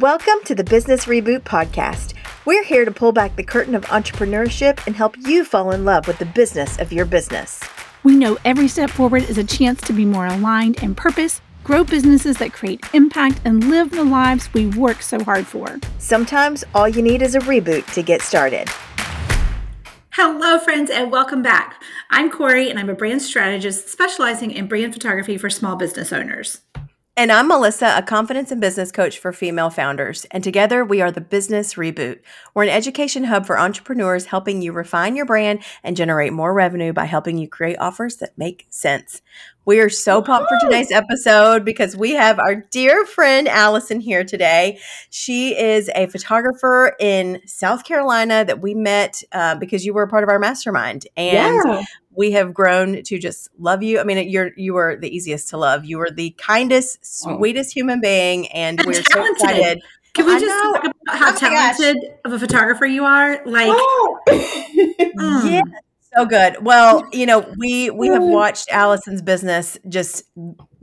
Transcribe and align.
Welcome 0.00 0.42
to 0.46 0.56
the 0.56 0.64
Business 0.64 1.04
Reboot 1.04 1.42
Podcast. 1.42 2.14
We're 2.44 2.64
here 2.64 2.84
to 2.84 2.90
pull 2.90 3.12
back 3.12 3.36
the 3.36 3.44
curtain 3.44 3.76
of 3.76 3.84
entrepreneurship 3.84 4.84
and 4.88 4.96
help 4.96 5.16
you 5.16 5.44
fall 5.44 5.70
in 5.70 5.84
love 5.84 6.08
with 6.08 6.18
the 6.18 6.26
business 6.26 6.80
of 6.80 6.92
your 6.92 7.04
business. 7.04 7.60
We 8.02 8.16
know 8.16 8.36
every 8.44 8.66
step 8.66 8.90
forward 8.90 9.22
is 9.22 9.38
a 9.38 9.44
chance 9.44 9.80
to 9.82 9.92
be 9.92 10.04
more 10.04 10.26
aligned 10.26 10.82
in 10.82 10.96
purpose, 10.96 11.40
grow 11.62 11.84
businesses 11.84 12.38
that 12.38 12.52
create 12.52 12.84
impact, 12.92 13.40
and 13.44 13.70
live 13.70 13.92
the 13.92 14.02
lives 14.02 14.52
we 14.52 14.66
work 14.66 15.00
so 15.00 15.22
hard 15.22 15.46
for. 15.46 15.78
Sometimes 15.98 16.64
all 16.74 16.88
you 16.88 17.00
need 17.00 17.22
is 17.22 17.36
a 17.36 17.40
reboot 17.40 17.86
to 17.94 18.02
get 18.02 18.20
started. 18.20 18.68
Hello, 20.10 20.58
friends, 20.58 20.90
and 20.90 21.12
welcome 21.12 21.40
back. 21.40 21.80
I'm 22.10 22.32
Corey, 22.32 22.68
and 22.68 22.80
I'm 22.80 22.90
a 22.90 22.94
brand 22.94 23.22
strategist 23.22 23.88
specializing 23.88 24.50
in 24.50 24.66
brand 24.66 24.92
photography 24.92 25.38
for 25.38 25.48
small 25.48 25.76
business 25.76 26.12
owners. 26.12 26.62
And 27.16 27.30
I'm 27.30 27.46
Melissa, 27.46 27.94
a 27.96 28.02
confidence 28.02 28.50
and 28.50 28.60
business 28.60 28.90
coach 28.90 29.20
for 29.20 29.32
female 29.32 29.70
founders. 29.70 30.24
And 30.32 30.42
together 30.42 30.84
we 30.84 31.00
are 31.00 31.12
the 31.12 31.20
Business 31.20 31.74
Reboot. 31.74 32.18
We're 32.54 32.64
an 32.64 32.70
education 32.70 33.22
hub 33.22 33.46
for 33.46 33.56
entrepreneurs 33.56 34.24
helping 34.24 34.62
you 34.62 34.72
refine 34.72 35.14
your 35.14 35.24
brand 35.24 35.62
and 35.84 35.96
generate 35.96 36.32
more 36.32 36.52
revenue 36.52 36.92
by 36.92 37.04
helping 37.04 37.38
you 37.38 37.46
create 37.46 37.78
offers 37.78 38.16
that 38.16 38.36
make 38.36 38.66
sense. 38.68 39.22
We 39.66 39.80
are 39.80 39.88
so 39.88 40.20
pumped 40.20 40.50
for 40.50 40.58
today's 40.60 40.90
episode 40.90 41.64
because 41.64 41.96
we 41.96 42.12
have 42.12 42.38
our 42.38 42.54
dear 42.54 43.06
friend 43.06 43.48
Allison 43.48 43.98
here 43.98 44.22
today. 44.22 44.78
She 45.08 45.58
is 45.58 45.90
a 45.94 46.06
photographer 46.08 46.94
in 47.00 47.40
South 47.46 47.84
Carolina 47.84 48.44
that 48.44 48.60
we 48.60 48.74
met 48.74 49.22
uh, 49.32 49.54
because 49.54 49.86
you 49.86 49.94
were 49.94 50.02
a 50.02 50.08
part 50.08 50.22
of 50.22 50.28
our 50.28 50.38
mastermind. 50.38 51.06
And 51.16 51.62
yeah 51.64 51.84
we 52.16 52.32
have 52.32 52.54
grown 52.54 53.02
to 53.02 53.18
just 53.18 53.48
love 53.58 53.82
you. 53.82 53.98
I 53.98 54.04
mean, 54.04 54.28
you're 54.28 54.50
you 54.56 54.76
are 54.76 54.96
the 54.96 55.14
easiest 55.14 55.48
to 55.50 55.56
love. 55.56 55.84
You 55.84 56.00
are 56.00 56.10
the 56.10 56.30
kindest, 56.38 56.98
oh. 57.26 57.36
sweetest 57.36 57.72
oh. 57.72 57.74
human 57.74 58.00
being, 58.00 58.46
and, 58.48 58.80
we're 58.86 59.02
so 59.02 59.32
excited. 59.32 59.82
Can 60.14 60.26
we 60.26 60.38
just 60.38 60.62
talk 60.62 60.84
about 60.84 61.18
how 61.18 61.32
oh 61.32 61.36
talented 61.36 61.96
of 62.24 62.32
a 62.32 62.38
photographer 62.38 62.86
you 62.86 63.04
are? 63.04 63.44
Like, 63.44 63.68
oh. 63.70 64.20
mm. 64.28 65.50
yeah, 65.50 65.62
so 66.16 66.24
good. 66.26 66.64
Well, 66.64 67.08
you 67.12 67.26
know, 67.26 67.52
we 67.58 67.90
we 67.90 68.08
have 68.08 68.22
watched 68.22 68.68
Allison's 68.70 69.22
business 69.22 69.78
just 69.88 70.24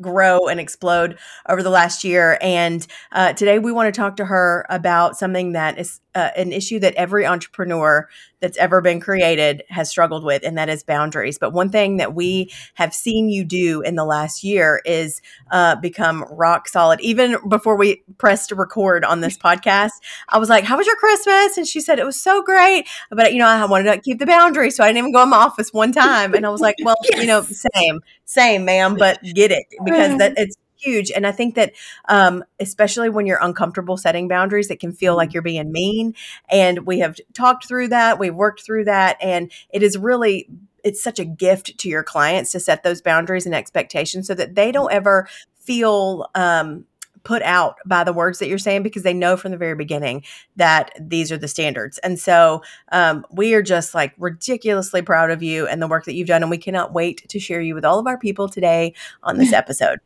grow 0.02 0.48
and 0.48 0.60
explode 0.60 1.18
over 1.48 1.64
the 1.64 1.70
last 1.70 2.04
year. 2.04 2.38
And 2.42 2.86
uh, 3.12 3.34
today 3.34 3.60
we 3.60 3.72
want 3.72 3.94
to 3.94 4.00
talk 4.00 4.18
to 4.18 4.26
her 4.26 4.66
about 4.70 5.18
something 5.18 5.54
that 5.54 5.78
is 5.78 6.02
uh, 6.14 6.30
an 6.36 6.52
issue 6.52 6.80
that 6.80 6.94
every 6.96 7.26
entrepreneur 7.26 8.08
that's 8.42 8.58
ever 8.58 8.82
been 8.82 9.00
created 9.00 9.64
has 9.70 9.90
struggled 9.90 10.24
with, 10.24 10.44
and 10.44 10.58
that 10.58 10.68
is 10.68 10.84
boundaries. 10.84 11.38
But 11.38 11.54
one 11.54 11.70
thing 11.70 11.98
that 11.98 12.14
we 12.14 12.52
have 12.74 12.94
seen 12.94 13.30
you 13.30 13.44
do 13.44 13.82
in 13.82 13.96
the 13.96 14.04
last 14.04 14.44
year 14.44 14.82
is 14.84 15.22
uh, 15.52 15.76
become 15.76 16.26
rock 16.32 16.68
solid. 16.68 17.00
Even 17.02 17.38
before 17.48 17.78
we 17.78 18.04
pressed 18.18 18.52
record 18.52 19.06
on 19.06 19.22
this 19.22 19.38
podcast, 19.44 19.92
I 20.30 20.38
was 20.38 20.50
like, 20.50 20.64
How 20.66 20.78
was 20.78 20.88
your 20.88 20.96
Christmas? 20.98 21.58
And 21.58 21.68
she 21.68 21.80
said, 21.80 22.00
It 22.00 22.06
was 22.06 22.20
so 22.20 22.42
great. 22.42 22.88
But, 23.10 23.32
you 23.32 23.40
know, 23.40 23.48
I 23.48 23.64
wanted 23.66 23.92
to 23.94 24.02
keep 24.02 24.20
the 24.20 24.26
boundaries. 24.26 24.76
So 24.76 24.84
I 24.84 24.88
didn't 24.88 24.98
even 24.98 25.14
go 25.14 25.24
in 25.24 25.30
my 25.30 25.38
office 25.38 25.72
one 25.72 25.92
time. 25.92 26.34
And 26.34 26.46
I 26.46 26.50
was 26.50 26.62
like, 26.62 26.76
Well, 26.84 26.96
yes. 27.04 27.22
you 27.22 27.28
know, 27.28 27.44
same, 27.44 28.02
same, 28.32 28.64
ma'am, 28.64 28.96
but 28.96 29.22
get 29.24 29.52
it 29.52 29.66
because 29.84 30.18
that 30.20 30.34
it's 30.38 30.56
huge. 30.78 31.12
And 31.12 31.28
I 31.28 31.34
think 31.34 31.56
that, 31.56 31.74
um, 32.08 32.46
especially 32.62 33.10
when 33.10 33.26
you're 33.26 33.44
uncomfortable 33.44 33.98
setting 33.98 34.30
boundaries, 34.30 34.72
it 34.72 34.80
can 34.80 34.94
feel 34.94 35.18
like 35.18 35.30
mm-hmm. 35.30 35.36
you're 35.36 35.44
being 35.44 35.72
mean. 35.72 36.16
And 36.50 36.86
we 36.86 37.00
have 37.00 37.18
talked 37.34 37.68
through 37.68 37.90
that, 37.90 38.20
we've 38.20 38.34
worked 38.34 38.64
through 38.66 38.86
that, 38.86 39.18
and 39.22 39.52
it 39.70 39.84
is 39.84 39.98
really 39.98 40.48
it's 40.84 41.04
such 41.04 41.20
a 41.20 41.26
gift 41.26 41.78
to 41.78 41.90
your 41.90 42.04
clients 42.04 42.52
to 42.54 42.60
set 42.60 42.84
those 42.84 43.02
boundaries 43.02 43.46
and 43.46 43.54
expectations 43.54 44.26
so 44.26 44.34
that 44.34 44.56
they 44.56 44.72
don't 44.72 44.88
mm-hmm. 44.88 44.98
ever 44.98 45.28
feel 45.60 46.28
um, 46.34 46.86
put 47.24 47.42
out 47.44 47.76
by 47.86 48.04
the 48.04 48.14
words 48.14 48.40
that 48.40 48.48
you're 48.48 48.58
saying 48.58 48.84
because 48.84 49.04
they 49.04 49.14
know 49.14 49.38
from 49.38 49.52
the 49.52 49.58
very 49.58 49.76
beginning 49.76 50.24
that 50.56 50.92
these 51.00 51.32
are 51.32 51.38
the 51.38 51.48
standards. 51.48 51.98
And 52.00 52.20
so 52.20 52.62
um, 52.92 53.26
we 53.32 53.54
are 53.54 53.62
just 53.62 53.94
like 53.94 54.14
ridiculously 54.18 55.02
proud 55.02 55.32
of 55.32 55.44
you 55.44 55.68
and 55.68 55.82
the 55.82 55.88
work 55.88 56.06
that 56.06 56.16
you've 56.16 56.28
done. 56.28 56.42
And 56.42 56.50
we 56.50 56.58
cannot 56.58 56.94
wait 56.94 57.28
to 57.30 57.40
share 57.40 57.62
you 57.62 57.76
with 57.76 57.86
all 57.86 58.00
of 58.00 58.08
our 58.08 58.18
people 58.18 58.50
today 58.50 58.94
on 59.24 59.38
this 59.38 59.54
episode. 59.62 60.00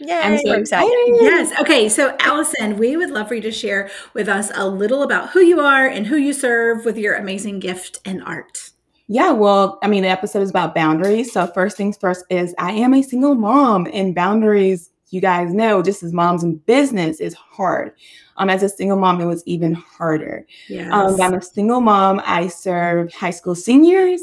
Yeah, 0.00 0.22
I'm 0.24 0.38
so 0.38 0.52
excited. 0.54 0.90
Yes. 1.20 1.56
Okay. 1.60 1.88
So, 1.88 2.16
Allison, 2.18 2.78
we 2.78 2.96
would 2.96 3.10
love 3.10 3.28
for 3.28 3.34
you 3.34 3.42
to 3.42 3.52
share 3.52 3.90
with 4.12 4.28
us 4.28 4.50
a 4.54 4.68
little 4.68 5.02
about 5.04 5.30
who 5.30 5.40
you 5.40 5.60
are 5.60 5.86
and 5.86 6.08
who 6.08 6.16
you 6.16 6.32
serve 6.32 6.84
with 6.84 6.98
your 6.98 7.14
amazing 7.14 7.60
gift 7.60 8.00
and 8.04 8.22
art. 8.24 8.70
Yeah, 9.08 9.32
well, 9.32 9.78
I 9.82 9.88
mean, 9.88 10.02
the 10.02 10.08
episode 10.08 10.42
is 10.42 10.50
about 10.50 10.74
boundaries. 10.74 11.32
So, 11.32 11.46
first 11.46 11.76
things 11.76 11.96
first 11.96 12.24
is 12.30 12.54
I 12.58 12.72
am 12.72 12.94
a 12.94 13.02
single 13.02 13.34
mom, 13.34 13.86
and 13.92 14.14
boundaries, 14.14 14.90
you 15.12 15.20
guys 15.20 15.52
know, 15.52 15.82
just 15.82 16.02
as 16.02 16.12
moms 16.12 16.42
in 16.42 16.56
business, 16.56 17.20
is 17.20 17.34
hard. 17.34 17.92
Um, 18.38 18.48
as 18.48 18.62
a 18.62 18.68
single 18.68 18.96
mom, 18.96 19.20
it 19.20 19.26
was 19.26 19.42
even 19.46 19.74
harder. 19.74 20.46
Yes. 20.68 20.90
Um, 20.90 21.20
I'm 21.20 21.34
a 21.34 21.42
single 21.42 21.82
mom. 21.82 22.22
I 22.24 22.48
serve 22.48 23.12
high 23.12 23.30
school 23.30 23.54
seniors, 23.54 24.22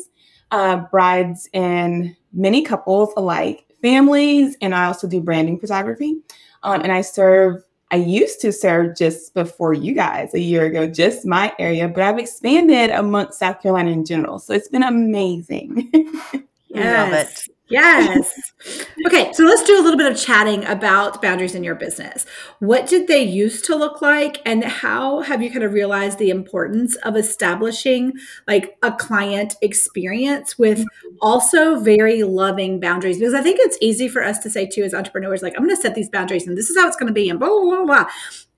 uh, 0.50 0.78
brides, 0.92 1.48
and 1.54 2.16
many 2.34 2.64
couples 2.64 3.14
alike 3.18 3.66
families, 3.84 4.58
and 4.62 4.74
I 4.74 4.86
also 4.86 5.08
do 5.08 5.22
branding 5.22 5.60
photography. 5.60 6.18
Um, 6.64 6.82
and 6.82 6.92
I 6.92 7.02
serve, 7.02 7.64
I 7.92 7.98
used 7.98 8.42
to 8.42 8.52
serve 8.52 8.98
just 8.98 9.36
before 9.36 9.74
you 9.74 9.94
guys 9.94 10.34
a 10.34 10.40
year 10.40 10.66
ago, 10.66 10.88
just 10.88 11.24
my 11.24 11.54
area, 11.60 11.88
but 11.88 12.02
I've 12.02 12.18
expanded 12.18 12.90
amongst 12.90 13.38
South 13.38 13.62
Carolina 13.62 13.92
in 13.92 14.06
general. 14.06 14.40
So 14.40 14.54
it's 14.54 14.68
been 14.68 14.84
amazing. 14.84 15.90
yes. 16.68 17.12
Love 17.12 17.14
it. 17.14 17.59
Yes. 17.70 18.54
okay, 19.06 19.32
so 19.34 19.44
let's 19.44 19.64
do 19.64 19.80
a 19.80 19.84
little 19.84 19.98
bit 19.98 20.12
of 20.12 20.20
chatting 20.20 20.66
about 20.66 21.22
boundaries 21.22 21.54
in 21.54 21.64
your 21.64 21.76
business. 21.76 22.26
What 22.60 22.88
did 22.88 23.08
they 23.08 23.22
used 23.22 23.66
to 23.66 23.76
look 23.76 24.02
like 24.02 24.42
and 24.46 24.64
how 24.64 25.22
have 25.22 25.42
you 25.44 25.52
kind 25.52 25.64
of 25.64 25.74
realized 25.74 26.18
the 26.18 26.32
importance 26.32 26.96
of 26.98 27.16
establishing 27.16 28.14
like 28.48 28.78
a 28.82 28.92
client 28.92 29.56
experience 29.62 30.58
with 30.58 30.80
mm-hmm. 30.80 31.16
also 31.22 31.80
very 31.80 32.24
loving 32.24 32.80
boundaries? 32.80 33.20
Because 33.20 33.36
I 33.36 33.42
think 33.42 33.60
it's 33.62 33.78
easy 33.82 34.08
for 34.08 34.24
us 34.24 34.40
to 34.40 34.50
say 34.50 34.66
too 34.66 34.84
as 34.84 34.94
entrepreneurs 34.94 35.44
like 35.44 35.54
I'm 35.56 35.64
going 35.64 35.76
to 35.76 35.82
set 35.82 35.96
these 35.96 36.10
boundaries 36.10 36.48
and 36.48 36.58
this 36.58 36.70
is 36.70 36.78
how 36.78 36.88
it's 36.88 36.98
going 36.98 37.08
to 37.08 37.14
be 37.14 37.30
and 37.30 37.40
blah 37.40 37.50
blah 37.50 37.76
blah 37.76 37.86
blah 37.86 38.06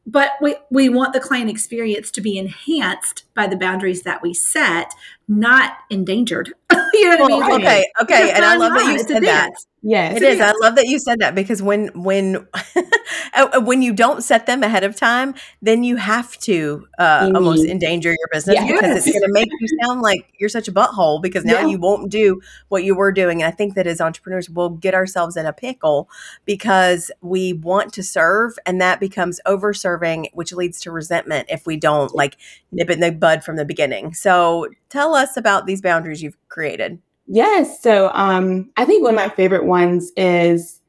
but 0.05 0.31
we, 0.41 0.55
we 0.69 0.89
want 0.89 1.13
the 1.13 1.19
client 1.19 1.49
experience 1.49 2.11
to 2.11 2.21
be 2.21 2.37
enhanced 2.37 3.25
by 3.35 3.47
the 3.47 3.55
boundaries 3.55 4.03
that 4.03 4.21
we 4.21 4.33
set, 4.33 4.93
not 5.27 5.77
endangered. 5.89 6.53
you 6.93 7.17
know 7.17 7.23
what 7.23 7.31
well, 7.31 7.43
I 7.43 7.57
mean? 7.57 7.61
Okay, 7.61 7.85
okay. 8.01 8.31
And 8.31 8.43
I 8.43 8.55
love 8.55 8.73
that 8.73 8.91
you 8.91 8.99
said 8.99 9.23
that. 9.23 9.51
Yes, 9.83 10.17
it 10.17 10.23
is. 10.23 10.39
I 10.39 10.51
love 10.61 10.75
that 10.75 10.85
you 10.85 10.99
said 10.99 11.19
that 11.19 11.33
because 11.33 11.59
when 11.61 11.87
when 11.95 12.47
uh, 13.33 13.61
when 13.61 13.81
you 13.81 13.93
don't 13.93 14.23
set 14.23 14.45
them 14.45 14.61
ahead 14.61 14.83
of 14.83 14.95
time, 14.95 15.33
then 15.63 15.83
you 15.83 15.95
have 15.95 16.37
to 16.39 16.87
uh, 16.99 17.21
mm-hmm. 17.21 17.35
almost 17.35 17.65
endanger 17.65 18.09
your 18.09 18.27
business 18.31 18.57
yes. 18.57 18.71
because 18.71 18.97
it's 18.97 19.11
going 19.11 19.23
to 19.23 19.33
make 19.33 19.49
you 19.59 19.67
sound 19.81 20.01
like 20.01 20.31
you're 20.37 20.49
such 20.49 20.67
a 20.67 20.71
butthole 20.71 21.19
because 21.19 21.43
now 21.45 21.61
yeah. 21.61 21.65
you 21.65 21.79
won't 21.79 22.11
do 22.11 22.39
what 22.67 22.83
you 22.83 22.93
were 22.93 23.11
doing. 23.11 23.41
And 23.41 23.51
I 23.51 23.55
think 23.55 23.73
that 23.73 23.87
as 23.87 23.99
entrepreneurs, 23.99 24.49
we'll 24.51 24.69
get 24.69 24.93
ourselves 24.93 25.35
in 25.35 25.47
a 25.47 25.53
pickle 25.53 26.07
because 26.45 27.09
we 27.21 27.53
want 27.53 27.91
to 27.93 28.03
serve, 28.03 28.59
and 28.67 28.79
that 28.81 28.99
becomes 28.99 29.39
over 29.47 29.73
serving, 29.73 30.29
which 30.33 30.53
leads 30.53 30.79
to 30.81 30.91
resentment 30.91 31.47
if 31.49 31.65
we 31.65 31.75
don't 31.75 32.13
like 32.13 32.37
nip 32.71 32.91
it 32.91 32.93
in 32.93 32.99
the 32.99 33.11
bud 33.11 33.43
from 33.43 33.55
the 33.55 33.65
beginning. 33.65 34.13
So 34.13 34.67
tell 34.89 35.15
us 35.15 35.37
about 35.37 35.65
these 35.65 35.81
boundaries 35.81 36.21
you've 36.21 36.37
created. 36.49 36.99
Yes. 37.27 37.81
So 37.81 38.11
um, 38.13 38.71
I 38.77 38.85
think 38.85 39.03
one 39.03 39.13
of 39.13 39.17
my 39.17 39.29
favorite 39.29 39.65
ones 39.65 40.11
is 40.17 40.79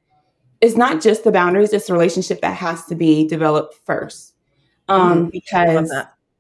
it's 0.61 0.77
not 0.77 1.01
just 1.01 1.25
the 1.25 1.33
boundaries; 1.33 1.73
it's 1.73 1.87
the 1.87 1.93
relationship 1.93 2.41
that 2.41 2.57
has 2.57 2.85
to 2.87 2.95
be 2.95 3.27
developed 3.29 3.75
first. 3.85 4.35
Um, 4.89 5.27
mm, 5.27 5.33
because 5.33 5.93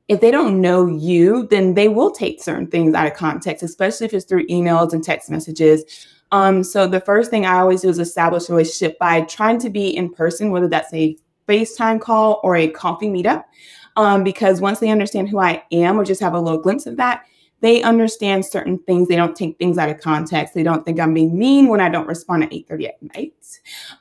if 0.08 0.20
they 0.20 0.31
don't 0.31 0.60
know 0.60 0.86
you, 0.86 1.47
then 1.48 1.75
they 1.75 1.88
will 1.88 2.10
take 2.10 2.42
certain 2.42 2.66
things 2.66 2.94
out 2.94 3.06
of 3.06 3.14
context, 3.14 3.62
especially 3.62 4.06
if 4.06 4.14
it's 4.14 4.25
through 4.25 4.47
emails 4.48 4.92
and 4.92 5.02
text 5.02 5.31
messages. 5.31 6.06
Um, 6.32 6.64
so 6.64 6.86
the 6.86 7.00
first 7.00 7.31
thing 7.31 7.47
I 7.47 7.60
always 7.60 7.82
do 7.82 7.88
is 7.88 7.98
establish 7.98 8.48
a 8.48 8.52
relationship 8.52 8.98
by 8.98 9.22
trying 9.22 9.58
to 9.60 9.70
be 9.70 9.94
in 9.94 10.10
person, 10.10 10.50
whether 10.50 10.69
that's 10.69 10.92
a 10.92 11.16
FaceTime 11.48 12.00
call 12.00 12.41
or 12.42 12.56
a 12.56 12.69
coffee 12.69 13.08
meetup. 13.08 13.44
Um, 13.96 14.25
because 14.25 14.61
once 14.61 14.81
they 14.81 14.88
understand 14.88 15.28
who 15.28 15.38
I 15.38 15.62
am 15.70 16.00
or 16.00 16.05
just 16.05 16.22
have 16.22 16.32
a 16.32 16.40
little 16.40 16.61
glimpse 16.61 16.87
of 16.87 16.96
that, 16.96 17.25
they 17.62 17.81
understand 17.82 18.44
certain 18.44 18.76
things. 18.81 19.06
They 19.06 19.14
don't 19.14 19.37
take 19.37 19.56
things 19.56 19.79
out 19.79 19.88
of 19.88 20.00
context. 20.00 20.53
They 20.53 20.64
don't 20.64 20.85
think 20.85 20.99
I'm 20.99 21.14
being 21.14 21.38
mean 21.38 21.69
when 21.69 21.81
I 21.81 21.88
don't 21.88 22.09
respond 22.09 22.43
at 22.43 22.50
8:30 22.50 22.88
at 22.88 23.03
night. 23.14 23.35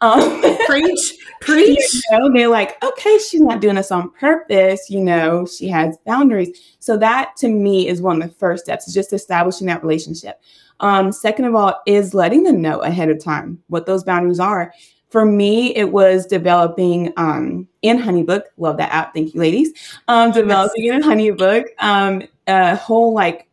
Um, 0.01 0.41
preach, 0.65 1.17
preach. 1.41 1.93
You 1.93 2.01
know, 2.11 2.33
they're 2.33 2.47
like, 2.47 2.83
okay, 2.83 3.19
she's 3.19 3.39
not 3.39 3.61
doing 3.61 3.75
this 3.75 3.91
on 3.91 4.09
purpose. 4.11 4.89
You 4.89 5.01
know, 5.01 5.45
she 5.45 5.67
has 5.69 5.95
boundaries. 6.07 6.59
So 6.79 6.97
that 6.97 7.35
to 7.37 7.49
me 7.49 7.87
is 7.87 8.01
one 8.01 8.19
of 8.19 8.27
the 8.27 8.35
first 8.35 8.65
steps, 8.65 8.87
is 8.87 8.95
just 8.95 9.13
establishing 9.13 9.67
that 9.67 9.83
relationship. 9.83 10.41
Um, 10.79 11.11
second 11.11 11.45
of 11.45 11.53
all, 11.53 11.79
is 11.85 12.15
letting 12.15 12.41
them 12.41 12.63
know 12.63 12.79
ahead 12.79 13.09
of 13.09 13.23
time 13.23 13.61
what 13.67 13.85
those 13.85 14.03
boundaries 14.03 14.39
are. 14.39 14.73
For 15.09 15.23
me, 15.23 15.75
it 15.75 15.91
was 15.91 16.25
developing 16.25 17.13
um, 17.17 17.67
in 17.83 17.99
Honeybook. 17.99 18.43
Love 18.57 18.77
that 18.77 18.91
app. 18.91 19.13
Thank 19.13 19.35
you, 19.35 19.39
ladies. 19.39 19.71
Um, 20.07 20.31
developing 20.31 20.85
in 20.85 21.03
Honeybook 21.03 21.65
um, 21.79 22.23
a 22.47 22.75
whole 22.75 23.13
like 23.13 23.47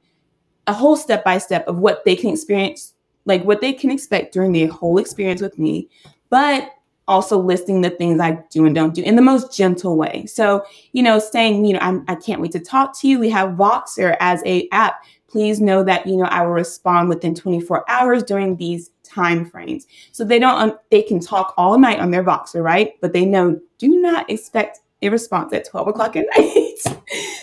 a 0.69 0.73
whole 0.73 0.97
step 0.97 1.25
by 1.25 1.38
step 1.38 1.67
of 1.67 1.79
what 1.79 2.05
they 2.05 2.15
can 2.15 2.31
experience, 2.31 2.94
like 3.25 3.43
what 3.43 3.61
they 3.61 3.73
can 3.73 3.91
expect 3.91 4.32
during 4.32 4.53
the 4.53 4.67
whole 4.67 4.99
experience 4.99 5.41
with 5.41 5.59
me, 5.59 5.88
but 6.31 6.70
also 7.09 7.38
listing 7.38 7.81
the 7.81 7.88
things 7.88 8.20
I 8.20 8.38
do 8.50 8.67
and 8.67 8.75
don't 8.75 8.94
do 8.94 9.03
in 9.03 9.17
the 9.17 9.23
most 9.23 9.56
gentle 9.56 9.97
way. 9.97 10.26
So, 10.26 10.65
you 10.93 11.03
know, 11.03 11.19
saying, 11.19 11.65
you 11.65 11.73
know, 11.73 11.79
I'm, 11.81 12.05
I 12.06 12.15
can 12.15 12.35
not 12.35 12.43
wait 12.43 12.53
to 12.53 12.61
talk 12.61 12.97
to 13.00 13.09
you. 13.09 13.19
We 13.19 13.31
have 13.31 13.53
Voxer 13.53 14.15
as 14.20 14.43
a 14.44 14.69
app. 14.73 15.03
Please 15.26 15.59
know 15.59 15.82
that, 15.85 16.06
you 16.06 16.17
know, 16.17 16.25
I 16.25 16.43
will 16.43 16.53
respond 16.53 17.09
within 17.09 17.35
24 17.35 17.91
hours 17.91 18.23
during 18.23 18.56
these 18.56 18.91
time 19.03 19.47
frames. 19.47 19.87
So 20.12 20.23
they 20.23 20.38
don't, 20.38 20.61
um, 20.61 20.79
they 20.91 21.03
can 21.03 21.19
talk 21.19 21.55
all 21.56 21.79
night 21.79 21.99
on 21.99 22.11
their 22.11 22.25
Voxer, 22.25 22.62
right? 22.62 22.93
But 23.00 23.14
they 23.14 23.25
know, 23.25 23.59
do 23.79 24.00
not 24.00 24.29
expect 24.31 24.81
a 25.03 25.09
response 25.09 25.53
at 25.53 25.69
12 25.69 25.89
o'clock 25.89 26.17
at 26.17 26.27
night. 26.37 26.79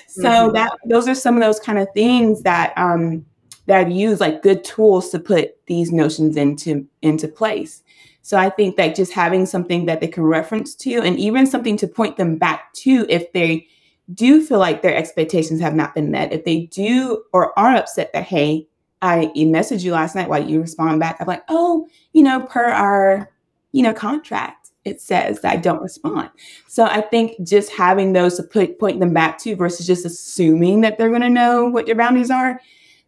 so 0.08 0.24
mm-hmm. 0.24 0.54
that, 0.54 0.78
those 0.86 1.08
are 1.08 1.16
some 1.16 1.36
of 1.36 1.42
those 1.42 1.60
kind 1.60 1.80
of 1.80 1.88
things 1.94 2.44
that, 2.44 2.74
um, 2.78 3.26
that 3.68 3.80
I've 3.80 3.92
used 3.92 4.22
like 4.22 4.42
good 4.42 4.64
tools 4.64 5.10
to 5.10 5.20
put 5.20 5.56
these 5.66 5.92
notions 5.92 6.38
into, 6.38 6.88
into 7.02 7.28
place. 7.28 7.84
So 8.22 8.38
I 8.38 8.50
think 8.50 8.76
that 8.78 8.96
just 8.96 9.14
having 9.14 9.46
something 9.46 9.86
that 9.86 10.02
they 10.02 10.08
can 10.08 10.24
reference 10.24 10.74
to 10.78 11.02
and 11.02 11.20
even 11.20 11.46
something 11.46 11.78
to 11.78 11.88
point 11.88 12.18
them 12.18 12.38
back 12.38 12.74
to 12.74 13.06
if 13.08 13.32
they 13.34 13.68
do 14.14 14.44
feel 14.44 14.60
like 14.60 14.82
their 14.82 14.96
expectations 14.96 15.60
have 15.62 15.76
not 15.76 15.96
been 15.96 16.12
met, 16.12 16.34
if 16.34 16.46
they 16.46 16.62
do 16.62 17.24
or 17.34 17.58
are 17.58 17.76
upset 17.76 18.12
that, 18.14 18.24
hey, 18.24 18.68
I 19.02 19.32
messaged 19.36 19.84
you 19.84 19.92
last 19.92 20.16
night, 20.16 20.30
why 20.30 20.40
you 20.40 20.62
respond 20.62 21.00
back? 21.00 21.18
I'm 21.20 21.28
like, 21.28 21.44
oh, 21.50 21.88
you 22.14 22.24
know, 22.24 22.42
per 22.42 22.66
our, 22.66 23.30
you 23.72 23.84
know, 23.84 23.94
contract, 23.94 24.65
it 24.86 25.02
says 25.02 25.42
that 25.42 25.54
I 25.54 25.58
don't 25.58 25.82
respond. 25.82 26.30
So 26.68 26.86
I 26.86 27.02
think 27.02 27.36
just 27.44 27.72
having 27.72 28.14
those 28.14 28.38
to 28.38 28.44
put 28.44 28.80
point 28.80 29.00
them 29.00 29.14
back 29.14 29.40
to 29.40 29.56
versus 29.56 29.86
just 29.86 30.06
assuming 30.06 30.82
that 30.82 30.98
they're 30.98 31.12
gonna 31.12 31.30
know 31.30 31.66
what 31.66 31.88
your 31.88 31.98
boundaries 31.98 32.32
are 32.32 32.62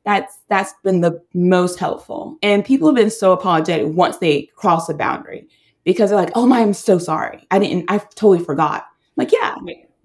that's 0.07 0.39
that's 0.47 0.74
been 0.85 1.01
the 1.01 1.21
most 1.33 1.77
helpful. 1.77 2.38
And 2.41 2.63
people 2.63 2.88
have 2.88 2.95
been 2.95 3.12
so 3.12 3.33
apologetic 3.33 3.88
once 3.88 4.19
they 4.19 4.44
cross 4.56 4.88
a 4.88 4.94
boundary 4.94 5.50
because 5.83 6.09
they're 6.09 6.19
like, 6.19 6.31
"Oh 6.33 6.47
my, 6.47 6.62
I'm 6.62 6.74
so 6.74 6.97
sorry. 6.97 7.45
I 7.51 7.59
didn't. 7.59 7.91
I 7.91 7.97
totally 7.97 8.39
forgot." 8.39 8.85
I'm 8.85 9.25
like, 9.25 9.33
yeah, 9.33 9.56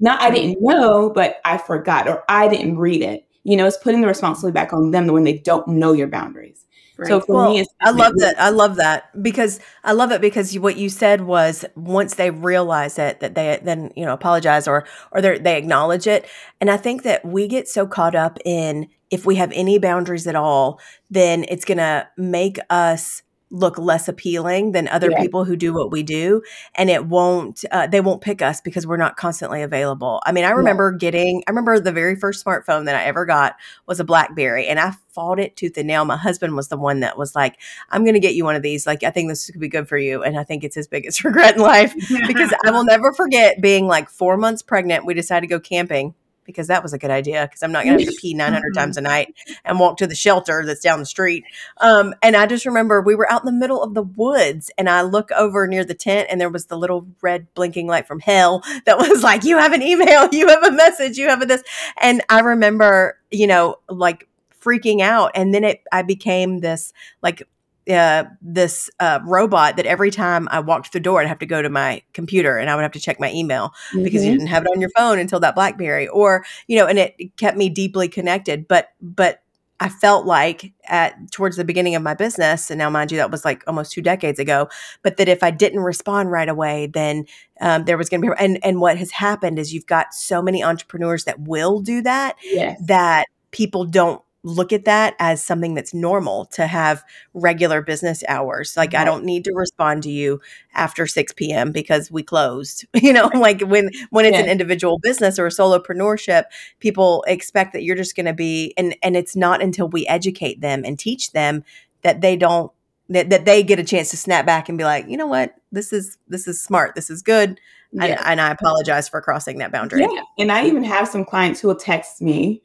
not 0.00 0.20
I 0.20 0.30
didn't 0.30 0.60
know, 0.60 1.08
but 1.08 1.36
I 1.44 1.56
forgot 1.56 2.08
or 2.08 2.24
I 2.28 2.48
didn't 2.48 2.78
read 2.78 3.00
it. 3.00 3.28
You 3.44 3.56
know, 3.56 3.64
it's 3.64 3.76
putting 3.76 4.00
the 4.00 4.08
responsibility 4.08 4.54
back 4.54 4.72
on 4.72 4.90
them 4.90 5.06
when 5.06 5.22
they 5.22 5.38
don't 5.38 5.68
know 5.68 5.92
your 5.92 6.08
boundaries. 6.08 6.61
Right. 6.98 7.08
So 7.08 7.20
for 7.20 7.34
well, 7.34 7.50
me, 7.52 7.66
I 7.80 7.90
love 7.90 8.12
that. 8.18 8.38
I 8.38 8.50
love 8.50 8.76
that 8.76 9.22
because 9.22 9.60
I 9.82 9.92
love 9.92 10.12
it 10.12 10.20
because 10.20 10.58
what 10.58 10.76
you 10.76 10.88
said 10.88 11.22
was 11.22 11.64
once 11.74 12.14
they 12.14 12.30
realize 12.30 12.98
it, 12.98 13.20
that 13.20 13.34
they 13.34 13.58
then 13.62 13.92
you 13.96 14.04
know 14.04 14.12
apologize 14.12 14.68
or 14.68 14.86
or 15.10 15.20
they 15.20 15.56
acknowledge 15.56 16.06
it. 16.06 16.26
And 16.60 16.70
I 16.70 16.76
think 16.76 17.02
that 17.02 17.24
we 17.24 17.48
get 17.48 17.66
so 17.66 17.86
caught 17.86 18.14
up 18.14 18.38
in 18.44 18.88
if 19.10 19.26
we 19.26 19.36
have 19.36 19.52
any 19.52 19.78
boundaries 19.78 20.26
at 20.26 20.34
all, 20.34 20.80
then 21.10 21.44
it's 21.48 21.66
going 21.66 21.78
to 21.78 22.08
make 22.16 22.58
us 22.70 23.22
look 23.52 23.76
less 23.76 24.08
appealing 24.08 24.72
than 24.72 24.88
other 24.88 25.10
yeah. 25.10 25.20
people 25.20 25.44
who 25.44 25.56
do 25.56 25.74
what 25.74 25.90
we 25.92 26.02
do 26.02 26.42
and 26.74 26.88
it 26.88 27.06
won't 27.06 27.64
uh, 27.70 27.86
they 27.86 28.00
won't 28.00 28.22
pick 28.22 28.40
us 28.40 28.62
because 28.62 28.86
we're 28.86 28.96
not 28.96 29.16
constantly 29.16 29.60
available 29.60 30.22
i 30.24 30.32
mean 30.32 30.44
i 30.44 30.50
remember 30.50 30.90
yeah. 30.92 30.98
getting 30.98 31.42
i 31.46 31.50
remember 31.50 31.78
the 31.78 31.92
very 31.92 32.16
first 32.16 32.42
smartphone 32.42 32.86
that 32.86 32.96
i 32.96 33.04
ever 33.04 33.26
got 33.26 33.54
was 33.86 34.00
a 34.00 34.04
blackberry 34.04 34.66
and 34.66 34.80
i 34.80 34.90
fought 35.10 35.38
it 35.38 35.54
tooth 35.54 35.76
and 35.76 35.86
nail 35.86 36.06
my 36.06 36.16
husband 36.16 36.56
was 36.56 36.68
the 36.68 36.78
one 36.78 37.00
that 37.00 37.18
was 37.18 37.34
like 37.34 37.58
i'm 37.90 38.04
going 38.04 38.14
to 38.14 38.20
get 38.20 38.34
you 38.34 38.42
one 38.42 38.56
of 38.56 38.62
these 38.62 38.86
like 38.86 39.02
i 39.02 39.10
think 39.10 39.28
this 39.28 39.50
could 39.50 39.60
be 39.60 39.68
good 39.68 39.86
for 39.86 39.98
you 39.98 40.22
and 40.22 40.38
i 40.38 40.42
think 40.42 40.64
it's 40.64 40.74
his 40.74 40.88
biggest 40.88 41.22
regret 41.24 41.54
in 41.56 41.60
life 41.60 41.94
because 42.26 42.54
i 42.64 42.70
will 42.70 42.84
never 42.84 43.12
forget 43.12 43.60
being 43.60 43.86
like 43.86 44.08
four 44.08 44.38
months 44.38 44.62
pregnant 44.62 45.04
we 45.04 45.12
decided 45.12 45.42
to 45.42 45.54
go 45.54 45.60
camping 45.60 46.14
because 46.44 46.66
that 46.68 46.82
was 46.82 46.92
a 46.92 46.98
good 46.98 47.10
idea 47.10 47.46
because 47.46 47.62
I'm 47.62 47.72
not 47.72 47.84
going 47.84 47.98
to 47.98 48.04
have 48.04 48.12
to 48.14 48.20
pee 48.20 48.34
900 48.34 48.74
times 48.74 48.96
a 48.96 49.00
night 49.00 49.34
and 49.64 49.78
walk 49.78 49.96
to 49.98 50.06
the 50.06 50.14
shelter 50.14 50.64
that's 50.64 50.80
down 50.80 50.98
the 50.98 51.06
street. 51.06 51.44
Um, 51.78 52.14
and 52.22 52.36
I 52.36 52.46
just 52.46 52.66
remember 52.66 53.00
we 53.00 53.14
were 53.14 53.30
out 53.30 53.42
in 53.42 53.46
the 53.46 53.52
middle 53.52 53.82
of 53.82 53.94
the 53.94 54.02
woods 54.02 54.70
and 54.76 54.88
I 54.88 55.02
look 55.02 55.30
over 55.32 55.66
near 55.66 55.84
the 55.84 55.94
tent 55.94 56.28
and 56.30 56.40
there 56.40 56.50
was 56.50 56.66
the 56.66 56.76
little 56.76 57.06
red 57.20 57.52
blinking 57.54 57.86
light 57.86 58.06
from 58.06 58.20
hell 58.20 58.62
that 58.86 58.98
was 58.98 59.22
like, 59.22 59.44
you 59.44 59.58
have 59.58 59.72
an 59.72 59.82
email, 59.82 60.28
you 60.32 60.48
have 60.48 60.64
a 60.64 60.72
message, 60.72 61.18
you 61.18 61.28
have 61.28 61.42
a 61.42 61.46
this. 61.46 61.62
And 62.00 62.22
I 62.28 62.40
remember, 62.40 63.18
you 63.30 63.46
know, 63.46 63.76
like 63.88 64.28
freaking 64.60 65.00
out. 65.00 65.32
And 65.34 65.52
then 65.52 65.64
it, 65.64 65.82
I 65.92 66.02
became 66.02 66.60
this 66.60 66.92
like 67.22 67.42
uh, 67.90 68.24
this 68.40 68.90
uh, 69.00 69.20
robot 69.24 69.76
that 69.76 69.86
every 69.86 70.10
time 70.10 70.48
I 70.50 70.60
walked 70.60 70.88
through 70.92 71.00
the 71.00 71.04
door, 71.04 71.20
I'd 71.20 71.28
have 71.28 71.38
to 71.40 71.46
go 71.46 71.62
to 71.62 71.68
my 71.68 72.02
computer 72.12 72.56
and 72.56 72.70
I 72.70 72.76
would 72.76 72.82
have 72.82 72.92
to 72.92 73.00
check 73.00 73.18
my 73.18 73.32
email 73.32 73.70
mm-hmm. 73.90 74.04
because 74.04 74.24
you 74.24 74.30
mm-hmm. 74.30 74.38
didn't 74.38 74.50
have 74.50 74.64
it 74.64 74.70
on 74.74 74.80
your 74.80 74.90
phone 74.96 75.18
until 75.18 75.40
that 75.40 75.54
BlackBerry, 75.54 76.08
or 76.08 76.44
you 76.66 76.78
know, 76.78 76.86
and 76.86 76.98
it 76.98 77.36
kept 77.36 77.56
me 77.56 77.68
deeply 77.68 78.08
connected. 78.08 78.68
But 78.68 78.90
but 79.00 79.42
I 79.80 79.88
felt 79.88 80.26
like 80.26 80.72
at 80.86 81.32
towards 81.32 81.56
the 81.56 81.64
beginning 81.64 81.96
of 81.96 82.02
my 82.02 82.14
business, 82.14 82.70
and 82.70 82.78
now 82.78 82.88
mind 82.88 83.10
you, 83.10 83.18
that 83.18 83.32
was 83.32 83.44
like 83.44 83.64
almost 83.66 83.90
two 83.90 84.00
decades 84.00 84.38
ago. 84.38 84.68
But 85.02 85.16
that 85.16 85.28
if 85.28 85.42
I 85.42 85.50
didn't 85.50 85.80
respond 85.80 86.30
right 86.30 86.48
away, 86.48 86.86
then 86.86 87.24
um, 87.60 87.84
there 87.84 87.98
was 87.98 88.08
going 88.08 88.22
to 88.22 88.28
be 88.28 88.34
and 88.38 88.60
and 88.64 88.80
what 88.80 88.96
has 88.96 89.10
happened 89.10 89.58
is 89.58 89.74
you've 89.74 89.86
got 89.86 90.14
so 90.14 90.40
many 90.40 90.62
entrepreneurs 90.62 91.24
that 91.24 91.40
will 91.40 91.80
do 91.80 92.00
that 92.02 92.36
yes. 92.44 92.80
that 92.86 93.26
people 93.50 93.84
don't 93.84 94.22
look 94.44 94.72
at 94.72 94.84
that 94.84 95.14
as 95.18 95.42
something 95.42 95.74
that's 95.74 95.94
normal 95.94 96.46
to 96.46 96.66
have 96.66 97.04
regular 97.32 97.80
business 97.80 98.24
hours. 98.28 98.76
Like 98.76 98.92
right. 98.92 99.02
I 99.02 99.04
don't 99.04 99.24
need 99.24 99.44
to 99.44 99.52
respond 99.54 100.02
to 100.04 100.10
you 100.10 100.40
after 100.74 101.06
6 101.06 101.32
p.m. 101.34 101.70
because 101.70 102.10
we 102.10 102.22
closed. 102.22 102.86
You 103.02 103.12
know, 103.12 103.30
like 103.34 103.60
when 103.62 103.90
when 104.10 104.24
it's 104.24 104.36
yeah. 104.36 104.44
an 104.44 104.48
individual 104.48 105.00
business 105.00 105.36
or 105.36 105.46
a 105.46 105.50
solopreneurship, 105.50 106.44
people 106.78 107.24
expect 107.26 107.72
that 107.72 107.82
you're 107.82 107.96
just 107.96 108.14
going 108.14 108.26
to 108.26 108.32
be 108.32 108.72
and 108.76 108.96
and 109.02 109.16
it's 109.16 109.34
not 109.34 109.60
until 109.60 109.88
we 109.88 110.06
educate 110.06 110.60
them 110.60 110.84
and 110.84 110.96
teach 110.96 111.32
them 111.32 111.64
that 112.02 112.20
they 112.20 112.36
don't 112.36 112.70
that, 113.08 113.30
that 113.30 113.44
they 113.44 113.64
get 113.64 113.80
a 113.80 113.84
chance 113.84 114.10
to 114.10 114.16
snap 114.16 114.46
back 114.46 114.68
and 114.68 114.78
be 114.78 114.84
like, 114.84 115.08
"You 115.08 115.16
know 115.16 115.26
what? 115.26 115.54
This 115.72 115.92
is 115.92 116.16
this 116.28 116.46
is 116.46 116.62
smart. 116.62 116.94
This 116.94 117.10
is 117.10 117.22
good." 117.22 117.60
Yeah. 117.92 118.04
And, 118.04 118.20
and 118.24 118.40
I 118.40 118.50
apologize 118.52 119.08
for 119.08 119.20
crossing 119.20 119.58
that 119.58 119.72
boundary. 119.72 120.02
Yeah. 120.02 120.22
And 120.38 120.52
I 120.52 120.66
even 120.66 120.84
have 120.84 121.08
some 121.08 121.24
clients 121.24 121.60
who 121.60 121.68
will 121.68 121.76
text 121.76 122.22
me 122.22 122.62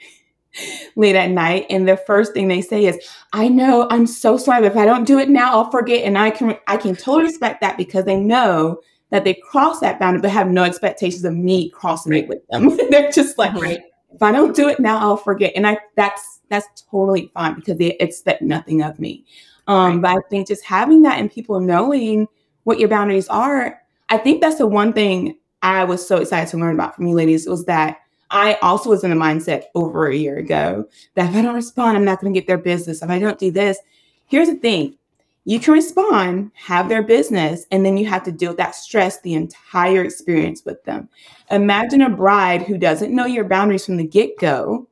late 0.96 1.16
at 1.16 1.30
night 1.30 1.66
and 1.70 1.88
the 1.88 1.98
first 1.98 2.34
thing 2.34 2.48
they 2.48 2.62
say 2.62 2.86
is 2.86 2.98
i 3.34 3.48
know 3.48 3.88
i'm 3.90 4.08
so 4.08 4.38
sorry 4.38 4.62
but 4.62 4.72
if 4.72 4.78
i 4.78 4.86
don't 4.86 5.06
do 5.06 5.20
it 5.20 5.30
now 5.30 5.52
i'll 5.52 5.72
forget 5.72 6.04
and 6.04 6.18
i 6.18 6.30
can 6.30 6.58
i 6.68 6.78
can 6.78 6.96
totally 6.96 7.24
respect 7.24 7.62
that 7.62 7.78
because 7.78 8.06
they 8.06 8.16
know 8.16 8.80
that 9.10 9.24
they 9.24 9.34
cross 9.34 9.80
that 9.80 10.00
boundary 10.00 10.22
but 10.22 10.32
have 10.32 10.50
no 10.50 10.64
expectations 10.64 11.24
of 11.24 11.34
me 11.34 11.70
crossing 11.70 12.12
right. 12.12 12.24
it 12.24 12.30
with 12.30 12.48
them 12.48 12.76
they're 12.90 13.12
just 13.12 13.38
like 13.38 13.54
right. 13.56 13.82
if 14.14 14.22
i 14.22 14.32
don't 14.32 14.56
do 14.56 14.68
it 14.68 14.80
now 14.80 14.98
i'll 14.98 15.18
forget 15.18 15.54
and 15.56 15.68
i 15.68 15.78
that's 15.96 16.42
that's 16.50 16.68
totally 16.90 17.30
fine 17.34 17.56
because 17.56 17.78
they 17.78 17.96
expect 18.00 18.42
nothing 18.42 18.82
of 18.82 19.00
me 19.00 19.24
um, 19.68 19.94
right. 19.94 20.02
but 20.02 20.10
i 20.12 20.30
think 20.30 20.48
just 20.48 20.64
having 20.64 21.02
that 21.02 21.20
and 21.20 21.32
people 21.32 21.60
knowing 21.60 22.28
what 22.64 22.80
your 22.80 22.90
boundaries 22.90 23.28
are 23.28 23.82
i 24.10 24.18
think 24.18 24.42
that's 24.42 24.58
the 24.58 24.68
one 24.68 24.94
thing 24.94 25.38
i 25.62 25.84
was 25.84 26.06
so 26.06 26.18
excited 26.18 26.50
to 26.50 26.58
learn 26.58 26.74
about 26.74 26.96
from 26.96 27.08
you 27.08 27.14
ladies 27.14 27.48
was 27.48 27.66
that 27.66 28.00
I 28.30 28.56
also 28.56 28.90
was 28.90 29.04
in 29.04 29.10
the 29.10 29.16
mindset 29.16 29.66
over 29.76 30.08
a 30.08 30.16
year 30.16 30.38
ago 30.38 30.88
that 31.16 31.30
if 31.30 31.36
I 31.36 31.42
don't 31.42 31.56
respond, 31.56 31.98
I'm 31.98 32.06
not 32.06 32.20
going 32.20 32.34
to 32.34 32.40
get 32.40 32.48
their 32.48 32.58
business. 32.58 33.02
If 33.02 33.10
I 33.10 33.20
don't 33.20 33.40
do 33.40 33.52
this, 33.52 33.78
here's 34.26 34.50
the 34.50 34.56
thing 34.56 34.98
you 35.46 35.62
can 35.62 35.74
respond, 35.74 36.52
have 36.56 36.90
their 36.90 37.02
business, 37.02 37.66
and 37.72 37.86
then 37.86 37.96
you 37.96 38.06
have 38.06 38.24
to 38.24 38.34
deal 38.34 38.50
with 38.50 38.58
that 38.58 38.76
stress 38.76 39.22
the 39.22 39.34
entire 39.34 40.04
experience 40.04 40.66
with 40.66 40.84
them. 40.84 41.08
Imagine 41.52 42.02
a 42.02 42.10
bride 42.10 42.64
who 42.64 42.78
doesn't 42.78 43.16
know 43.16 43.26
your 43.26 43.46
boundaries 43.46 43.86
from 43.86 43.96
the 43.96 44.06
get 44.06 44.38
go, 44.40 44.90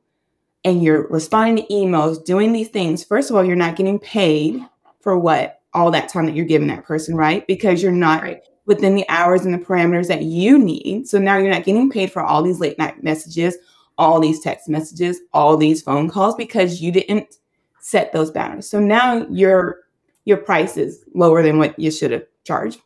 and 0.64 0.82
you're 0.82 1.06
responding 1.08 1.66
to 1.66 1.70
emails, 1.70 2.24
doing 2.24 2.52
these 2.52 2.68
things. 2.68 3.04
First 3.04 3.28
of 3.28 3.36
all, 3.36 3.44
you're 3.44 3.54
not 3.54 3.76
getting 3.76 3.98
paid 3.98 4.64
for 5.00 5.18
what 5.18 5.60
all 5.74 5.90
that 5.90 6.08
time 6.08 6.24
that 6.24 6.34
you're 6.34 6.46
giving 6.46 6.68
that 6.68 6.84
person, 6.84 7.14
right? 7.16 7.46
Because 7.46 7.82
you're 7.82 7.92
not 7.92 8.22
right 8.22 8.42
within 8.66 8.94
the 8.94 9.08
hours 9.08 9.44
and 9.44 9.54
the 9.54 9.64
parameters 9.64 10.08
that 10.08 10.22
you 10.22 10.58
need. 10.58 11.08
So 11.08 11.18
now 11.18 11.38
you're 11.38 11.52
not 11.52 11.64
getting 11.64 11.90
paid 11.90 12.12
for 12.12 12.22
all 12.22 12.42
these 12.42 12.60
late 12.60 12.78
night 12.78 13.02
messages, 13.02 13.56
all 13.96 14.20
these 14.20 14.40
text 14.40 14.68
messages, 14.68 15.20
all 15.32 15.56
these 15.56 15.82
phone 15.82 16.10
calls 16.10 16.34
because 16.34 16.82
you 16.82 16.92
didn't 16.92 17.36
set 17.80 18.12
those 18.12 18.30
boundaries. 18.30 18.68
So 18.68 18.80
now 18.80 19.26
your 19.28 19.80
your 20.24 20.36
price 20.38 20.76
is 20.76 21.04
lower 21.14 21.42
than 21.42 21.58
what 21.58 21.78
you 21.78 21.90
should 21.90 22.10
have 22.10 22.26
charged. 22.44 22.80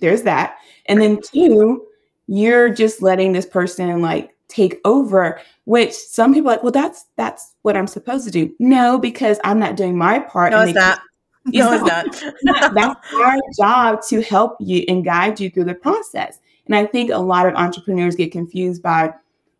There's 0.00 0.22
that. 0.22 0.56
And 0.86 1.00
then 1.00 1.20
two, 1.20 1.86
you're 2.26 2.70
just 2.70 3.02
letting 3.02 3.32
this 3.32 3.46
person 3.46 4.00
like 4.00 4.34
take 4.48 4.80
over, 4.86 5.40
which 5.64 5.92
some 5.92 6.32
people 6.32 6.50
like, 6.50 6.62
well, 6.62 6.72
that's 6.72 7.04
that's 7.16 7.54
what 7.62 7.76
I'm 7.76 7.86
supposed 7.86 8.24
to 8.24 8.30
do. 8.30 8.54
No, 8.58 8.98
because 8.98 9.38
I'm 9.44 9.58
not 9.58 9.76
doing 9.76 9.96
my 9.96 10.18
part. 10.18 10.52
No, 10.52 10.62
it's 10.62 10.74
not. 10.74 11.00
No, 11.52 11.72
it's 11.72 11.84
not. 12.44 12.74
That's 12.74 13.14
our 13.14 13.36
job 13.56 14.02
to 14.08 14.22
help 14.22 14.56
you 14.60 14.84
and 14.88 15.04
guide 15.04 15.40
you 15.40 15.50
through 15.50 15.64
the 15.64 15.74
process. 15.74 16.38
And 16.66 16.74
I 16.74 16.86
think 16.86 17.10
a 17.10 17.18
lot 17.18 17.46
of 17.46 17.54
entrepreneurs 17.54 18.14
get 18.14 18.32
confused 18.32 18.82
by, 18.82 19.14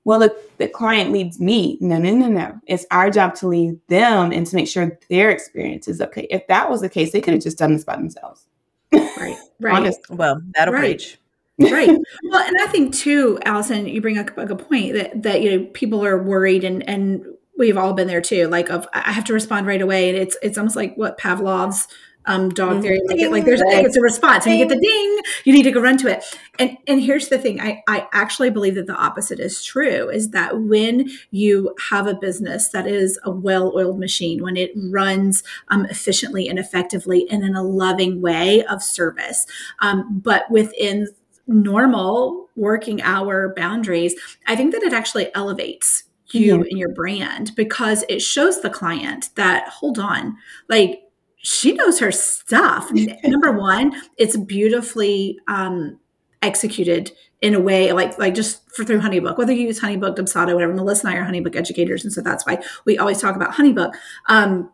well, 0.04 0.18
the, 0.18 0.36
the 0.58 0.68
client 0.68 1.12
leads 1.12 1.40
me. 1.40 1.78
No, 1.80 1.98
no, 1.98 2.14
no, 2.14 2.28
no. 2.28 2.60
It's 2.66 2.84
our 2.90 3.10
job 3.10 3.34
to 3.36 3.48
lead 3.48 3.78
them 3.88 4.32
and 4.32 4.46
to 4.46 4.56
make 4.56 4.68
sure 4.68 4.98
their 5.08 5.30
experience 5.30 5.88
is 5.88 6.00
okay. 6.00 6.26
If 6.30 6.46
that 6.48 6.68
was 6.68 6.82
the 6.82 6.88
case, 6.90 7.12
they 7.12 7.20
could 7.20 7.32
have 7.32 7.42
just 7.42 7.58
done 7.58 7.72
this 7.72 7.84
by 7.84 7.96
themselves. 7.96 8.46
Right. 8.92 9.36
Right. 9.60 9.74
Honest. 9.74 9.98
Well, 10.08 10.40
that'll 10.54 10.72
right. 10.72 10.98
preach. 10.98 11.18
right. 11.58 11.88
Well, 11.88 12.46
and 12.46 12.56
I 12.60 12.68
think 12.68 12.94
too, 12.94 13.40
Allison, 13.44 13.88
you 13.88 14.00
bring 14.00 14.16
up 14.16 14.38
a 14.38 14.46
good 14.46 14.60
point 14.60 14.92
that 14.94 15.20
that 15.24 15.42
you 15.42 15.50
know 15.50 15.66
people 15.74 16.04
are 16.04 16.22
worried 16.22 16.62
and 16.62 16.88
and 16.88 17.26
we've 17.58 17.76
all 17.76 17.92
been 17.92 18.06
there 18.06 18.20
too 18.20 18.46
like 18.48 18.70
of 18.70 18.86
i 18.94 19.12
have 19.12 19.24
to 19.24 19.32
respond 19.32 19.66
right 19.66 19.82
away 19.82 20.08
and 20.08 20.16
it's 20.16 20.36
it's 20.42 20.56
almost 20.56 20.76
like 20.76 20.94
what 20.96 21.18
pavlov's 21.18 21.88
um, 22.28 22.50
dog 22.50 22.72
mm-hmm. 22.72 22.82
theory. 22.82 23.00
Like, 23.06 23.30
like 23.30 23.44
there's 23.44 23.62
right. 23.62 23.84
it's 23.84 23.96
a 23.96 24.02
response. 24.02 24.46
and 24.46 24.54
you 24.54 24.64
get 24.64 24.68
the 24.68 24.80
ding, 24.80 25.18
you 25.44 25.52
need 25.52 25.62
to 25.62 25.70
go 25.70 25.80
run 25.80 25.96
to 25.98 26.08
it. 26.08 26.22
And 26.58 26.76
and 26.86 27.00
here's 27.02 27.28
the 27.28 27.38
thing: 27.38 27.60
I 27.60 27.82
I 27.88 28.06
actually 28.12 28.50
believe 28.50 28.74
that 28.76 28.86
the 28.86 28.94
opposite 28.94 29.40
is 29.40 29.64
true. 29.64 30.08
Is 30.10 30.30
that 30.30 30.60
when 30.60 31.10
you 31.30 31.74
have 31.90 32.06
a 32.06 32.14
business 32.14 32.68
that 32.68 32.86
is 32.86 33.18
a 33.24 33.30
well-oiled 33.30 33.98
machine, 33.98 34.42
when 34.42 34.56
it 34.56 34.70
runs 34.76 35.42
um, 35.68 35.86
efficiently 35.86 36.48
and 36.48 36.58
effectively 36.58 37.26
and 37.30 37.42
in 37.42 37.56
a 37.56 37.62
loving 37.62 38.20
way 38.20 38.62
of 38.64 38.82
service, 38.82 39.46
um, 39.80 40.20
but 40.22 40.50
within 40.50 41.08
normal 41.46 42.48
working 42.56 43.00
hour 43.00 43.54
boundaries, 43.56 44.14
I 44.46 44.54
think 44.54 44.72
that 44.72 44.82
it 44.82 44.92
actually 44.92 45.34
elevates 45.34 46.04
you 46.32 46.54
mm-hmm. 46.54 46.62
and 46.62 46.78
your 46.78 46.90
brand 46.90 47.54
because 47.56 48.04
it 48.08 48.20
shows 48.20 48.60
the 48.60 48.70
client 48.70 49.30
that 49.36 49.68
hold 49.68 49.98
on, 49.98 50.36
like 50.68 51.02
she 51.36 51.72
knows 51.72 51.98
her 52.00 52.12
stuff. 52.12 52.90
Number 53.24 53.52
one, 53.52 54.00
it's 54.16 54.36
beautifully 54.36 55.38
um, 55.48 55.98
executed 56.42 57.12
in 57.40 57.54
a 57.54 57.60
way 57.60 57.92
like 57.92 58.18
like 58.18 58.34
just 58.34 58.68
for 58.74 58.84
through 58.84 59.00
honeybook 59.00 59.38
whether 59.38 59.52
you 59.52 59.66
use 59.66 59.80
honeybook 59.80 60.16
dubsado 60.16 60.54
whatever 60.54 60.74
melissa 60.74 61.06
and 61.06 61.16
i 61.16 61.20
are 61.20 61.24
honeybook 61.24 61.54
educators 61.54 62.02
and 62.04 62.12
so 62.12 62.20
that's 62.20 62.44
why 62.46 62.60
we 62.84 62.98
always 62.98 63.20
talk 63.20 63.36
about 63.36 63.54
honeybook 63.54 63.92
um, 64.28 64.68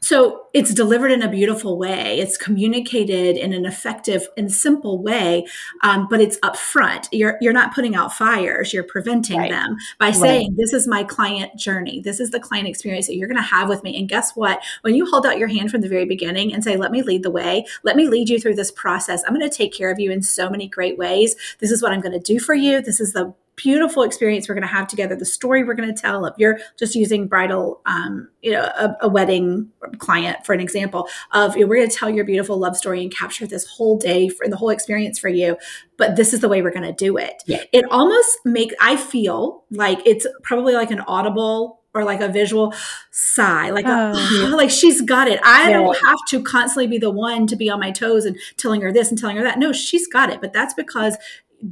so 0.00 0.46
it's 0.52 0.72
delivered 0.74 1.10
in 1.10 1.22
a 1.22 1.28
beautiful 1.28 1.78
way. 1.78 2.18
It's 2.18 2.36
communicated 2.36 3.36
in 3.36 3.52
an 3.52 3.64
effective 3.64 4.28
and 4.36 4.52
simple 4.52 5.02
way, 5.02 5.46
um, 5.82 6.06
but 6.08 6.20
it's 6.20 6.38
upfront. 6.40 7.08
You're 7.12 7.38
you're 7.40 7.52
not 7.52 7.74
putting 7.74 7.94
out 7.94 8.12
fires. 8.12 8.72
You're 8.72 8.84
preventing 8.84 9.38
right. 9.38 9.50
them 9.50 9.76
by 9.98 10.10
saying, 10.10 10.50
right. 10.50 10.56
"This 10.56 10.72
is 10.72 10.86
my 10.86 11.02
client 11.02 11.56
journey. 11.56 12.00
This 12.00 12.20
is 12.20 12.30
the 12.30 12.40
client 12.40 12.68
experience 12.68 13.06
that 13.06 13.16
you're 13.16 13.28
going 13.28 13.36
to 13.36 13.42
have 13.42 13.68
with 13.68 13.82
me." 13.82 13.98
And 13.98 14.08
guess 14.08 14.32
what? 14.34 14.62
When 14.82 14.94
you 14.94 15.06
hold 15.06 15.26
out 15.26 15.38
your 15.38 15.48
hand 15.48 15.70
from 15.70 15.80
the 15.80 15.88
very 15.88 16.04
beginning 16.04 16.52
and 16.52 16.62
say, 16.62 16.76
"Let 16.76 16.92
me 16.92 17.02
lead 17.02 17.22
the 17.22 17.30
way. 17.30 17.66
Let 17.82 17.96
me 17.96 18.08
lead 18.08 18.28
you 18.28 18.38
through 18.38 18.56
this 18.56 18.70
process. 18.70 19.22
I'm 19.26 19.34
going 19.34 19.48
to 19.48 19.56
take 19.56 19.72
care 19.72 19.90
of 19.90 19.98
you 19.98 20.10
in 20.10 20.22
so 20.22 20.50
many 20.50 20.68
great 20.68 20.98
ways. 20.98 21.36
This 21.58 21.70
is 21.70 21.82
what 21.82 21.92
I'm 21.92 22.00
going 22.00 22.12
to 22.12 22.20
do 22.20 22.38
for 22.38 22.54
you. 22.54 22.80
This 22.80 23.00
is 23.00 23.12
the 23.12 23.34
beautiful 23.56 24.02
experience 24.02 24.48
we're 24.48 24.54
going 24.54 24.66
to 24.66 24.68
have 24.68 24.86
together 24.86 25.16
the 25.16 25.24
story 25.24 25.64
we're 25.64 25.74
going 25.74 25.92
to 25.92 26.00
tell 26.00 26.26
if 26.26 26.34
you're 26.36 26.58
just 26.78 26.94
using 26.94 27.26
bridal 27.26 27.80
um, 27.86 28.28
you 28.42 28.52
know 28.52 28.62
a, 28.62 28.96
a, 29.00 29.08
wedding 29.08 29.68
client 29.98 30.44
for 30.44 30.52
an 30.52 30.60
example 30.60 31.08
of 31.32 31.56
you 31.56 31.62
know, 31.62 31.68
we're 31.68 31.76
going 31.76 31.88
to 31.88 31.96
tell 31.96 32.10
your 32.10 32.24
beautiful 32.24 32.58
love 32.58 32.76
story 32.76 33.02
and 33.02 33.14
capture 33.14 33.46
this 33.46 33.66
whole 33.66 33.96
day 33.96 34.28
for 34.28 34.46
the 34.46 34.56
whole 34.56 34.70
experience 34.70 35.18
for 35.18 35.28
you 35.28 35.56
but 35.96 36.16
this 36.16 36.32
is 36.34 36.40
the 36.40 36.48
way 36.48 36.60
we're 36.60 36.70
going 36.70 36.82
to 36.82 36.92
do 36.92 37.16
it 37.16 37.42
yeah. 37.46 37.62
it 37.72 37.84
almost 37.90 38.38
makes 38.44 38.74
i 38.80 38.96
feel 38.96 39.64
like 39.70 40.00
it's 40.04 40.26
probably 40.42 40.74
like 40.74 40.90
an 40.90 41.00
audible 41.00 41.80
or 41.94 42.04
like 42.04 42.20
a 42.20 42.28
visual 42.28 42.74
sigh, 43.10 43.70
like 43.70 43.86
a, 43.86 44.12
oh. 44.14 44.48
like 44.54 44.68
she's 44.68 45.00
got 45.00 45.28
it. 45.28 45.40
I 45.42 45.70
yeah. 45.70 45.78
don't 45.78 45.96
have 46.04 46.18
to 46.28 46.42
constantly 46.42 46.86
be 46.86 46.98
the 46.98 47.10
one 47.10 47.46
to 47.46 47.56
be 47.56 47.70
on 47.70 47.80
my 47.80 47.90
toes 47.90 48.26
and 48.26 48.36
telling 48.58 48.82
her 48.82 48.92
this 48.92 49.08
and 49.08 49.18
telling 49.18 49.38
her 49.38 49.42
that. 49.42 49.58
No, 49.58 49.72
she's 49.72 50.06
got 50.06 50.28
it. 50.28 50.42
But 50.42 50.52
that's 50.52 50.74
because 50.74 51.16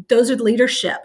those 0.08 0.30
are 0.30 0.36
the 0.36 0.42
leadership 0.42 1.00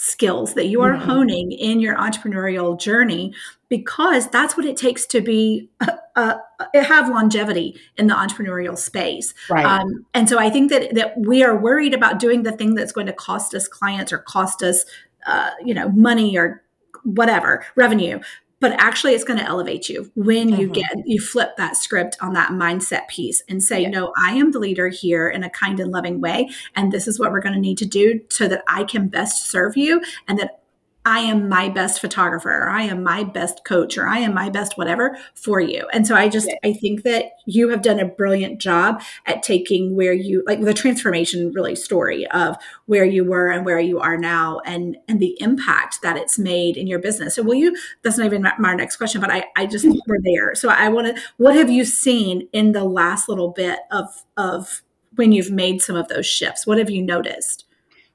skills 0.00 0.54
that 0.54 0.68
you 0.68 0.80
are 0.80 0.92
mm-hmm. 0.92 1.10
honing 1.10 1.50
in 1.50 1.80
your 1.80 1.96
entrepreneurial 1.96 2.78
journey 2.78 3.34
because 3.68 4.28
that's 4.28 4.56
what 4.56 4.64
it 4.64 4.76
takes 4.76 5.04
to 5.04 5.20
be 5.20 5.68
uh, 5.80 5.88
uh, 6.14 6.36
have 6.72 7.08
longevity 7.08 7.74
in 7.96 8.06
the 8.06 8.14
entrepreneurial 8.14 8.78
space 8.78 9.34
right. 9.50 9.66
Um, 9.66 10.06
and 10.14 10.28
so 10.28 10.38
i 10.38 10.50
think 10.50 10.70
that 10.70 10.94
that 10.94 11.18
we 11.18 11.42
are 11.42 11.58
worried 11.58 11.94
about 11.94 12.20
doing 12.20 12.44
the 12.44 12.52
thing 12.52 12.76
that's 12.76 12.92
going 12.92 13.08
to 13.08 13.12
cost 13.12 13.56
us 13.56 13.66
clients 13.66 14.12
or 14.12 14.18
cost 14.18 14.62
us 14.62 14.84
uh, 15.26 15.50
you 15.64 15.74
know 15.74 15.88
money 15.88 16.38
or 16.38 16.62
whatever 17.02 17.66
revenue 17.74 18.20
but 18.60 18.72
actually 18.72 19.14
it's 19.14 19.24
going 19.24 19.38
to 19.38 19.44
elevate 19.44 19.88
you 19.88 20.10
when 20.14 20.48
you 20.48 20.68
mm-hmm. 20.68 20.72
get 20.72 20.92
you 21.06 21.20
flip 21.20 21.56
that 21.56 21.76
script 21.76 22.16
on 22.20 22.32
that 22.32 22.50
mindset 22.50 23.08
piece 23.08 23.42
and 23.48 23.62
say 23.62 23.82
yeah. 23.82 23.88
no 23.88 24.12
i 24.18 24.32
am 24.32 24.52
the 24.52 24.58
leader 24.58 24.88
here 24.88 25.28
in 25.28 25.42
a 25.44 25.50
kind 25.50 25.80
and 25.80 25.90
loving 25.90 26.20
way 26.20 26.48
and 26.74 26.92
this 26.92 27.06
is 27.06 27.18
what 27.18 27.30
we're 27.30 27.40
going 27.40 27.54
to 27.54 27.60
need 27.60 27.78
to 27.78 27.86
do 27.86 28.20
so 28.28 28.48
that 28.48 28.62
i 28.68 28.84
can 28.84 29.08
best 29.08 29.46
serve 29.46 29.76
you 29.76 30.00
and 30.26 30.38
that 30.38 30.60
I 31.08 31.20
am 31.20 31.48
my 31.48 31.70
best 31.70 32.02
photographer, 32.02 32.50
or 32.50 32.68
I 32.68 32.82
am 32.82 33.02
my 33.02 33.24
best 33.24 33.64
coach, 33.64 33.96
or 33.96 34.06
I 34.06 34.18
am 34.18 34.34
my 34.34 34.50
best 34.50 34.76
whatever 34.76 35.16
for 35.32 35.58
you. 35.58 35.88
And 35.90 36.06
so 36.06 36.14
I 36.14 36.28
just, 36.28 36.54
I 36.62 36.74
think 36.74 37.02
that 37.04 37.30
you 37.46 37.70
have 37.70 37.80
done 37.80 37.98
a 37.98 38.04
brilliant 38.04 38.60
job 38.60 39.00
at 39.24 39.42
taking 39.42 39.96
where 39.96 40.12
you, 40.12 40.44
like 40.46 40.60
the 40.60 40.74
transformation 40.74 41.50
really 41.52 41.74
story 41.74 42.26
of 42.26 42.56
where 42.84 43.06
you 43.06 43.24
were 43.24 43.50
and 43.50 43.64
where 43.64 43.80
you 43.80 43.98
are 43.98 44.18
now 44.18 44.60
and, 44.66 44.98
and 45.08 45.18
the 45.18 45.34
impact 45.40 46.02
that 46.02 46.18
it's 46.18 46.38
made 46.38 46.76
in 46.76 46.86
your 46.86 46.98
business. 46.98 47.36
So 47.36 47.42
will 47.42 47.54
you, 47.54 47.74
that's 48.02 48.18
not 48.18 48.26
even 48.26 48.46
my 48.58 48.74
next 48.74 48.96
question, 48.96 49.22
but 49.22 49.30
I, 49.30 49.46
I 49.56 49.64
just, 49.64 49.86
mm-hmm. 49.86 49.96
we're 50.06 50.18
there. 50.22 50.54
So 50.54 50.68
I 50.68 50.90
want 50.90 51.16
to, 51.16 51.22
what 51.38 51.56
have 51.56 51.70
you 51.70 51.86
seen 51.86 52.48
in 52.52 52.72
the 52.72 52.84
last 52.84 53.30
little 53.30 53.48
bit 53.48 53.78
of, 53.90 54.26
of 54.36 54.82
when 55.14 55.32
you've 55.32 55.50
made 55.50 55.80
some 55.80 55.96
of 55.96 56.08
those 56.08 56.26
shifts? 56.26 56.66
What 56.66 56.76
have 56.76 56.90
you 56.90 57.02
noticed? 57.02 57.64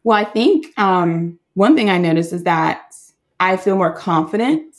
Well, 0.04 0.18
I 0.18 0.26
think, 0.26 0.68
um, 0.78 1.40
one 1.54 1.76
thing 1.76 1.90
I 1.90 1.98
noticed 1.98 2.34
is 2.34 2.44
that 2.44 2.94
I 3.40 3.58
feel 3.58 3.76
more 3.76 3.94
confident 3.94 4.74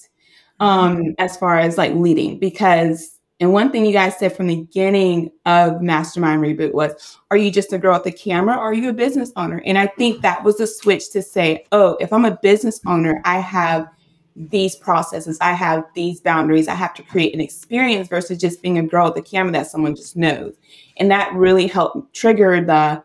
um, 0.60 1.14
as 1.18 1.36
far 1.36 1.58
as 1.58 1.78
like 1.78 1.94
leading 1.94 2.38
because 2.38 3.14
and 3.40 3.52
one 3.52 3.72
thing 3.72 3.84
you 3.84 3.92
guys 3.92 4.16
said 4.16 4.34
from 4.34 4.46
the 4.46 4.60
beginning 4.62 5.30
of 5.44 5.82
Mastermind 5.82 6.40
Reboot 6.40 6.72
was, 6.72 7.18
are 7.30 7.36
you 7.36 7.50
just 7.50 7.72
a 7.72 7.78
girl 7.78 7.96
at 7.96 8.04
the 8.04 8.12
camera 8.12 8.56
or 8.56 8.60
are 8.60 8.72
you 8.72 8.88
a 8.88 8.92
business 8.92 9.32
owner? 9.34 9.60
And 9.66 9.76
I 9.76 9.88
think 9.88 10.22
that 10.22 10.44
was 10.44 10.60
a 10.60 10.66
switch 10.66 11.10
to 11.10 11.20
say, 11.20 11.66
oh, 11.72 11.96
if 12.00 12.12
I'm 12.12 12.24
a 12.24 12.38
business 12.42 12.80
owner, 12.86 13.20
I 13.24 13.40
have 13.40 13.88
these 14.36 14.76
processes, 14.76 15.36
I 15.40 15.52
have 15.52 15.84
these 15.94 16.20
boundaries, 16.20 16.68
I 16.68 16.74
have 16.74 16.94
to 16.94 17.02
create 17.02 17.34
an 17.34 17.40
experience 17.40 18.08
versus 18.08 18.38
just 18.38 18.62
being 18.62 18.78
a 18.78 18.82
girl 18.82 19.08
at 19.08 19.14
the 19.14 19.22
camera 19.22 19.52
that 19.52 19.66
someone 19.66 19.96
just 19.96 20.16
knows. 20.16 20.54
And 20.96 21.10
that 21.10 21.32
really 21.34 21.66
helped 21.66 22.14
trigger 22.14 22.64
the, 22.64 23.02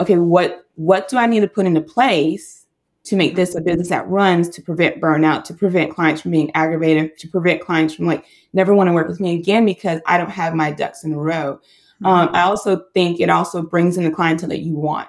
okay, 0.00 0.18
what 0.18 0.66
what 0.76 1.08
do 1.08 1.18
I 1.18 1.26
need 1.26 1.40
to 1.40 1.48
put 1.48 1.66
into 1.66 1.80
place 1.80 2.60
to 3.04 3.16
make 3.16 3.34
this 3.34 3.54
a 3.54 3.60
business 3.60 3.88
that 3.88 4.08
runs 4.08 4.48
to 4.50 4.62
prevent 4.62 5.00
burnout, 5.00 5.44
to 5.44 5.54
prevent 5.54 5.94
clients 5.94 6.20
from 6.20 6.30
being 6.30 6.50
aggravated, 6.54 7.16
to 7.18 7.28
prevent 7.28 7.60
clients 7.60 7.94
from 7.94 8.06
like 8.06 8.24
never 8.52 8.74
want 8.74 8.88
to 8.88 8.92
work 8.92 9.08
with 9.08 9.20
me 9.20 9.34
again 9.34 9.64
because 9.64 10.00
I 10.06 10.18
don't 10.18 10.30
have 10.30 10.54
my 10.54 10.70
ducks 10.70 11.04
in 11.04 11.12
a 11.12 11.18
row. 11.18 11.60
Mm-hmm. 11.96 12.06
Um, 12.06 12.28
I 12.32 12.42
also 12.42 12.84
think 12.94 13.20
it 13.20 13.30
also 13.30 13.62
brings 13.62 13.96
in 13.96 14.04
the 14.04 14.10
clientele 14.10 14.50
that 14.50 14.60
you 14.60 14.74
want, 14.74 15.08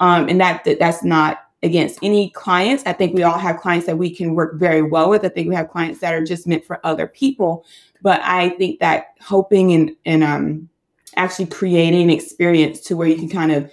um, 0.00 0.28
and 0.28 0.40
that, 0.40 0.64
that 0.64 0.78
that's 0.78 1.04
not 1.04 1.40
against 1.62 1.98
any 2.02 2.30
clients. 2.30 2.84
I 2.86 2.92
think 2.92 3.14
we 3.14 3.22
all 3.22 3.38
have 3.38 3.58
clients 3.58 3.86
that 3.86 3.98
we 3.98 4.14
can 4.14 4.34
work 4.34 4.58
very 4.58 4.82
well 4.82 5.10
with. 5.10 5.24
I 5.24 5.28
think 5.28 5.48
we 5.48 5.54
have 5.54 5.70
clients 5.70 6.00
that 6.00 6.14
are 6.14 6.24
just 6.24 6.46
meant 6.46 6.64
for 6.64 6.84
other 6.84 7.06
people, 7.06 7.64
but 8.02 8.20
I 8.22 8.50
think 8.50 8.80
that 8.80 9.14
hoping 9.20 9.72
and 9.72 9.96
and 10.04 10.24
um, 10.24 10.68
actually 11.16 11.46
creating 11.46 12.02
an 12.02 12.10
experience 12.10 12.80
to 12.80 12.96
where 12.96 13.08
you 13.08 13.16
can 13.16 13.28
kind 13.28 13.52
of 13.52 13.70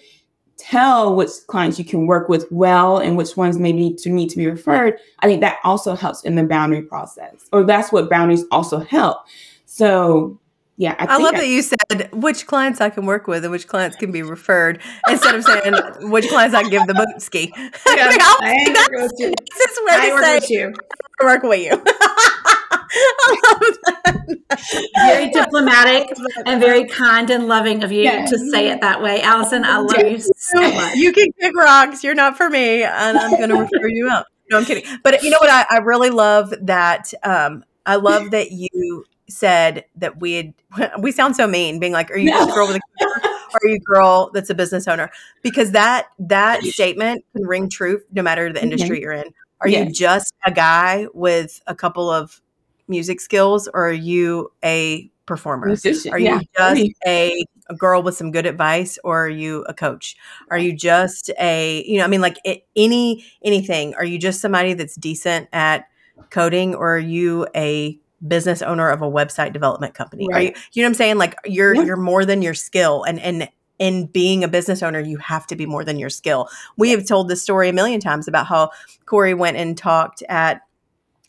tell 0.57 1.15
which 1.15 1.29
clients 1.47 1.79
you 1.79 1.85
can 1.85 2.07
work 2.07 2.29
with 2.29 2.45
well 2.51 2.97
and 2.97 3.17
which 3.17 3.35
ones 3.35 3.57
maybe 3.57 3.93
to 3.99 4.09
need 4.09 4.29
to 4.29 4.37
be 4.37 4.47
referred, 4.47 4.99
I 5.19 5.27
think 5.27 5.41
that 5.41 5.57
also 5.63 5.95
helps 5.95 6.23
in 6.23 6.35
the 6.35 6.43
boundary 6.43 6.81
process. 6.81 7.47
Or 7.51 7.63
that's 7.63 7.91
what 7.91 8.09
boundaries 8.09 8.45
also 8.51 8.79
help. 8.79 9.17
So 9.65 10.39
yeah, 10.77 10.95
I, 10.97 11.05
I 11.05 11.17
love 11.17 11.35
I, 11.35 11.41
that 11.41 11.47
you 11.47 11.61
said 11.61 12.09
which 12.11 12.47
clients 12.47 12.81
I 12.81 12.89
can 12.89 13.05
work 13.05 13.27
with 13.27 13.43
and 13.43 13.51
which 13.51 13.67
clients 13.67 13.95
can 13.95 14.11
be 14.11 14.23
referred 14.23 14.81
instead 15.07 15.35
of 15.35 15.43
saying 15.43 15.75
which 16.09 16.27
clients 16.29 16.55
I 16.55 16.61
can 16.61 16.71
give 16.71 16.87
the 16.87 16.95
boot 16.95 17.21
ski. 17.21 17.53
Yeah, 17.57 18.07
I, 18.09 18.55
I 18.67 18.87
work 18.91 19.03
with 19.03 19.11
you. 19.19 19.33
This 19.57 19.71
is 19.71 19.79
where 19.85 20.01
I 20.01 20.13
work 20.13 20.23
say, 20.23 20.35
with 20.35 20.49
you. 20.49 20.73
I 21.21 21.25
work 21.25 21.43
with 21.43 21.59
you. 21.59 21.71
very 24.95 25.29
diplomatic 25.31 26.15
and 26.45 26.61
very 26.61 26.85
kind 26.85 27.29
and 27.29 27.47
loving 27.47 27.83
of 27.83 27.91
you 27.91 28.03
yes. 28.03 28.29
to 28.29 28.37
say 28.37 28.69
it 28.69 28.81
that 28.81 29.01
way. 29.01 29.21
Allison, 29.21 29.63
I 29.63 29.77
love 29.77 29.99
you 29.99 30.19
so 30.19 30.61
much. 30.61 30.95
You 30.95 31.11
can 31.11 31.27
kick 31.39 31.55
rocks. 31.55 32.03
You're 32.03 32.15
not 32.15 32.37
for 32.37 32.49
me. 32.49 32.83
And 32.83 33.17
I'm 33.17 33.31
going 33.31 33.49
to 33.49 33.57
refer 33.57 33.87
you 33.87 34.09
out. 34.09 34.25
No, 34.51 34.57
I'm 34.57 34.65
kidding. 34.65 34.99
But 35.03 35.23
you 35.23 35.29
know 35.29 35.37
what? 35.39 35.49
I, 35.49 35.65
I 35.69 35.77
really 35.77 36.09
love 36.09 36.53
that. 36.61 37.13
Um, 37.23 37.63
I 37.85 37.95
love 37.95 38.31
that 38.31 38.51
you 38.51 39.05
said 39.29 39.85
that 39.95 40.19
we 40.19 40.33
had, 40.33 40.53
we 40.99 41.11
sound 41.11 41.35
so 41.35 41.47
mean 41.47 41.79
being 41.79 41.93
like, 41.93 42.11
are 42.11 42.17
you 42.17 42.29
no. 42.29 42.39
just 42.39 42.51
a 42.51 42.53
girl 42.53 42.67
with 42.67 42.77
a 42.77 43.29
are 43.53 43.69
you 43.69 43.75
a 43.75 43.79
girl 43.79 44.31
that's 44.33 44.49
a 44.49 44.55
business 44.55 44.87
owner? 44.87 45.11
Because 45.43 45.71
that, 45.71 46.07
that 46.17 46.63
statement 46.63 47.23
can 47.35 47.45
ring 47.45 47.69
true 47.69 48.01
no 48.11 48.23
matter 48.23 48.51
the 48.51 48.61
industry 48.61 48.97
mm-hmm. 48.97 49.03
you're 49.03 49.13
in. 49.13 49.25
Are 49.61 49.67
yes. 49.67 49.87
you 49.87 49.93
just 49.93 50.33
a 50.45 50.51
guy 50.51 51.07
with 51.13 51.61
a 51.67 51.75
couple 51.75 52.09
of 52.09 52.41
music 52.93 53.19
skills 53.19 53.67
or 53.73 53.89
are 53.89 53.91
you 53.91 54.51
a 54.63 55.09
performer? 55.25 55.65
Musician, 55.65 56.13
are 56.13 56.19
you 56.19 56.25
yeah. 56.25 56.39
just 56.55 56.91
a, 57.07 57.45
a, 57.69 57.75
girl 57.75 58.03
with 58.03 58.15
some 58.15 58.31
good 58.31 58.45
advice 58.45 58.99
or 59.03 59.25
are 59.25 59.29
you 59.29 59.63
a 59.67 59.73
coach? 59.73 60.15
Are 60.51 60.59
you 60.59 60.75
just 60.75 61.31
a, 61.39 61.83
you 61.85 61.97
know, 61.97 62.03
I 62.03 62.07
mean, 62.07 62.21
like 62.21 62.37
it, 62.45 62.67
any, 62.75 63.25
anything, 63.43 63.95
are 63.95 64.05
you 64.05 64.19
just 64.19 64.41
somebody 64.41 64.73
that's 64.73 64.95
decent 64.95 65.49
at 65.51 65.87
coding 66.29 66.75
or 66.75 66.97
are 66.97 66.99
you 66.99 67.47
a 67.55 67.99
business 68.27 68.61
owner 68.61 68.89
of 68.89 69.01
a 69.01 69.09
website 69.09 69.53
development 69.53 69.95
company? 69.95 70.27
Right. 70.29 70.35
Are 70.35 70.41
you, 70.41 70.53
you 70.73 70.83
know 70.83 70.87
what 70.87 70.91
I'm 70.91 70.93
saying? 70.95 71.17
Like 71.17 71.35
you're, 71.45 71.73
yeah. 71.73 71.81
you're 71.81 71.97
more 71.97 72.25
than 72.25 72.43
your 72.43 72.53
skill 72.53 73.03
and, 73.03 73.19
and, 73.19 73.49
in 73.79 74.05
being 74.05 74.43
a 74.43 74.47
business 74.47 74.83
owner, 74.83 74.99
you 74.99 75.17
have 75.17 75.47
to 75.47 75.55
be 75.55 75.65
more 75.65 75.83
than 75.83 75.97
your 75.97 76.09
skill. 76.09 76.47
We 76.77 76.91
have 76.91 77.05
told 77.05 77.27
this 77.27 77.41
story 77.41 77.69
a 77.69 77.73
million 77.73 77.99
times 77.99 78.27
about 78.27 78.45
how 78.45 78.69
Corey 79.07 79.33
went 79.33 79.57
and 79.57 79.75
talked 79.75 80.21
at 80.29 80.61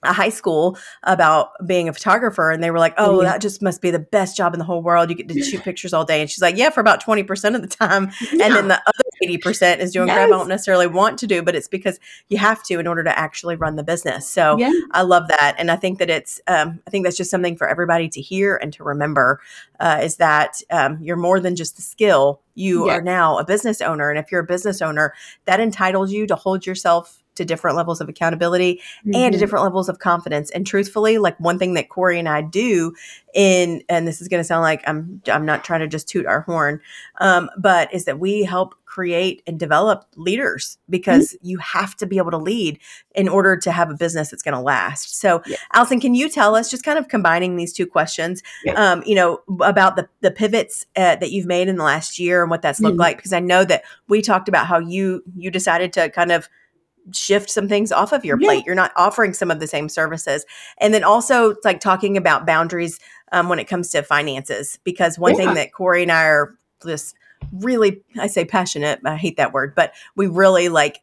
a 0.04 0.12
high 0.12 0.28
school 0.28 0.76
about 1.02 1.50
being 1.66 1.88
a 1.88 1.92
photographer 1.92 2.50
and 2.50 2.62
they 2.62 2.70
were 2.70 2.78
like 2.78 2.94
oh 2.98 3.22
that 3.22 3.40
just 3.40 3.62
must 3.62 3.80
be 3.80 3.90
the 3.90 3.98
best 3.98 4.36
job 4.36 4.54
in 4.54 4.58
the 4.58 4.64
whole 4.64 4.82
world 4.82 5.10
you 5.10 5.16
get 5.16 5.28
to 5.28 5.42
shoot 5.42 5.62
pictures 5.62 5.92
all 5.92 6.04
day 6.04 6.20
and 6.20 6.30
she's 6.30 6.42
like 6.42 6.56
yeah 6.56 6.70
for 6.70 6.80
about 6.80 7.04
20% 7.04 7.54
of 7.54 7.62
the 7.62 7.68
time 7.68 8.10
yeah. 8.32 8.46
and 8.46 8.54
then 8.54 8.68
the 8.68 8.80
other 8.80 9.04
80% 9.24 9.78
is 9.78 9.92
doing 9.92 10.08
yes. 10.08 10.16
crap 10.16 10.26
i 10.26 10.30
don't 10.30 10.48
necessarily 10.48 10.86
want 10.86 11.18
to 11.18 11.26
do 11.26 11.42
but 11.42 11.54
it's 11.54 11.68
because 11.68 11.98
you 12.28 12.38
have 12.38 12.62
to 12.64 12.78
in 12.78 12.86
order 12.86 13.04
to 13.04 13.18
actually 13.18 13.56
run 13.56 13.76
the 13.76 13.82
business 13.82 14.28
so 14.28 14.56
yeah. 14.58 14.72
i 14.92 15.02
love 15.02 15.28
that 15.28 15.54
and 15.58 15.70
i 15.70 15.76
think 15.76 15.98
that 15.98 16.10
it's 16.10 16.40
um, 16.46 16.80
i 16.86 16.90
think 16.90 17.04
that's 17.04 17.16
just 17.16 17.30
something 17.30 17.56
for 17.56 17.68
everybody 17.68 18.08
to 18.08 18.20
hear 18.20 18.56
and 18.56 18.72
to 18.72 18.84
remember 18.84 19.40
uh, 19.80 20.00
is 20.02 20.16
that 20.16 20.62
um, 20.70 20.98
you're 21.00 21.16
more 21.16 21.40
than 21.40 21.56
just 21.56 21.76
the 21.76 21.82
skill 21.82 22.40
you 22.54 22.86
yeah. 22.86 22.94
are 22.94 23.02
now 23.02 23.38
a 23.38 23.44
business 23.44 23.80
owner 23.80 24.10
and 24.10 24.18
if 24.18 24.30
you're 24.30 24.42
a 24.42 24.46
business 24.46 24.80
owner 24.80 25.14
that 25.44 25.60
entitles 25.60 26.12
you 26.12 26.26
to 26.26 26.36
hold 26.36 26.66
yourself 26.66 27.23
to 27.34 27.44
different 27.44 27.76
levels 27.76 28.00
of 28.00 28.08
accountability 28.08 28.80
mm-hmm. 29.00 29.14
and 29.14 29.32
to 29.32 29.38
different 29.38 29.64
levels 29.64 29.88
of 29.88 29.98
confidence. 29.98 30.50
And 30.50 30.66
truthfully, 30.66 31.18
like 31.18 31.38
one 31.40 31.58
thing 31.58 31.74
that 31.74 31.88
Corey 31.88 32.18
and 32.18 32.28
I 32.28 32.42
do 32.42 32.94
in, 33.34 33.82
and 33.88 34.06
this 34.06 34.20
is 34.20 34.28
going 34.28 34.40
to 34.40 34.44
sound 34.44 34.62
like 34.62 34.82
I'm, 34.86 35.20
I'm 35.26 35.44
not 35.44 35.64
trying 35.64 35.80
to 35.80 35.88
just 35.88 36.08
toot 36.08 36.26
our 36.26 36.42
horn, 36.42 36.80
um, 37.20 37.50
but 37.58 37.92
is 37.92 38.04
that 38.04 38.18
we 38.18 38.44
help 38.44 38.74
create 38.94 39.42
and 39.48 39.58
develop 39.58 40.06
leaders 40.14 40.78
because 40.88 41.32
mm-hmm. 41.32 41.48
you 41.48 41.58
have 41.58 41.96
to 41.96 42.06
be 42.06 42.16
able 42.16 42.30
to 42.30 42.38
lead 42.38 42.78
in 43.16 43.28
order 43.28 43.56
to 43.56 43.72
have 43.72 43.90
a 43.90 43.94
business 43.94 44.30
that's 44.30 44.42
going 44.42 44.54
to 44.54 44.60
last. 44.60 45.18
So, 45.18 45.42
yeah. 45.46 45.56
Allison, 45.72 45.98
can 45.98 46.14
you 46.14 46.28
tell 46.28 46.54
us 46.54 46.70
just 46.70 46.84
kind 46.84 46.96
of 46.96 47.08
combining 47.08 47.56
these 47.56 47.72
two 47.72 47.88
questions, 47.88 48.40
yeah. 48.64 48.74
um, 48.74 49.02
you 49.04 49.16
know, 49.16 49.40
about 49.62 49.96
the 49.96 50.08
the 50.20 50.30
pivots 50.30 50.86
uh, 50.94 51.16
that 51.16 51.32
you've 51.32 51.44
made 51.44 51.66
in 51.66 51.74
the 51.74 51.82
last 51.82 52.20
year 52.20 52.42
and 52.42 52.52
what 52.52 52.62
that's 52.62 52.78
mm-hmm. 52.78 52.86
looked 52.86 53.00
like? 53.00 53.16
Because 53.16 53.32
I 53.32 53.40
know 53.40 53.64
that 53.64 53.82
we 54.06 54.22
talked 54.22 54.48
about 54.48 54.68
how 54.68 54.78
you 54.78 55.24
you 55.34 55.50
decided 55.50 55.92
to 55.94 56.08
kind 56.10 56.30
of 56.30 56.48
shift 57.12 57.50
some 57.50 57.68
things 57.68 57.92
off 57.92 58.12
of 58.12 58.24
your 58.24 58.38
plate. 58.38 58.58
Yeah. 58.58 58.62
You're 58.66 58.74
not 58.74 58.92
offering 58.96 59.34
some 59.34 59.50
of 59.50 59.60
the 59.60 59.66
same 59.66 59.88
services. 59.88 60.46
And 60.78 60.94
then 60.94 61.04
also 61.04 61.56
like 61.64 61.80
talking 61.80 62.16
about 62.16 62.46
boundaries 62.46 62.98
um, 63.32 63.48
when 63.48 63.58
it 63.58 63.64
comes 63.64 63.90
to 63.90 64.02
finances, 64.02 64.78
because 64.84 65.18
one 65.18 65.32
yeah. 65.32 65.38
thing 65.38 65.54
that 65.54 65.72
Corey 65.72 66.02
and 66.02 66.12
I 66.12 66.24
are 66.24 66.56
just 66.84 67.14
really, 67.52 68.02
I 68.18 68.26
say 68.26 68.44
passionate, 68.44 69.00
I 69.04 69.16
hate 69.16 69.36
that 69.36 69.52
word, 69.52 69.74
but 69.74 69.92
we 70.16 70.26
really 70.26 70.68
like 70.68 71.00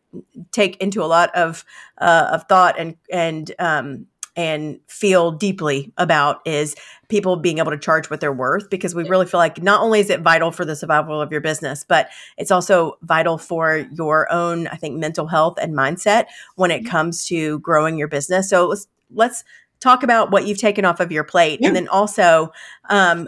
take 0.52 0.78
into 0.78 1.04
a 1.04 1.06
lot 1.06 1.34
of, 1.36 1.64
uh, 2.00 2.30
of 2.32 2.46
thought 2.48 2.80
and, 2.80 2.96
and, 3.12 3.52
um, 3.60 4.08
and 4.36 4.80
feel 4.88 5.32
deeply 5.32 5.92
about 5.98 6.40
is 6.46 6.76
people 7.10 7.36
being 7.36 7.58
able 7.58 7.72
to 7.72 7.78
charge 7.78 8.10
what 8.10 8.22
they're 8.22 8.32
worth 8.32 8.70
because 8.70 8.96
we 8.96 9.04
really 9.04 9.26
feel 9.26 9.40
like 9.40 9.62
not 9.62 9.82
only 9.82 10.00
is 10.00 10.10
it 10.10 10.22
vital 10.22 10.52
for 10.52 10.64
the 10.64 10.76
survival 10.76 11.22
of 11.22 11.32
your 11.32 11.42
business 11.42 11.84
but 11.86 12.10
it's 12.38 12.52
also 12.52 12.98
vital 13.02 13.38
for 13.38 13.86
your 13.94 14.32
own 14.32 14.68
i 14.68 14.76
think 14.76 14.98
mental 14.98 15.28
health 15.28 15.58
and 15.62 15.74
mindset 15.74 16.26
when 16.56 16.72
it 16.72 16.82
mm-hmm. 16.82 16.92
comes 16.92 17.26
to 17.26 17.60
growing 17.60 17.98
your 17.98 18.08
business 18.08 18.50
so 18.50 18.68
let's 18.68 18.88
let's 19.14 19.44
talk 19.82 20.04
about 20.04 20.32
what 20.32 20.48
you've 20.48 20.60
taken 20.60 20.86
off 20.86 21.00
of 21.00 21.12
your 21.12 21.24
plate 21.24 21.60
yeah. 21.60 21.68
and 21.68 21.76
then 21.76 21.88
also 21.88 22.54
um, 22.90 23.28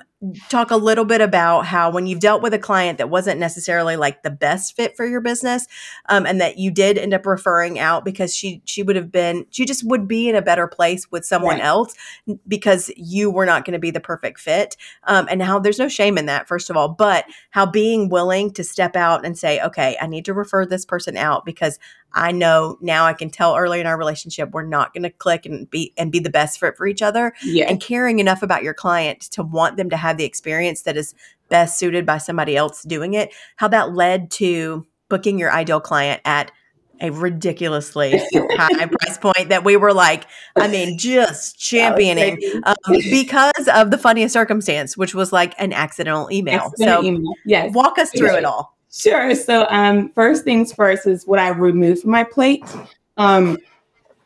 talk 0.49 0.71
a 0.71 0.77
little 0.77 1.03
bit 1.03 1.19
about 1.19 1.65
how 1.65 1.89
when 1.91 2.07
you've 2.07 2.19
dealt 2.19 2.41
with 2.41 2.53
a 2.53 2.59
client 2.59 2.97
that 2.97 3.09
wasn't 3.09 3.39
necessarily 3.39 3.97
like 3.97 4.23
the 4.23 4.29
best 4.29 4.75
fit 4.75 4.95
for 4.95 5.05
your 5.05 5.19
business 5.19 5.67
um, 6.07 6.25
and 6.25 6.39
that 6.39 6.57
you 6.57 6.71
did 6.71 6.97
end 6.97 7.13
up 7.13 7.25
referring 7.25 7.77
out 7.77 8.05
because 8.05 8.33
she 8.33 8.61
she 8.65 8.83
would 8.83 8.95
have 8.95 9.11
been 9.11 9.45
she 9.49 9.65
just 9.65 9.85
would 9.85 10.07
be 10.07 10.29
in 10.29 10.35
a 10.35 10.41
better 10.41 10.67
place 10.67 11.11
with 11.11 11.25
someone 11.25 11.55
right. 11.55 11.65
else 11.65 11.93
because 12.47 12.89
you 12.95 13.29
were 13.29 13.45
not 13.45 13.65
going 13.65 13.73
to 13.73 13.79
be 13.79 13.91
the 13.91 13.99
perfect 13.99 14.39
fit 14.39 14.77
um, 15.05 15.27
and 15.29 15.41
how 15.41 15.59
there's 15.59 15.79
no 15.79 15.89
shame 15.89 16.17
in 16.17 16.25
that 16.25 16.47
first 16.47 16.69
of 16.69 16.77
all 16.77 16.87
but 16.87 17.25
how 17.49 17.65
being 17.65 18.07
willing 18.07 18.51
to 18.51 18.63
step 18.63 18.95
out 18.95 19.25
and 19.25 19.37
say 19.37 19.59
okay 19.61 19.97
i 19.99 20.07
need 20.07 20.23
to 20.23 20.33
refer 20.33 20.65
this 20.65 20.85
person 20.85 21.17
out 21.17 21.43
because 21.43 21.79
I 22.13 22.31
know 22.31 22.77
now 22.81 23.05
I 23.05 23.13
can 23.13 23.29
tell 23.29 23.55
early 23.55 23.79
in 23.79 23.87
our 23.87 23.97
relationship 23.97 24.51
we're 24.51 24.65
not 24.65 24.93
going 24.93 25.03
to 25.03 25.09
click 25.09 25.45
and 25.45 25.69
be 25.69 25.93
and 25.97 26.11
be 26.11 26.19
the 26.19 26.29
best 26.29 26.59
fit 26.59 26.77
for 26.77 26.85
each 26.85 27.01
other. 27.01 27.33
Yeah. 27.43 27.65
And 27.69 27.81
caring 27.81 28.19
enough 28.19 28.43
about 28.43 28.63
your 28.63 28.73
client 28.73 29.21
to 29.31 29.43
want 29.43 29.77
them 29.77 29.89
to 29.89 29.97
have 29.97 30.17
the 30.17 30.25
experience 30.25 30.83
that 30.83 30.97
is 30.97 31.15
best 31.49 31.77
suited 31.77 32.05
by 32.05 32.17
somebody 32.17 32.55
else 32.55 32.83
doing 32.83 33.13
it. 33.13 33.33
How 33.57 33.67
that 33.69 33.93
led 33.93 34.31
to 34.31 34.85
booking 35.09 35.37
your 35.37 35.51
ideal 35.51 35.79
client 35.79 36.21
at 36.25 36.51
a 37.01 37.11
ridiculously 37.11 38.17
high 38.33 38.85
price 38.85 39.17
point 39.17 39.49
that 39.49 39.63
we 39.63 39.75
were 39.75 39.93
like, 39.93 40.25
I 40.55 40.67
mean, 40.67 40.97
just 40.97 41.59
championing 41.59 42.39
um, 42.63 42.75
because 42.87 43.67
of 43.73 43.91
the 43.91 43.97
funniest 43.97 44.33
circumstance, 44.33 44.95
which 44.95 45.13
was 45.13 45.33
like 45.33 45.53
an 45.57 45.73
accidental 45.73 46.31
email. 46.31 46.61
Accidental 46.61 47.01
so, 47.01 47.07
email. 47.07 47.33
Yes. 47.45 47.73
walk 47.73 47.99
us 47.99 48.11
through 48.11 48.35
it 48.35 48.45
all. 48.45 48.77
Sure. 48.93 49.33
So, 49.33 49.65
um, 49.69 50.09
first 50.09 50.43
things 50.43 50.71
first 50.71 51.07
is 51.07 51.25
what 51.25 51.39
I 51.39 51.49
removed 51.49 52.01
from 52.03 52.11
my 52.11 52.23
plate. 52.23 52.63
Um, 53.17 53.57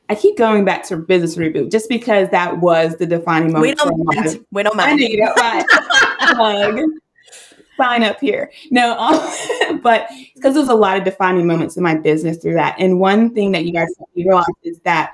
I 0.10 0.15
keep 0.15 0.38
going 0.38 0.65
back 0.65 0.86
to 0.88 0.97
business 0.97 1.36
reboot 1.38 1.71
just 1.71 1.88
because 1.89 2.30
that 2.30 2.60
was 2.60 2.95
the 2.97 3.06
defining 3.06 3.53
moment. 3.53 3.62
We 3.62 3.75
don't 3.75 4.06
mind. 4.06 4.45
We 4.51 4.63
don't 4.63 4.75
mind. 4.75 4.91
I 4.91 4.95
need 4.95 5.19
it. 5.21 7.01
Sign 7.77 8.03
up 8.03 8.19
here. 8.19 8.51
No, 8.71 8.97
um, 8.97 9.80
but 9.82 10.10
because 10.36 10.56
there's 10.56 10.69
a 10.69 10.75
lot 10.75 10.97
of 10.97 11.03
defining 11.03 11.45
moments 11.47 11.77
in 11.77 11.84
my 11.84 11.95
business 11.95 12.38
through 12.38 12.56
that. 12.56 12.75
And 12.80 12.99
one 12.99 13.34
thing 13.34 13.51
that 13.51 13.65
you 13.65 13.71
guys 13.71 13.88
realize 14.15 14.45
is 14.63 14.80
that 14.80 15.13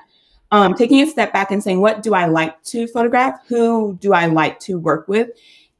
um, 0.50 0.74
taking 0.74 1.00
a 1.00 1.06
step 1.06 1.32
back 1.32 1.50
and 1.50 1.62
saying, 1.62 1.80
what 1.80 2.02
do 2.02 2.14
I 2.14 2.26
like 2.26 2.62
to 2.64 2.86
photograph? 2.88 3.40
Who 3.48 3.98
do 4.00 4.12
I 4.12 4.26
like 4.26 4.58
to 4.60 4.78
work 4.78 5.08
with? 5.08 5.30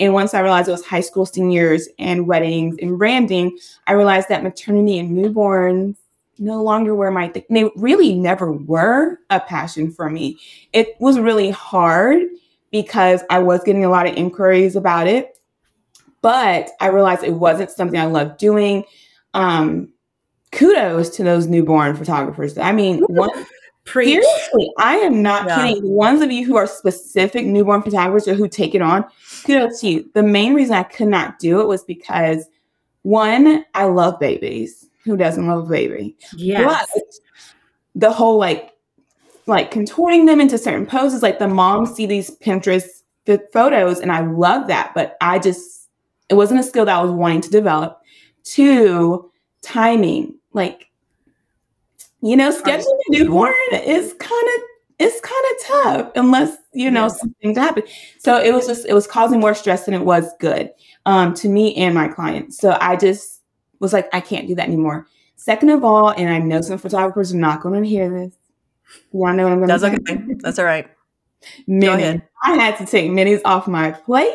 And 0.00 0.12
once 0.12 0.34
I 0.34 0.40
realized 0.40 0.68
it 0.68 0.72
was 0.72 0.84
high 0.84 1.00
school 1.00 1.24
seniors 1.24 1.88
and 1.98 2.26
weddings 2.26 2.76
and 2.80 2.98
branding, 2.98 3.56
I 3.86 3.92
realized 3.92 4.28
that 4.28 4.42
maternity 4.42 4.98
and 4.98 5.16
newborns 5.16 5.96
no 6.38 6.62
longer 6.62 6.94
were 6.94 7.10
my 7.10 7.28
thing. 7.28 7.44
They 7.48 7.70
really 7.76 8.14
never 8.14 8.52
were 8.52 9.18
a 9.30 9.40
passion 9.40 9.92
for 9.92 10.10
me. 10.10 10.38
It 10.72 10.96
was 10.98 11.18
really 11.18 11.50
hard 11.50 12.22
because 12.72 13.22
I 13.30 13.38
was 13.38 13.62
getting 13.62 13.84
a 13.84 13.88
lot 13.88 14.08
of 14.08 14.16
inquiries 14.16 14.74
about 14.74 15.06
it, 15.06 15.38
but 16.22 16.70
I 16.80 16.88
realized 16.88 17.22
it 17.22 17.34
wasn't 17.34 17.70
something 17.70 18.00
I 18.00 18.06
loved 18.06 18.38
doing. 18.38 18.84
Um, 19.32 19.92
kudos 20.50 21.10
to 21.10 21.22
those 21.22 21.46
newborn 21.46 21.96
photographers. 21.96 22.58
I 22.58 22.72
mean, 22.72 23.00
one, 23.08 23.46
seriously, 23.86 24.72
I 24.78 24.96
am 24.96 25.22
not 25.22 25.46
yeah. 25.46 25.56
kidding. 25.56 25.82
The 25.82 25.88
ones 25.88 26.20
of 26.20 26.32
you 26.32 26.44
who 26.44 26.56
are 26.56 26.66
specific 26.66 27.46
newborn 27.46 27.82
photographers 27.82 28.26
or 28.26 28.34
who 28.34 28.48
take 28.48 28.74
it 28.74 28.82
on, 28.82 29.04
kudos 29.44 29.80
to 29.80 29.88
you. 29.88 30.10
The 30.14 30.22
main 30.22 30.54
reason 30.54 30.74
I 30.74 30.82
could 30.82 31.08
not 31.08 31.38
do 31.38 31.60
it 31.60 31.68
was 31.68 31.84
because 31.84 32.46
one, 33.02 33.64
I 33.74 33.84
love 33.84 34.18
babies 34.18 34.84
who 35.04 35.16
doesn't 35.16 35.46
love 35.46 35.66
a 35.66 35.70
baby? 35.70 36.16
Yes. 36.36 36.88
But 36.94 37.02
the 37.94 38.12
whole 38.12 38.38
like 38.38 38.70
like 39.46 39.70
contorting 39.70 40.24
them 40.26 40.40
into 40.40 40.56
certain 40.56 40.86
poses, 40.86 41.22
like 41.22 41.38
the 41.38 41.48
moms 41.48 41.94
see 41.94 42.06
these 42.06 42.30
Pinterest 42.38 43.02
photos, 43.52 44.00
and 44.00 44.10
I 44.10 44.20
love 44.20 44.66
that, 44.68 44.92
but 44.94 45.16
I 45.20 45.38
just 45.38 45.88
it 46.28 46.34
wasn't 46.34 46.60
a 46.60 46.62
skill 46.62 46.86
that 46.86 46.96
I 46.96 47.02
was 47.02 47.10
wanting 47.10 47.42
to 47.42 47.50
develop. 47.50 48.00
Two, 48.42 49.30
timing, 49.62 50.34
like 50.52 50.90
you 52.22 52.36
know, 52.36 52.50
scheduling 52.50 52.98
a 53.08 53.10
newborn 53.10 53.52
is 53.72 54.14
kind 54.18 54.48
of 54.56 54.62
it's 55.04 55.20
kind 55.20 55.44
of 55.50 55.66
tough 55.66 56.12
unless 56.16 56.56
you 56.72 56.90
know 56.90 57.04
yes. 57.04 57.20
something's 57.20 57.58
happened. 57.58 57.86
So 58.18 58.40
it 58.40 58.52
was 58.52 58.66
just 58.66 58.86
it 58.86 58.94
was 58.94 59.06
causing 59.06 59.38
more 59.38 59.54
stress 59.54 59.84
than 59.84 59.94
it 59.94 60.04
was 60.04 60.30
good 60.40 60.70
um, 61.06 61.34
to 61.34 61.48
me 61.48 61.74
and 61.76 61.94
my 61.94 62.08
clients. 62.08 62.58
So 62.58 62.76
I 62.80 62.96
just 62.96 63.42
was 63.80 63.92
like, 63.92 64.08
I 64.12 64.20
can't 64.20 64.48
do 64.48 64.54
that 64.54 64.66
anymore. 64.66 65.06
Second 65.36 65.70
of 65.70 65.84
all, 65.84 66.10
and 66.10 66.30
I 66.30 66.38
know 66.38 66.62
some 66.62 66.78
photographers 66.78 67.34
are 67.34 67.38
not 67.38 67.60
going 67.60 67.82
to 67.82 67.88
hear 67.88 68.08
this. 68.08 68.34
You 69.12 69.18
want 69.18 69.34
to 69.34 69.36
know 69.38 69.44
what 69.44 69.52
I'm 69.52 69.58
going 69.58 69.68
to 69.68 69.78
say? 69.78 69.90
That's 69.90 70.10
okay. 70.10 70.34
That's 70.40 70.58
all 70.58 70.64
right. 70.64 70.88
Mini. 71.66 72.22
I 72.42 72.54
had 72.54 72.78
to 72.78 72.86
take 72.86 73.10
minis 73.10 73.42
off 73.44 73.66
my 73.66 73.90
plate. 73.90 74.32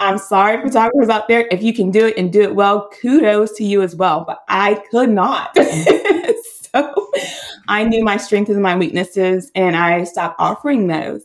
I'm 0.00 0.18
sorry, 0.18 0.60
photographers 0.62 1.08
out 1.08 1.28
there. 1.28 1.48
If 1.50 1.62
you 1.62 1.72
can 1.72 1.90
do 1.90 2.06
it 2.06 2.18
and 2.18 2.30
do 2.30 2.42
it 2.42 2.54
well, 2.54 2.90
kudos 3.00 3.52
to 3.52 3.64
you 3.64 3.80
as 3.80 3.96
well. 3.96 4.24
But 4.26 4.40
I 4.48 4.82
could 4.90 5.08
not. 5.08 5.56
so 6.74 7.10
I 7.68 7.84
knew 7.84 8.04
my 8.04 8.16
strengths 8.16 8.50
and 8.50 8.62
my 8.62 8.76
weaknesses, 8.76 9.50
and 9.54 9.76
I 9.76 10.04
stopped 10.04 10.36
offering 10.38 10.86
those. 10.86 11.22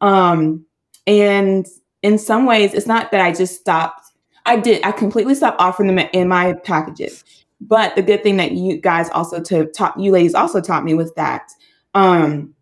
Um, 0.00 0.64
and 1.06 1.66
in 2.02 2.18
some 2.18 2.46
ways, 2.46 2.74
it's 2.74 2.86
not 2.86 3.10
that 3.10 3.20
I 3.20 3.32
just 3.32 3.60
stopped 3.60 4.02
I 4.46 4.56
did. 4.56 4.84
I 4.84 4.92
completely 4.92 5.34
stopped 5.34 5.60
offering 5.60 5.94
them 5.94 6.06
in 6.12 6.28
my 6.28 6.54
packages. 6.64 7.24
But 7.60 7.94
the 7.94 8.02
good 8.02 8.22
thing 8.22 8.36
that 8.38 8.52
you 8.52 8.76
guys 8.76 9.08
also 9.10 9.40
to 9.40 9.66
taught 9.66 9.98
you 9.98 10.10
ladies 10.10 10.34
also 10.34 10.60
taught 10.60 10.84
me 10.84 10.94
was 10.94 11.12
that 11.14 11.52
um, 11.94 12.54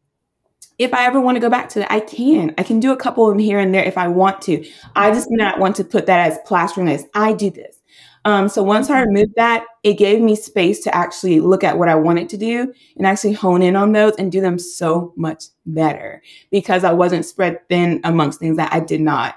if 0.79 0.93
I 0.93 1.07
ever 1.07 1.21
want 1.21 1.37
to 1.37 1.41
go 1.41 1.49
back 1.49 1.69
to 1.71 1.79
that, 1.81 1.93
I 1.93 2.01
can. 2.01 2.55
I 2.59 2.63
can 2.63 2.81
do 2.81 2.93
a 2.93 2.97
couple 2.97 3.31
in 3.31 3.39
here 3.39 3.59
and 3.59 3.75
there 3.75 3.85
if 3.85 3.97
I 3.97 4.09
want 4.09 4.43
to. 4.43 4.65
I 4.97 5.11
just 5.11 5.29
do 5.29 5.37
not 5.37 5.59
want 5.59 5.77
to 5.77 5.85
put 5.85 6.07
that 6.07 6.31
as 6.31 6.39
plastering 6.45 6.89
as 6.89 7.07
I 7.15 7.33
do 7.33 7.51
this. 7.51 7.80
Um, 8.25 8.49
so 8.49 8.63
once 8.63 8.91
I 8.91 9.01
removed 9.01 9.33
that, 9.37 9.65
it 9.83 9.95
gave 9.95 10.21
me 10.21 10.37
space 10.37 10.81
to 10.81 10.95
actually 10.95 11.41
look 11.41 11.65
at 11.65 11.79
what 11.79 11.89
I 11.89 11.95
wanted 11.95 12.29
to 12.31 12.37
do 12.37 12.73
and 12.97 13.07
actually 13.07 13.33
hone 13.33 13.63
in 13.63 13.77
on 13.77 13.93
those 13.93 14.15
and 14.17 14.31
do 14.31 14.41
them 14.43 14.59
so 14.59 15.15
much 15.17 15.45
better 15.65 16.23
because 16.51 16.85
I 16.85 16.93
wasn't 16.93 17.25
spread 17.25 17.67
thin 17.69 18.01
amongst 18.05 18.39
things 18.39 18.59
that 18.59 18.73
I 18.73 18.81
did 18.81 19.01
not 19.01 19.37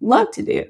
love 0.00 0.32
to 0.32 0.42
do. 0.42 0.64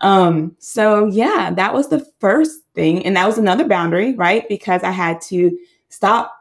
Um, 0.00 0.54
so 0.58 1.06
yeah, 1.06 1.52
that 1.56 1.72
was 1.72 1.88
the 1.88 2.06
first 2.20 2.60
thing. 2.74 3.04
And 3.06 3.16
that 3.16 3.26
was 3.26 3.38
another 3.38 3.66
boundary, 3.66 4.14
right? 4.14 4.46
Because 4.48 4.82
I 4.82 4.90
had 4.90 5.22
to 5.22 5.56
stop, 5.88 6.34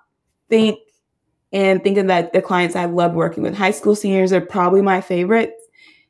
think, 0.50 0.80
and 1.54 1.82
thinking 1.82 2.08
that 2.08 2.34
the 2.34 2.42
clients 2.42 2.76
I 2.76 2.86
love 2.86 3.14
working 3.14 3.44
with, 3.44 3.56
high 3.56 3.72
school 3.72 3.96
seniors 3.96 4.34
are 4.34 4.42
probably 4.42 4.82
my 4.82 5.00
favorites. 5.00 5.54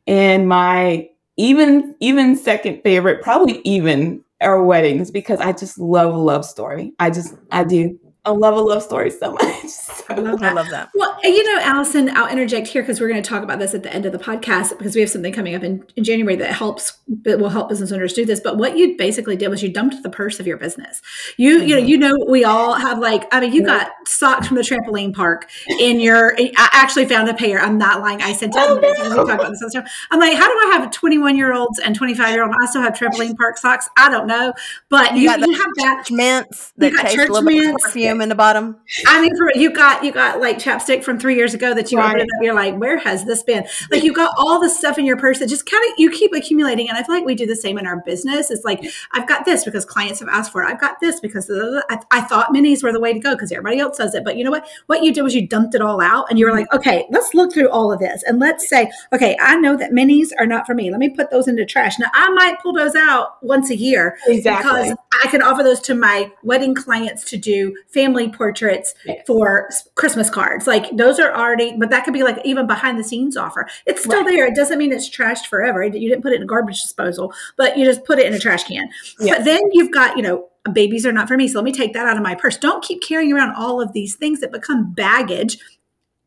And 0.07 0.49
my 0.49 1.09
even 1.37 1.95
even 1.99 2.35
second 2.35 2.81
favorite, 2.81 3.21
probably 3.21 3.61
even 3.63 4.24
are 4.45 4.63
weddings 4.63 5.11
because 5.11 5.39
I 5.39 5.51
just 5.51 5.77
love 5.79 6.13
a 6.13 6.17
love 6.17 6.45
story. 6.45 6.93
I 6.99 7.09
just 7.09 7.33
I 7.51 7.63
do. 7.63 7.99
I 8.25 8.31
love 8.31 8.55
a 8.55 8.61
love 8.61 8.81
story 8.81 9.11
so 9.11 9.33
much. 9.33 9.43
I 10.09 10.15
love 10.15 10.39
that. 10.39 10.51
I 10.51 10.53
love 10.53 10.69
that. 10.69 10.89
Well, 10.95 11.17
you 11.23 11.43
know, 11.43 11.61
Allison, 11.61 12.15
I'll 12.15 12.27
interject 12.27 12.67
here 12.67 12.81
because 12.81 12.99
we're 12.99 13.07
going 13.07 13.21
to 13.21 13.27
talk 13.27 13.43
about 13.43 13.59
this 13.59 13.73
at 13.73 13.83
the 13.83 13.93
end 13.93 14.05
of 14.05 14.11
the 14.11 14.19
podcast 14.19 14.77
because 14.77 14.95
we 14.95 15.01
have 15.01 15.09
something 15.09 15.31
coming 15.31 15.53
up 15.55 15.63
in, 15.63 15.85
in 15.95 16.03
January 16.03 16.35
that 16.37 16.51
helps 16.53 16.97
that 17.23 17.39
will 17.39 17.49
help 17.49 17.69
business 17.69 17.91
owners 17.91 18.13
do 18.13 18.25
this. 18.25 18.39
But 18.39 18.57
what 18.57 18.77
you 18.77 18.97
basically 18.97 19.35
did 19.35 19.49
was 19.49 19.61
you 19.61 19.69
dumped 19.69 20.01
the 20.01 20.09
purse 20.09 20.39
of 20.39 20.47
your 20.47 20.57
business. 20.57 21.01
You, 21.37 21.59
mm-hmm. 21.59 21.67
you 21.67 21.75
know, 21.75 21.81
mm-hmm. 21.81 21.89
you 21.89 21.97
know, 21.97 22.25
we 22.27 22.43
all 22.43 22.73
have 22.73 22.99
like, 22.99 23.27
I 23.31 23.39
mean, 23.39 23.53
you 23.53 23.63
got 23.63 23.91
socks 24.07 24.47
from 24.47 24.57
the 24.57 24.63
trampoline 24.63 25.13
park 25.13 25.49
in 25.79 25.99
your. 25.99 26.35
I 26.37 26.69
actually 26.73 27.05
found 27.05 27.29
a 27.29 27.33
pair. 27.33 27.59
I'm 27.59 27.77
not 27.77 28.01
lying. 28.01 28.21
I 28.21 28.33
sent. 28.33 28.53
Oh, 28.55 28.79
no. 28.81 29.15
talk 29.15 29.29
about 29.29 29.51
this 29.51 29.75
I'm 30.11 30.19
like, 30.19 30.37
how 30.37 30.47
do 30.47 30.69
I 30.69 30.77
have 30.77 30.91
21 30.91 31.37
year 31.37 31.53
olds 31.53 31.79
and 31.79 31.95
25 31.95 32.33
year 32.33 32.43
olds? 32.43 32.55
I 32.61 32.65
still 32.67 32.81
have 32.81 32.93
trampoline 32.93 33.35
park 33.37 33.57
socks. 33.57 33.87
I 33.97 34.09
don't 34.09 34.27
know, 34.27 34.53
but 34.89 35.15
you, 35.15 35.29
you, 35.29 35.37
you 35.47 35.53
have 35.53 35.71
that 35.75 36.05
mints 36.11 36.73
that 36.77 36.93
taste 37.01 37.17
a 37.17 37.21
little 37.21 37.41
mints. 37.41 37.67
bit 37.67 37.81
perfume 37.83 38.14
in 38.21 38.29
the 38.29 38.35
bottom. 38.35 38.77
I 39.07 39.21
mean, 39.21 39.35
for, 39.35 39.51
you 39.55 39.71
got 39.71 40.03
you 40.03 40.11
got 40.11 40.39
like 40.39 40.57
chapstick 40.57 41.03
from 41.03 41.19
three 41.19 41.35
years 41.35 41.53
ago 41.53 41.73
that 41.73 41.91
you 41.91 41.97
right. 41.97 42.09
open 42.09 42.21
it 42.21 42.23
up, 42.23 42.43
you're 42.43 42.53
like, 42.53 42.75
where 42.75 42.97
has 42.97 43.25
this 43.25 43.43
been? 43.43 43.65
Like 43.91 44.03
you 44.03 44.13
got 44.13 44.33
all 44.37 44.59
the 44.59 44.69
stuff 44.69 44.97
in 44.97 45.05
your 45.05 45.17
purse 45.17 45.39
that 45.39 45.49
just 45.49 45.69
kind 45.69 45.83
of 45.89 45.99
you 45.99 46.09
keep 46.11 46.33
accumulating. 46.33 46.89
And 46.89 46.97
I 46.97 47.03
feel 47.03 47.15
like 47.15 47.25
we 47.25 47.35
do 47.35 47.45
the 47.45 47.55
same 47.55 47.77
in 47.77 47.85
our 47.85 48.01
business. 48.05 48.51
It's 48.51 48.63
like 48.63 48.83
I've 49.13 49.27
got 49.27 49.45
this 49.45 49.65
because 49.65 49.85
clients 49.85 50.19
have 50.19 50.29
asked 50.29 50.51
for 50.51 50.63
it. 50.63 50.67
I've 50.67 50.79
got 50.79 50.99
this 50.99 51.19
because 51.19 51.49
I, 51.89 51.99
I 52.11 52.21
thought 52.21 52.53
minis 52.53 52.83
were 52.83 52.91
the 52.91 52.99
way 52.99 53.13
to 53.13 53.19
go 53.19 53.33
because 53.33 53.51
everybody 53.51 53.79
else 53.79 53.97
does 53.97 54.15
it. 54.15 54.23
But 54.23 54.37
you 54.37 54.43
know 54.43 54.51
what? 54.51 54.67
What 54.87 55.03
you 55.03 55.13
did 55.13 55.23
was 55.23 55.35
you 55.35 55.47
dumped 55.47 55.75
it 55.75 55.81
all 55.81 56.01
out 56.01 56.27
and 56.29 56.39
you 56.39 56.45
were 56.45 56.51
like, 56.51 56.71
okay, 56.73 57.05
let's 57.09 57.33
look 57.33 57.53
through 57.53 57.69
all 57.69 57.91
of 57.91 57.99
this 57.99 58.23
and 58.23 58.39
let's 58.39 58.69
say, 58.69 58.91
okay, 59.13 59.37
I 59.39 59.55
know 59.57 59.75
that 59.77 59.91
minis 59.91 60.29
are 60.39 60.47
not 60.47 60.65
for 60.65 60.73
me. 60.73 60.89
Let 60.89 60.99
me 60.99 61.09
put 61.09 61.31
those 61.31 61.47
into 61.47 61.65
trash. 61.65 61.99
Now 61.99 62.07
I 62.13 62.29
might 62.31 62.61
pull 62.61 62.73
those 62.73 62.95
out 62.95 63.43
once 63.43 63.69
a 63.69 63.75
year 63.75 64.17
exactly. 64.27 64.71
because 64.71 64.97
I 65.23 65.27
can 65.27 65.41
offer 65.41 65.63
those 65.63 65.79
to 65.81 65.95
my 65.95 66.31
wedding 66.43 66.75
clients 66.75 67.23
to 67.25 67.37
do 67.37 67.75
family 67.87 68.04
portraits 68.13 68.93
yes. 69.05 69.23
for 69.25 69.69
Christmas 69.95 70.29
cards. 70.29 70.67
Like 70.67 70.95
those 70.95 71.19
are 71.19 71.33
already, 71.33 71.75
but 71.77 71.89
that 71.89 72.03
could 72.03 72.13
be 72.13 72.23
like 72.23 72.37
even 72.43 72.67
behind 72.67 72.99
the 72.99 73.03
scenes 73.03 73.37
offer. 73.37 73.67
It's 73.85 74.03
still 74.03 74.23
right. 74.23 74.31
there. 74.31 74.45
It 74.47 74.55
doesn't 74.55 74.77
mean 74.77 74.91
it's 74.91 75.09
trashed 75.09 75.47
forever. 75.47 75.83
You 75.83 76.09
didn't 76.09 76.21
put 76.21 76.33
it 76.33 76.37
in 76.37 76.43
a 76.43 76.45
garbage 76.45 76.81
disposal, 76.81 77.33
but 77.57 77.77
you 77.77 77.85
just 77.85 78.03
put 78.05 78.19
it 78.19 78.25
in 78.25 78.33
a 78.33 78.39
trash 78.39 78.65
can. 78.65 78.87
Yes. 79.19 79.37
But 79.37 79.45
then 79.45 79.61
you've 79.71 79.91
got, 79.91 80.17
you 80.17 80.23
know, 80.23 80.47
babies 80.73 81.05
are 81.05 81.11
not 81.11 81.27
for 81.27 81.37
me. 81.37 81.47
So 81.47 81.59
let 81.59 81.65
me 81.65 81.71
take 81.71 81.93
that 81.93 82.07
out 82.07 82.17
of 82.17 82.23
my 82.23 82.35
purse. 82.35 82.57
Don't 82.57 82.83
keep 82.83 83.01
carrying 83.01 83.33
around 83.33 83.55
all 83.55 83.81
of 83.81 83.93
these 83.93 84.15
things 84.15 84.39
that 84.41 84.51
become 84.51 84.93
baggage 84.93 85.57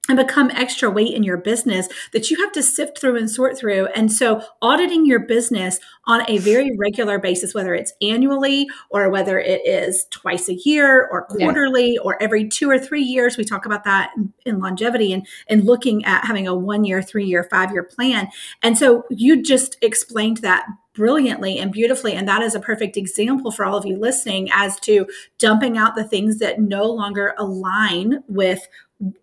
and 0.08 0.16
become 0.16 0.50
extra 0.52 0.90
weight 0.90 1.14
in 1.14 1.22
your 1.22 1.36
business 1.36 1.88
that 2.12 2.30
you 2.30 2.36
have 2.38 2.52
to 2.52 2.62
sift 2.62 2.98
through 2.98 3.16
and 3.16 3.30
sort 3.30 3.56
through. 3.58 3.86
And 3.88 4.10
so, 4.10 4.42
auditing 4.62 5.06
your 5.06 5.20
business 5.20 5.78
on 6.06 6.22
a 6.28 6.38
very 6.38 6.74
regular 6.78 7.18
basis, 7.18 7.54
whether 7.54 7.74
it's 7.74 7.92
annually 8.00 8.66
or 8.90 9.10
whether 9.10 9.38
it 9.38 9.60
is 9.66 10.06
twice 10.10 10.48
a 10.48 10.54
year 10.54 11.06
or 11.12 11.26
quarterly 11.26 11.94
yeah. 11.94 12.00
or 12.00 12.20
every 12.22 12.48
two 12.48 12.70
or 12.70 12.78
three 12.78 13.02
years, 13.02 13.36
we 13.36 13.44
talk 13.44 13.66
about 13.66 13.84
that 13.84 14.10
in, 14.16 14.32
in 14.46 14.58
longevity 14.58 15.12
and, 15.12 15.26
and 15.48 15.64
looking 15.64 16.04
at 16.04 16.24
having 16.24 16.48
a 16.48 16.54
one 16.54 16.84
year, 16.84 17.02
three 17.02 17.26
year, 17.26 17.44
five 17.44 17.70
year 17.72 17.82
plan. 17.82 18.28
And 18.62 18.78
so, 18.78 19.04
you 19.10 19.42
just 19.42 19.76
explained 19.82 20.38
that 20.38 20.66
brilliantly 20.94 21.58
and 21.60 21.70
beautifully. 21.70 22.14
And 22.14 22.26
that 22.26 22.42
is 22.42 22.56
a 22.56 22.60
perfect 22.60 22.96
example 22.96 23.52
for 23.52 23.64
all 23.64 23.76
of 23.76 23.86
you 23.86 23.96
listening 23.96 24.48
as 24.52 24.80
to 24.80 25.06
dumping 25.38 25.78
out 25.78 25.94
the 25.94 26.02
things 26.02 26.40
that 26.40 26.60
no 26.60 26.90
longer 26.90 27.34
align 27.38 28.24
with 28.26 28.66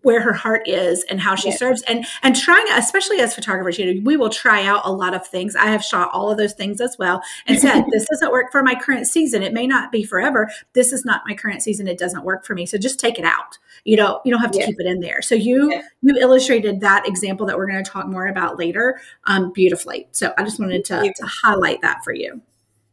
where 0.02 0.20
her 0.20 0.32
heart 0.32 0.66
is 0.66 1.04
and 1.04 1.20
how 1.20 1.34
she 1.34 1.52
serves. 1.52 1.82
And 1.82 2.06
and 2.22 2.34
trying 2.34 2.64
especially 2.72 3.20
as 3.20 3.34
photographers 3.34 3.78
you 3.78 3.94
know 3.94 4.00
we 4.04 4.16
will 4.16 4.30
try 4.30 4.64
out 4.64 4.82
a 4.84 4.92
lot 4.92 5.14
of 5.14 5.26
things. 5.26 5.54
I 5.54 5.66
have 5.66 5.84
shot 5.84 6.10
all 6.12 6.30
of 6.30 6.38
those 6.38 6.54
things 6.54 6.80
as 6.80 6.96
well 6.98 7.22
and 7.46 7.58
said 7.58 7.84
this 7.92 8.06
doesn't 8.10 8.32
work 8.32 8.50
for 8.50 8.62
my 8.62 8.74
current 8.74 9.06
season. 9.06 9.42
It 9.42 9.52
may 9.52 9.66
not 9.66 9.92
be 9.92 10.02
forever. 10.02 10.50
This 10.72 10.92
is 10.92 11.04
not 11.04 11.22
my 11.26 11.34
current 11.34 11.62
season. 11.62 11.88
It 11.88 11.98
doesn't 11.98 12.24
work 12.24 12.44
for 12.44 12.54
me. 12.54 12.66
So 12.66 12.78
just 12.78 12.98
take 12.98 13.18
it 13.18 13.24
out. 13.24 13.58
You 13.84 13.96
know 13.96 14.20
you 14.24 14.32
don't 14.32 14.40
have 14.40 14.52
to 14.52 14.58
yeah. 14.58 14.66
keep 14.66 14.80
it 14.80 14.86
in 14.86 15.00
there. 15.00 15.20
So 15.22 15.34
you 15.34 15.70
yeah. 15.70 15.82
you 16.02 16.16
illustrated 16.16 16.80
that 16.80 17.06
example 17.06 17.46
that 17.46 17.56
we're 17.56 17.68
going 17.68 17.82
to 17.82 17.90
talk 17.90 18.06
more 18.06 18.26
about 18.26 18.58
later 18.58 19.00
um, 19.24 19.52
beautifully. 19.52 20.08
So 20.12 20.32
i 20.38 20.42
just 20.42 20.58
wanted 20.58 20.84
to, 20.86 21.12
to 21.14 21.26
highlight 21.26 21.82
that 21.82 22.02
for 22.02 22.12
you 22.12 22.40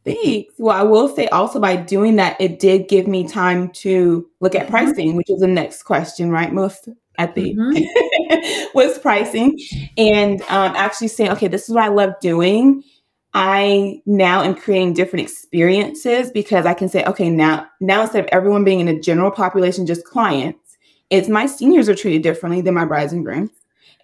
Thanks. 0.04 0.54
Well, 0.58 0.76
I 0.76 0.82
will 0.82 1.08
say 1.08 1.28
also 1.28 1.58
by 1.58 1.76
doing 1.76 2.16
that, 2.16 2.38
it 2.40 2.58
did 2.58 2.88
give 2.88 3.06
me 3.06 3.26
time 3.26 3.70
to 3.70 4.28
look 4.40 4.54
at 4.54 4.62
mm-hmm. 4.62 4.70
pricing, 4.70 5.16
which 5.16 5.30
is 5.30 5.40
the 5.40 5.46
next 5.46 5.84
question, 5.84 6.30
right? 6.30 6.52
Most 6.52 6.88
at 7.16 7.34
the 7.34 7.54
mm-hmm. 7.54 8.64
was 8.74 8.98
pricing 8.98 9.58
and 9.96 10.42
um, 10.42 10.74
actually 10.76 11.08
saying, 11.08 11.30
okay, 11.30 11.48
this 11.48 11.68
is 11.68 11.74
what 11.74 11.84
I 11.84 11.88
love 11.88 12.12
doing. 12.20 12.82
I 13.32 14.00
now 14.06 14.42
am 14.42 14.54
creating 14.54 14.92
different 14.94 15.24
experiences 15.24 16.30
because 16.30 16.66
I 16.66 16.74
can 16.74 16.88
say, 16.88 17.04
okay, 17.04 17.30
now 17.30 17.66
now 17.80 18.02
instead 18.02 18.24
of 18.24 18.30
everyone 18.30 18.64
being 18.64 18.80
in 18.80 18.88
a 18.88 19.00
general 19.00 19.30
population, 19.30 19.86
just 19.86 20.04
clients, 20.04 20.76
it's 21.10 21.28
my 21.28 21.46
seniors 21.46 21.88
are 21.88 21.94
treated 21.94 22.22
differently 22.22 22.60
than 22.60 22.74
my 22.74 22.84
brides 22.84 23.12
and 23.12 23.24
grooms, 23.24 23.50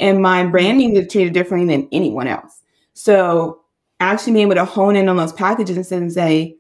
and 0.01 0.21
my 0.21 0.45
branding 0.47 0.97
is 0.97 1.13
treated 1.13 1.33
differently 1.33 1.77
than 1.77 1.89
anyone 1.93 2.27
else. 2.27 2.61
So 2.95 3.60
actually 4.01 4.33
being 4.33 4.47
able 4.47 4.57
to 4.57 4.65
hone 4.65 4.97
in 4.97 5.09
on 5.09 5.17
those 5.17 5.33
packages 5.33 5.93
and 5.93 6.13
say, 6.13 6.57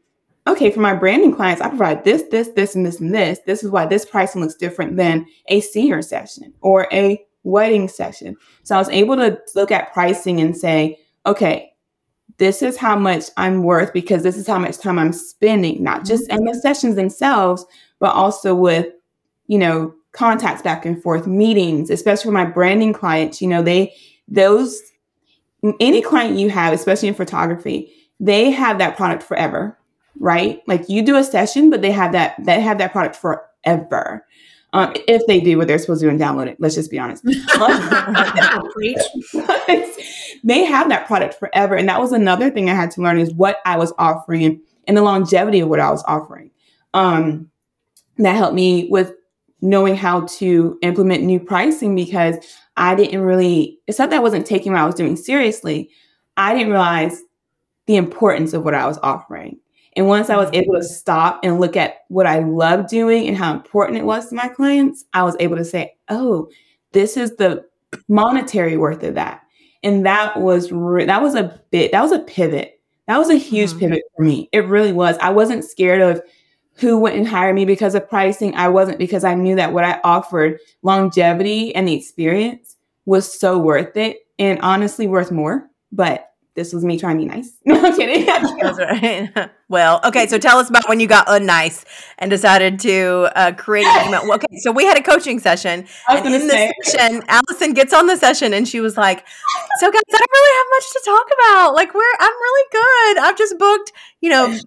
okay, 0.46 0.70
for 0.70 0.80
my 0.80 0.94
branding 0.94 1.34
clients, 1.34 1.60
I 1.60 1.68
provide 1.68 2.04
this, 2.04 2.22
this, 2.30 2.48
this, 2.48 2.74
and 2.74 2.84
this, 2.84 3.00
and 3.00 3.14
this. 3.14 3.40
This 3.46 3.62
is 3.62 3.70
why 3.70 3.86
this 3.86 4.04
pricing 4.04 4.42
looks 4.42 4.54
different 4.54 4.96
than 4.96 5.26
a 5.48 5.60
senior 5.60 6.02
session 6.02 6.52
or 6.60 6.88
a 6.92 7.24
wedding 7.42 7.88
session. 7.88 8.36
So 8.62 8.74
I 8.74 8.78
was 8.78 8.88
able 8.90 9.16
to 9.16 9.40
look 9.54 9.70
at 9.70 9.92
pricing 9.92 10.40
and 10.40 10.56
say, 10.56 10.98
okay, 11.26 11.72
this 12.38 12.62
is 12.62 12.76
how 12.76 12.98
much 12.98 13.24
I'm 13.36 13.62
worth 13.62 13.92
because 13.92 14.22
this 14.22 14.36
is 14.36 14.46
how 14.46 14.58
much 14.58 14.78
time 14.78 14.98
I'm 14.98 15.12
spending, 15.12 15.82
not 15.82 15.98
mm-hmm. 15.98 16.06
just 16.06 16.30
in 16.30 16.44
the 16.44 16.54
sessions 16.54 16.96
themselves, 16.96 17.64
but 17.98 18.14
also 18.14 18.54
with, 18.54 18.86
you 19.46 19.58
know, 19.58 19.94
contacts 20.12 20.62
back 20.62 20.86
and 20.86 21.00
forth, 21.02 21.26
meetings, 21.26 21.90
especially 21.90 22.24
for 22.24 22.32
my 22.32 22.46
branding 22.46 22.92
clients. 22.92 23.42
You 23.42 23.48
know, 23.48 23.62
they, 23.62 23.94
those 24.26 24.80
any 25.80 26.02
client 26.02 26.38
you 26.38 26.50
have, 26.50 26.72
especially 26.72 27.08
in 27.08 27.14
photography, 27.14 27.92
they 28.18 28.50
have 28.50 28.78
that 28.78 28.96
product 28.96 29.22
forever, 29.22 29.78
right? 30.18 30.62
Like 30.66 30.88
you 30.88 31.02
do 31.02 31.16
a 31.16 31.24
session, 31.24 31.70
but 31.70 31.82
they 31.82 31.90
have 31.90 32.12
that 32.12 32.36
they 32.44 32.60
have 32.60 32.78
that 32.78 32.92
product 32.92 33.16
forever. 33.16 34.26
Um, 34.72 34.94
if 35.08 35.26
they 35.26 35.40
do 35.40 35.58
what 35.58 35.66
they're 35.66 35.78
supposed 35.78 36.00
to 36.00 36.06
do 36.06 36.10
and 36.10 36.20
download 36.20 36.46
it, 36.46 36.56
let's 36.60 36.76
just 36.76 36.92
be 36.92 36.98
honest. 36.98 37.24
they 40.44 40.64
have 40.64 40.88
that 40.90 41.06
product 41.06 41.34
forever, 41.34 41.74
and 41.74 41.88
that 41.88 42.00
was 42.00 42.12
another 42.12 42.50
thing 42.50 42.70
I 42.70 42.74
had 42.74 42.92
to 42.92 43.00
learn 43.00 43.18
is 43.18 43.34
what 43.34 43.58
I 43.66 43.76
was 43.76 43.92
offering 43.98 44.62
and 44.86 44.96
the 44.96 45.02
longevity 45.02 45.60
of 45.60 45.68
what 45.68 45.80
I 45.80 45.90
was 45.90 46.04
offering. 46.06 46.52
Um, 46.94 47.50
that 48.18 48.36
helped 48.36 48.54
me 48.54 48.88
with 48.90 49.14
knowing 49.60 49.96
how 49.96 50.26
to 50.26 50.78
implement 50.82 51.22
new 51.22 51.40
pricing 51.40 51.94
because 51.94 52.36
I 52.80 52.94
didn't 52.94 53.20
really, 53.20 53.78
it's 53.86 53.98
not 53.98 54.10
that 54.10 54.16
I 54.16 54.20
wasn't 54.20 54.46
taking 54.46 54.72
what 54.72 54.80
I 54.80 54.86
was 54.86 54.94
doing 54.94 55.14
seriously. 55.14 55.90
I 56.36 56.54
didn't 56.54 56.72
realize 56.72 57.20
the 57.86 57.96
importance 57.96 58.54
of 58.54 58.64
what 58.64 58.74
I 58.74 58.86
was 58.86 58.98
offering. 59.02 59.58
And 59.96 60.06
once 60.06 60.30
I 60.30 60.36
was 60.36 60.48
able 60.54 60.74
to 60.74 60.82
stop 60.82 61.40
and 61.42 61.60
look 61.60 61.76
at 61.76 61.98
what 62.08 62.26
I 62.26 62.38
love 62.38 62.88
doing 62.88 63.28
and 63.28 63.36
how 63.36 63.52
important 63.52 63.98
it 63.98 64.06
was 64.06 64.28
to 64.28 64.34
my 64.34 64.48
clients, 64.48 65.04
I 65.12 65.24
was 65.24 65.36
able 65.40 65.56
to 65.56 65.64
say, 65.64 65.94
oh, 66.08 66.48
this 66.92 67.18
is 67.18 67.36
the 67.36 67.66
monetary 68.08 68.78
worth 68.78 69.02
of 69.02 69.14
that. 69.14 69.42
And 69.82 70.06
that 70.06 70.40
was 70.40 70.72
re- 70.72 71.04
that 71.04 71.22
was 71.22 71.34
a 71.34 71.60
bit 71.70 71.92
that 71.92 72.02
was 72.02 72.12
a 72.12 72.20
pivot. 72.20 72.80
That 73.08 73.18
was 73.18 73.28
a 73.28 73.36
huge 73.36 73.70
mm-hmm. 73.70 73.80
pivot 73.80 74.02
for 74.16 74.22
me. 74.22 74.48
It 74.52 74.66
really 74.66 74.92
was. 74.92 75.18
I 75.18 75.30
wasn't 75.30 75.64
scared 75.64 76.00
of 76.00 76.22
who 76.74 76.98
wouldn't 76.98 77.28
hire 77.28 77.52
me 77.52 77.64
because 77.64 77.94
of 77.94 78.08
pricing. 78.08 78.54
I 78.54 78.68
wasn't 78.68 78.98
because 78.98 79.24
I 79.24 79.34
knew 79.34 79.56
that 79.56 79.72
what 79.72 79.84
I 79.84 80.00
offered, 80.02 80.58
longevity 80.82 81.74
and 81.74 81.86
the 81.86 81.94
experience, 81.94 82.69
was 83.06 83.38
so 83.38 83.58
worth 83.58 83.96
it 83.96 84.18
and 84.38 84.60
honestly 84.60 85.06
worth 85.06 85.30
more. 85.30 85.68
But 85.92 86.29
this 86.60 86.74
was 86.74 86.84
me 86.84 86.98
trying 86.98 87.16
to 87.16 87.22
be 87.22 87.28
nice. 87.28 87.52
No, 87.64 87.80
I'm 87.80 87.96
kidding. 87.96 88.26
That's 88.60 88.78
right. 88.78 89.50
well, 89.68 90.00
okay. 90.04 90.26
So 90.26 90.38
tell 90.38 90.58
us 90.58 90.68
about 90.68 90.88
when 90.88 90.98
you 91.00 91.06
got 91.06 91.26
unnice 91.28 91.84
and 92.18 92.30
decided 92.30 92.80
to 92.80 93.30
uh, 93.34 93.52
create 93.52 93.86
an 93.86 94.08
email. 94.08 94.22
Well, 94.24 94.34
okay, 94.34 94.58
so 94.58 94.72
we 94.72 94.84
had 94.84 94.98
a 94.98 95.02
coaching 95.02 95.38
session, 95.38 95.86
and 96.08 96.26
in 96.26 96.46
the 96.46 96.74
session, 96.82 97.22
Allison 97.28 97.72
gets 97.72 97.92
on 97.92 98.06
the 98.06 98.16
session, 98.16 98.52
and 98.52 98.66
she 98.66 98.80
was 98.80 98.96
like, 98.96 99.24
"So 99.78 99.90
guys, 99.90 100.02
I 100.12 100.18
don't 100.18 100.32
really 100.32 100.56
have 100.58 100.66
much 100.70 100.92
to 100.92 101.02
talk 101.04 101.26
about. 101.38 101.74
Like, 101.74 101.94
we're 101.94 102.14
I'm 102.18 102.32
really 102.32 102.68
good. 102.72 103.22
I've 103.22 103.38
just 103.38 103.58
booked, 103.58 103.92
you 104.20 104.30
know, 104.30 104.58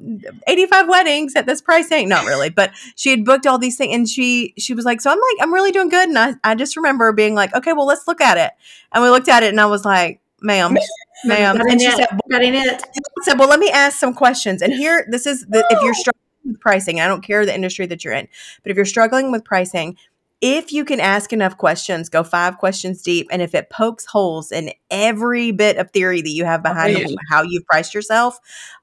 85 0.48 0.88
weddings 0.88 1.36
at 1.36 1.46
this 1.46 1.62
pricing. 1.62 2.08
Not 2.08 2.26
really, 2.26 2.50
but 2.50 2.72
she 2.96 3.10
had 3.10 3.26
booked 3.26 3.46
all 3.46 3.60
these 3.60 3.78
things, 3.78 3.94
and 3.94 4.08
she 4.10 4.54
she 4.58 4.74
was 4.74 4.86
like, 4.86 5.02
so 5.02 5.12
I'm 5.12 5.18
like, 5.18 5.46
I'm 5.46 5.54
really 5.54 5.72
doing 5.72 5.90
good, 5.90 6.08
and 6.10 6.18
I 6.18 6.36
I 6.44 6.56
just 6.56 6.78
remember 6.78 7.12
being 7.12 7.36
like, 7.36 7.54
okay, 7.54 7.74
well, 7.74 7.86
let's 7.86 8.08
look 8.08 8.22
at 8.22 8.38
it, 8.38 8.52
and 8.92 9.04
we 9.04 9.10
looked 9.10 9.30
at 9.30 9.44
it, 9.44 9.50
and 9.50 9.60
I 9.60 9.66
was 9.66 9.84
like, 9.84 10.22
ma'am." 10.42 10.78
Ma'am. 11.26 11.60
And 11.70 11.82
she 11.82 11.92
said, 11.92 12.08
Cutting 12.32 12.56
it. 12.56 12.84
said, 13.24 13.40
well, 13.40 13.50
let 13.50 13.60
me 13.60 13.70
ask 13.70 14.00
some 14.00 14.14
questions. 14.14 14.62
And 14.62 14.74
here, 14.74 15.06
this 15.10 15.26
is 15.26 15.46
the, 15.48 15.66
if 15.70 15.82
you're 15.82 15.94
struggling 15.94 16.22
with 16.46 16.60
pricing, 16.60 17.00
I 17.00 17.08
don't 17.08 17.22
care 17.22 17.46
the 17.46 17.56
industry 17.56 17.86
that 17.88 18.04
you're 18.04 18.14
in, 18.14 18.28
but 18.64 18.72
if 18.72 18.76
you're 18.76 18.86
struggling 18.86 19.32
with 19.32 19.44
pricing, 19.44 19.98
if 20.42 20.74
you 20.74 20.84
can 20.84 21.00
ask 21.00 21.32
enough 21.32 21.58
questions, 21.58 22.10
go 22.10 22.24
five 22.24 22.58
questions 22.58 23.02
deep, 23.02 23.28
and 23.32 23.42
if 23.42 23.56
it 23.56 23.70
pokes 23.70 24.06
holes 24.06 24.52
in 24.52 24.72
every 24.92 25.52
bit 25.52 25.78
of 25.78 25.92
theory 25.92 26.22
that 26.22 26.30
you 26.30 26.44
have 26.44 26.62
behind 26.62 26.98
oh, 26.98 27.16
how 27.30 27.44
you've 27.44 27.66
priced 27.66 27.94
yourself, 27.94 28.40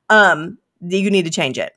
um, 0.08 0.56
you 0.80 1.10
need 1.10 1.26
to 1.26 1.30
change 1.30 1.58
it 1.58 1.74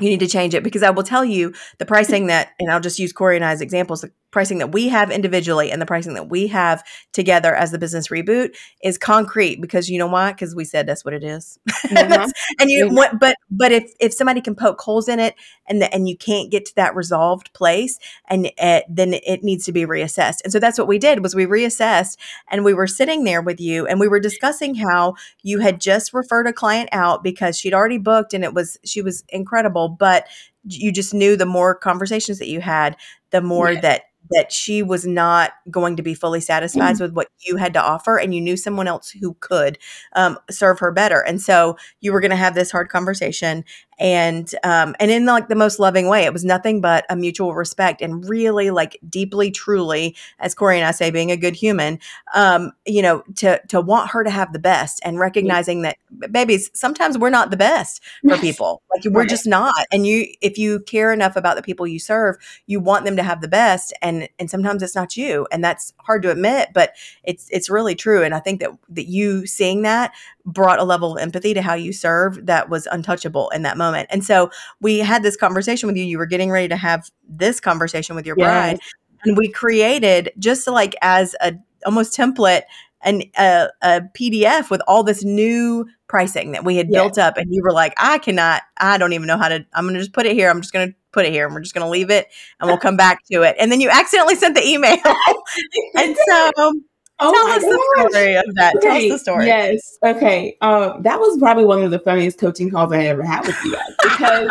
you 0.00 0.08
need 0.08 0.20
to 0.20 0.26
change 0.26 0.54
it 0.54 0.64
because 0.64 0.82
I 0.82 0.90
will 0.90 1.04
tell 1.04 1.24
you 1.24 1.54
the 1.78 1.86
pricing 1.86 2.26
that, 2.26 2.50
and 2.58 2.70
I'll 2.70 2.80
just 2.80 2.98
use 2.98 3.12
Corey 3.12 3.36
and 3.36 3.44
I 3.44 3.52
as 3.52 3.60
examples. 3.60 4.00
The 4.00 4.10
pricing 4.34 4.58
that 4.58 4.72
we 4.72 4.88
have 4.88 5.12
individually 5.12 5.70
and 5.70 5.80
the 5.80 5.86
pricing 5.86 6.14
that 6.14 6.28
we 6.28 6.48
have 6.48 6.84
together 7.12 7.54
as 7.54 7.70
the 7.70 7.78
business 7.78 8.08
reboot 8.08 8.56
is 8.82 8.98
concrete 8.98 9.60
because 9.60 9.88
you 9.88 9.96
know 9.96 10.08
why? 10.08 10.32
Because 10.32 10.56
we 10.56 10.64
said 10.64 10.88
that's 10.88 11.04
what 11.04 11.14
it 11.14 11.22
is. 11.22 11.56
Mm-hmm. 11.86 12.30
and 12.60 12.70
you, 12.70 12.86
mm-hmm. 12.86 13.16
but 13.18 13.36
but 13.48 13.70
if 13.70 13.92
if 14.00 14.12
somebody 14.12 14.40
can 14.40 14.56
poke 14.56 14.80
holes 14.80 15.08
in 15.08 15.20
it 15.20 15.36
and 15.68 15.80
the, 15.80 15.94
and 15.94 16.08
you 16.08 16.16
can't 16.16 16.50
get 16.50 16.66
to 16.66 16.74
that 16.74 16.96
resolved 16.96 17.52
place, 17.52 18.00
and 18.28 18.50
it, 18.58 18.84
then 18.88 19.14
it 19.14 19.44
needs 19.44 19.64
to 19.66 19.72
be 19.72 19.86
reassessed. 19.86 20.38
And 20.42 20.52
so 20.52 20.58
that's 20.58 20.78
what 20.78 20.88
we 20.88 20.98
did 20.98 21.22
was 21.22 21.36
we 21.36 21.46
reassessed, 21.46 22.16
and 22.50 22.64
we 22.64 22.74
were 22.74 22.88
sitting 22.88 23.22
there 23.22 23.40
with 23.40 23.60
you, 23.60 23.86
and 23.86 24.00
we 24.00 24.08
were 24.08 24.20
discussing 24.20 24.74
how 24.74 25.14
you 25.44 25.60
had 25.60 25.80
just 25.80 26.12
referred 26.12 26.48
a 26.48 26.52
client 26.52 26.88
out 26.90 27.22
because 27.22 27.56
she'd 27.56 27.72
already 27.72 27.98
booked, 27.98 28.34
and 28.34 28.42
it 28.42 28.52
was 28.52 28.78
she 28.84 29.00
was 29.00 29.22
incredible, 29.28 29.88
but 29.88 30.26
you 30.66 30.90
just 30.90 31.14
knew 31.14 31.36
the 31.36 31.46
more 31.46 31.74
conversations 31.74 32.38
that 32.38 32.48
you 32.48 32.60
had, 32.60 32.96
the 33.30 33.40
more 33.40 33.72
yes. 33.72 33.82
that 33.82 34.02
that 34.30 34.52
she 34.52 34.82
was 34.82 35.06
not 35.06 35.52
going 35.70 35.96
to 35.96 36.02
be 36.02 36.14
fully 36.14 36.40
satisfied 36.40 36.94
mm-hmm. 36.94 37.04
with 37.04 37.12
what 37.12 37.28
you 37.46 37.56
had 37.56 37.74
to 37.74 37.82
offer 37.82 38.18
and 38.18 38.34
you 38.34 38.40
knew 38.40 38.56
someone 38.56 38.88
else 38.88 39.10
who 39.10 39.34
could 39.40 39.78
um, 40.14 40.38
serve 40.50 40.78
her 40.78 40.90
better 40.90 41.20
and 41.20 41.40
so 41.40 41.76
you 42.00 42.12
were 42.12 42.20
going 42.20 42.30
to 42.30 42.36
have 42.36 42.54
this 42.54 42.70
hard 42.70 42.88
conversation 42.88 43.64
and 43.98 44.54
um, 44.64 44.94
and 45.00 45.10
in 45.10 45.26
like 45.26 45.48
the 45.48 45.54
most 45.54 45.78
loving 45.78 46.08
way. 46.08 46.24
It 46.24 46.32
was 46.32 46.44
nothing 46.44 46.80
but 46.80 47.04
a 47.08 47.16
mutual 47.16 47.54
respect 47.54 48.02
and 48.02 48.28
really 48.28 48.70
like 48.70 48.98
deeply 49.08 49.50
truly 49.50 50.16
as 50.38 50.54
corey 50.54 50.78
and 50.78 50.86
i 50.86 50.90
say 50.90 51.10
being 51.10 51.30
a 51.30 51.36
good 51.36 51.54
human 51.54 51.98
um, 52.34 52.72
you 52.86 53.02
know 53.02 53.22
to 53.36 53.60
to 53.68 53.80
want 53.80 54.10
her 54.10 54.24
to 54.24 54.30
have 54.30 54.52
the 54.52 54.58
best 54.58 55.00
and 55.04 55.18
recognizing 55.18 55.82
that 55.82 55.96
babies 56.30 56.70
sometimes 56.74 57.18
we're 57.18 57.30
not 57.30 57.50
the 57.50 57.56
best 57.56 58.02
for 58.26 58.36
people. 58.38 58.82
Like 58.94 59.04
we're 59.06 59.20
right. 59.20 59.28
just 59.28 59.46
not. 59.46 59.74
And 59.92 60.06
you 60.06 60.26
if 60.40 60.58
you 60.58 60.80
care 60.80 61.12
enough 61.12 61.36
about 61.36 61.56
the 61.56 61.62
people 61.62 61.86
you 61.86 61.98
serve 61.98 62.36
you 62.66 62.80
want 62.80 63.04
them 63.04 63.16
to 63.16 63.22
have 63.22 63.40
the 63.40 63.48
best 63.48 63.92
and 64.02 64.28
and 64.38 64.50
sometimes 64.50 64.82
it's 64.82 64.94
not 64.94 65.16
you. 65.16 65.46
And 65.50 65.64
that's 65.64 65.92
hard 65.98 66.22
to 66.22 66.30
admit 66.30 66.70
but 66.74 66.94
it's 67.22 67.48
it's 67.50 67.70
really 67.70 67.94
true. 67.94 68.22
And 68.22 68.34
i 68.34 68.40
think 68.40 68.60
that 68.60 68.70
that 68.90 69.06
you 69.06 69.46
seeing 69.46 69.82
that 69.82 70.12
brought 70.46 70.78
a 70.78 70.84
level 70.84 71.16
of 71.16 71.22
empathy 71.22 71.54
to 71.54 71.62
how 71.62 71.74
you 71.74 71.92
serve 71.92 72.46
that 72.46 72.68
was 72.68 72.86
untouchable 72.90 73.48
in 73.50 73.62
that 73.62 73.76
moment. 73.76 73.83
And 73.92 74.24
so 74.24 74.50
we 74.80 74.98
had 74.98 75.22
this 75.22 75.36
conversation 75.36 75.86
with 75.86 75.96
you. 75.96 76.04
You 76.04 76.18
were 76.18 76.26
getting 76.26 76.50
ready 76.50 76.68
to 76.68 76.76
have 76.76 77.10
this 77.28 77.60
conversation 77.60 78.16
with 78.16 78.26
your 78.26 78.36
yes. 78.38 78.46
bride. 78.46 78.80
And 79.24 79.36
we 79.36 79.48
created 79.48 80.32
just 80.38 80.66
like 80.66 80.94
as 81.02 81.34
a 81.40 81.54
almost 81.84 82.16
template 82.16 82.62
and 83.02 83.24
a, 83.36 83.68
a, 83.82 84.00
PDF 84.14 84.70
with 84.70 84.80
all 84.88 85.02
this 85.02 85.22
new 85.22 85.86
pricing 86.08 86.52
that 86.52 86.64
we 86.64 86.76
had 86.76 86.88
built 86.88 87.18
up. 87.18 87.36
And 87.36 87.46
you 87.50 87.62
were 87.62 87.72
like, 87.72 87.92
I 87.98 88.18
cannot, 88.18 88.62
I 88.78 88.96
don't 88.96 89.12
even 89.12 89.26
know 89.26 89.36
how 89.36 89.48
to, 89.48 89.64
I'm 89.74 89.84
going 89.84 89.94
to 89.94 90.00
just 90.00 90.14
put 90.14 90.24
it 90.26 90.32
here. 90.32 90.48
I'm 90.48 90.62
just 90.62 90.72
going 90.72 90.88
to 90.88 90.94
put 91.12 91.26
it 91.26 91.32
here 91.32 91.46
and 91.46 91.54
we're 91.54 91.60
just 91.60 91.74
going 91.74 91.84
to 91.84 91.90
leave 91.90 92.10
it 92.10 92.28
and 92.58 92.68
we'll 92.68 92.78
come 92.78 92.96
back 92.96 93.18
to 93.30 93.42
it. 93.42 93.56
And 93.58 93.70
then 93.70 93.80
you 93.80 93.90
accidentally 93.90 94.34
sent 94.34 94.54
the 94.54 94.66
email. 94.66 94.96
and 95.94 96.16
so 96.28 96.72
Oh 97.20 97.32
Tell 97.32 97.46
us 97.46 97.62
the 97.62 98.10
story 98.10 98.34
of 98.34 98.54
that. 98.56 98.76
Okay. 98.76 98.86
Tell 98.86 98.96
us 98.96 99.08
the 99.08 99.18
story. 99.18 99.46
Yes. 99.46 99.98
Okay. 100.02 100.56
Um, 100.60 101.02
that 101.02 101.20
was 101.20 101.38
probably 101.38 101.64
one 101.64 101.82
of 101.82 101.90
the 101.90 102.00
funniest 102.00 102.38
coaching 102.38 102.70
calls 102.70 102.92
I 102.92 103.04
ever 103.04 103.22
had 103.22 103.46
with 103.46 103.56
you 103.64 103.72
guys 103.72 103.92
because 104.02 104.50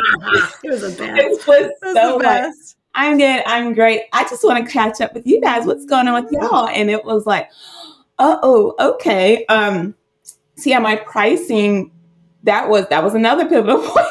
it 0.63 0.69
was 0.69 0.83
a 0.83 0.89
best. 0.89 1.01
It 1.01 1.31
was, 1.31 1.47
it 1.47 1.73
was 1.81 1.95
so 1.95 2.17
like, 2.17 2.53
I'm 2.95 3.17
good. 3.17 3.43
I'm 3.45 3.73
great. 3.73 4.03
I 4.13 4.23
just 4.23 4.43
want 4.43 4.65
to 4.65 4.71
catch 4.71 5.01
up 5.01 5.13
with 5.13 5.27
you 5.27 5.41
guys. 5.41 5.65
What's 5.65 5.85
going 5.85 6.07
on 6.07 6.23
with 6.23 6.31
y'all? 6.31 6.67
And 6.67 6.89
it 6.89 7.03
was 7.03 7.25
like, 7.25 7.49
uh 8.19 8.37
oh, 8.41 8.75
okay. 8.79 9.45
Um, 9.47 9.93
see, 10.55 10.69
yeah, 10.69 10.79
my 10.79 10.95
pricing 10.95 11.91
that 12.43 12.69
was 12.69 12.87
that 12.89 13.03
was 13.03 13.15
another 13.15 13.45
pivotal 13.47 13.79
point 13.87 14.05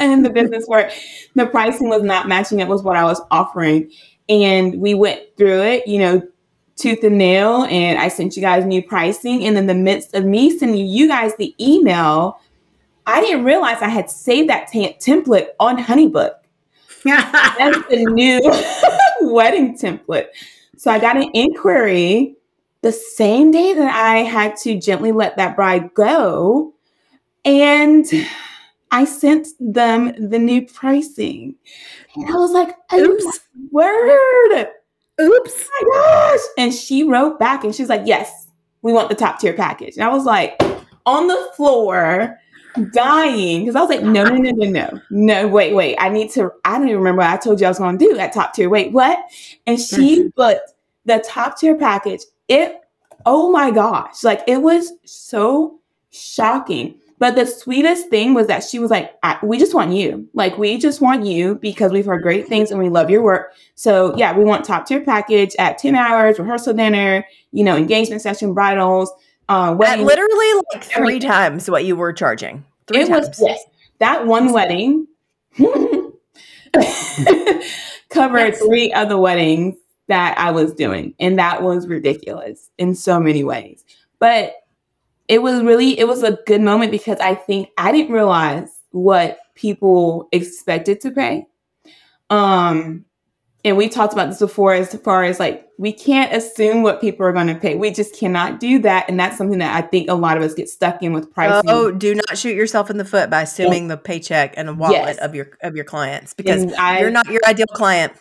in 0.00 0.22
the 0.22 0.30
business 0.30 0.64
where 0.66 0.90
the 1.34 1.46
pricing 1.46 1.88
was 1.88 2.02
not 2.02 2.28
matching 2.28 2.60
up 2.60 2.68
with 2.68 2.82
what 2.82 2.96
I 2.96 3.04
was 3.04 3.20
offering. 3.30 3.90
And 4.28 4.80
we 4.80 4.94
went 4.94 5.22
through 5.36 5.62
it, 5.62 5.86
you 5.86 5.98
know, 5.98 6.22
tooth 6.76 7.04
and 7.04 7.18
nail 7.18 7.64
and 7.64 7.98
I 7.98 8.08
sent 8.08 8.36
you 8.36 8.42
guys 8.42 8.64
new 8.64 8.82
pricing. 8.82 9.44
And 9.44 9.56
in 9.56 9.66
the 9.66 9.74
midst 9.74 10.14
of 10.14 10.24
me 10.24 10.56
sending 10.56 10.86
you 10.86 11.08
guys 11.08 11.32
the 11.36 11.54
email, 11.60 12.40
I 13.06 13.20
didn't 13.20 13.44
realize 13.44 13.78
I 13.80 13.88
had 13.88 14.10
saved 14.10 14.48
that 14.48 14.68
t- 14.68 14.96
template 15.00 15.48
on 15.60 15.78
Honeybook. 15.78 16.32
That's 17.04 17.88
the 17.88 18.06
new 18.10 18.40
wedding 19.32 19.76
template. 19.76 20.28
So 20.76 20.90
I 20.90 20.98
got 20.98 21.16
an 21.16 21.30
inquiry 21.34 22.36
the 22.82 22.92
same 22.92 23.50
day 23.50 23.74
that 23.74 23.94
I 23.94 24.18
had 24.18 24.56
to 24.58 24.78
gently 24.78 25.12
let 25.12 25.36
that 25.36 25.56
bride 25.56 25.94
go. 25.94 26.74
And 27.44 28.06
I 28.90 29.04
sent 29.04 29.48
them 29.60 30.30
the 30.30 30.38
new 30.38 30.66
pricing. 30.66 31.54
And 32.16 32.28
I 32.28 32.36
was 32.36 32.52
like, 32.52 32.74
oops, 32.92 33.40
word 33.70 34.68
oops, 35.20 35.70
gosh. 36.36 36.46
And 36.58 36.72
she 36.72 37.02
wrote 37.02 37.38
back 37.38 37.64
and 37.64 37.74
she's 37.74 37.88
like, 37.88 38.02
yes, 38.04 38.48
we 38.82 38.92
want 38.92 39.08
the 39.08 39.14
top 39.14 39.38
tier 39.38 39.52
package. 39.52 39.94
And 39.96 40.04
I 40.04 40.08
was 40.08 40.24
like, 40.24 40.60
on 41.06 41.26
the 41.26 41.50
floor, 41.56 42.38
dying. 42.92 43.60
Because 43.60 43.76
I 43.76 43.80
was 43.80 43.90
like, 43.90 44.02
no, 44.02 44.24
no, 44.24 44.36
no, 44.36 44.50
no, 44.50 44.70
no. 44.70 45.00
No, 45.10 45.48
wait, 45.48 45.74
wait. 45.74 45.96
I 45.98 46.08
need 46.08 46.30
to, 46.32 46.50
I 46.64 46.78
don't 46.78 46.88
even 46.88 46.98
remember 46.98 47.20
what 47.20 47.30
I 47.30 47.36
told 47.36 47.60
you 47.60 47.66
I 47.66 47.70
was 47.70 47.78
going 47.78 47.98
to 47.98 48.04
do 48.04 48.18
at 48.18 48.32
top 48.32 48.54
tier. 48.54 48.68
Wait, 48.68 48.92
what? 48.92 49.18
And 49.66 49.80
she 49.80 50.20
mm-hmm. 50.20 50.28
put 50.30 50.58
the 51.04 51.24
top 51.26 51.58
tier 51.58 51.76
package. 51.76 52.22
It, 52.48 52.80
oh 53.26 53.50
my 53.50 53.70
gosh. 53.70 54.24
Like 54.24 54.42
it 54.46 54.58
was 54.58 54.92
so 55.04 55.80
shocking. 56.10 57.00
But 57.24 57.36
the 57.36 57.46
sweetest 57.46 58.10
thing 58.10 58.34
was 58.34 58.48
that 58.48 58.62
she 58.62 58.78
was 58.78 58.90
like, 58.90 59.14
"We 59.42 59.56
just 59.56 59.72
want 59.72 59.94
you. 59.94 60.28
Like, 60.34 60.58
we 60.58 60.76
just 60.76 61.00
want 61.00 61.24
you 61.24 61.54
because 61.54 61.90
we've 61.90 62.04
heard 62.04 62.22
great 62.22 62.46
things 62.46 62.70
and 62.70 62.78
we 62.78 62.90
love 62.90 63.08
your 63.08 63.22
work. 63.22 63.54
So, 63.76 64.14
yeah, 64.14 64.36
we 64.36 64.44
want 64.44 64.66
top 64.66 64.84
tier 64.84 65.00
package 65.00 65.56
at 65.58 65.78
10 65.78 65.94
hours, 65.94 66.38
rehearsal 66.38 66.74
dinner, 66.74 67.26
you 67.50 67.64
know, 67.64 67.78
engagement 67.78 68.20
session, 68.20 68.52
bridals, 68.52 69.10
uh, 69.48 69.74
wedding. 69.74 70.04
literally 70.04 70.62
like 70.74 70.84
three 70.84 71.18
times 71.18 71.70
what 71.70 71.86
you 71.86 71.96
were 71.96 72.12
charging. 72.12 72.62
Three 72.88 73.00
it 73.00 73.08
times. 73.08 73.28
was, 73.28 73.40
yes, 73.40 73.64
that 74.00 74.26
one 74.26 74.52
wedding 74.52 75.06
covered 78.10 78.48
yes. 78.48 78.58
three 78.58 78.92
other 78.92 79.16
weddings 79.16 79.76
that 80.08 80.36
I 80.36 80.50
was 80.50 80.74
doing. 80.74 81.14
And 81.18 81.38
that 81.38 81.62
was 81.62 81.86
ridiculous 81.86 82.70
in 82.76 82.94
so 82.94 83.18
many 83.18 83.44
ways. 83.44 83.82
But 84.18 84.56
it 85.28 85.42
was 85.42 85.62
really 85.62 85.98
it 85.98 86.06
was 86.06 86.22
a 86.22 86.38
good 86.46 86.60
moment 86.60 86.90
because 86.90 87.18
I 87.18 87.34
think 87.34 87.70
I 87.78 87.92
didn't 87.92 88.12
realize 88.12 88.70
what 88.90 89.38
people 89.54 90.28
expected 90.32 91.00
to 91.02 91.10
pay. 91.10 91.46
Um 92.30 93.04
and 93.64 93.78
we 93.78 93.88
talked 93.88 94.12
about 94.12 94.28
this 94.28 94.40
before 94.40 94.74
as 94.74 94.94
far 94.96 95.24
as 95.24 95.40
like 95.40 95.66
we 95.78 95.92
can't 95.92 96.32
assume 96.34 96.82
what 96.82 97.00
people 97.00 97.24
are 97.26 97.32
going 97.32 97.46
to 97.46 97.54
pay. 97.54 97.74
We 97.74 97.90
just 97.90 98.14
cannot 98.14 98.60
do 98.60 98.78
that 98.80 99.08
and 99.08 99.18
that's 99.18 99.38
something 99.38 99.58
that 99.58 99.74
I 99.74 99.86
think 99.86 100.10
a 100.10 100.14
lot 100.14 100.36
of 100.36 100.42
us 100.42 100.54
get 100.54 100.68
stuck 100.68 101.02
in 101.02 101.12
with 101.12 101.32
pricing. 101.32 101.70
Oh, 101.70 101.90
do 101.90 102.14
not 102.14 102.36
shoot 102.36 102.54
yourself 102.54 102.90
in 102.90 102.98
the 102.98 103.04
foot 103.04 103.30
by 103.30 103.42
assuming 103.42 103.88
the 103.88 103.96
paycheck 103.96 104.54
and 104.56 104.68
the 104.68 104.74
wallet 104.74 104.96
yes. 104.96 105.18
of 105.18 105.34
your 105.34 105.50
of 105.62 105.74
your 105.74 105.84
clients 105.84 106.34
because 106.34 106.72
I, 106.74 107.00
you're 107.00 107.10
not 107.10 107.26
your 107.26 107.40
ideal 107.46 107.66
client. 107.68 108.12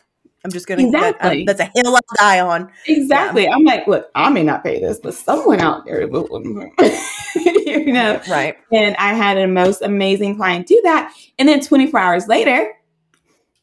I'm 0.43 0.51
just 0.51 0.67
gonna 0.67 0.83
exactly. 0.85 1.45
That, 1.45 1.51
um, 1.51 1.57
that's 1.57 1.59
a 1.61 1.71
hill 1.81 1.95
I 1.95 1.99
die 2.17 2.39
on. 2.41 2.69
Exactly. 2.85 3.43
Yeah. 3.43 3.51
I'm 3.55 3.63
like, 3.63 3.87
look, 3.87 4.09
I 4.13 4.29
may 4.29 4.43
not 4.43 4.63
pay 4.63 4.79
this, 4.79 4.99
but 4.99 5.13
someone 5.13 5.61
out 5.61 5.85
there 5.85 6.05
will. 6.07 6.27
you 7.35 7.93
know, 7.93 8.21
right? 8.29 8.57
And 8.71 8.95
I 8.97 9.13
had 9.13 9.37
a 9.37 9.47
most 9.47 9.81
amazing 9.81 10.35
client 10.35 10.67
do 10.67 10.79
that, 10.83 11.13
and 11.39 11.47
then 11.47 11.61
24 11.61 11.99
hours 11.99 12.27
later, 12.27 12.73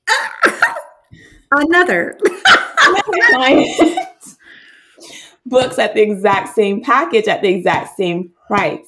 another 1.53 2.19
client 3.31 3.69
books 5.47 5.79
at 5.79 5.95
the 5.95 6.01
exact 6.01 6.55
same 6.55 6.83
package 6.83 7.29
at 7.29 7.43
the 7.43 7.49
exact 7.49 7.97
same 7.97 8.33
price. 8.47 8.87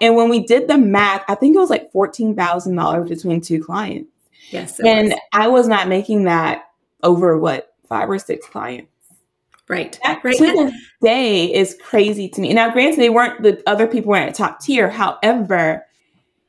And 0.00 0.16
when 0.16 0.28
we 0.28 0.44
did 0.44 0.68
the 0.68 0.78
math, 0.78 1.24
I 1.28 1.34
think 1.34 1.56
it 1.56 1.58
was 1.58 1.70
like 1.70 1.90
fourteen 1.92 2.36
thousand 2.36 2.76
dollars 2.76 3.08
between 3.08 3.40
two 3.40 3.62
clients. 3.62 4.10
Yes, 4.50 4.78
and 4.80 5.10
was. 5.10 5.20
I 5.32 5.48
was 5.48 5.68
not 5.68 5.88
making 5.88 6.24
that 6.24 6.64
over 7.02 7.38
what 7.38 7.74
five 7.88 8.08
or 8.08 8.18
six 8.18 8.46
clients. 8.46 8.88
Right. 9.68 9.98
That 10.04 10.22
right. 10.24 10.36
to 10.36 10.44
this 10.44 10.74
day 11.02 11.52
is 11.52 11.76
crazy 11.82 12.28
to 12.28 12.40
me. 12.40 12.52
Now, 12.52 12.70
granted, 12.70 12.98
they 12.98 13.10
weren't 13.10 13.42
the 13.42 13.62
other 13.66 13.86
people 13.86 14.10
weren't 14.10 14.28
at 14.28 14.34
top 14.34 14.60
tier. 14.60 14.90
However, 14.90 15.86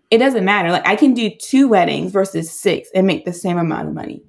it 0.09 0.17
doesn't 0.17 0.45
matter. 0.45 0.71
Like 0.71 0.87
I 0.87 0.95
can 0.95 1.13
do 1.13 1.29
two 1.29 1.67
weddings 1.67 2.11
versus 2.11 2.51
six 2.51 2.89
and 2.93 3.07
make 3.07 3.25
the 3.25 3.33
same 3.33 3.57
amount 3.57 3.87
of 3.87 3.93
money. 3.93 4.23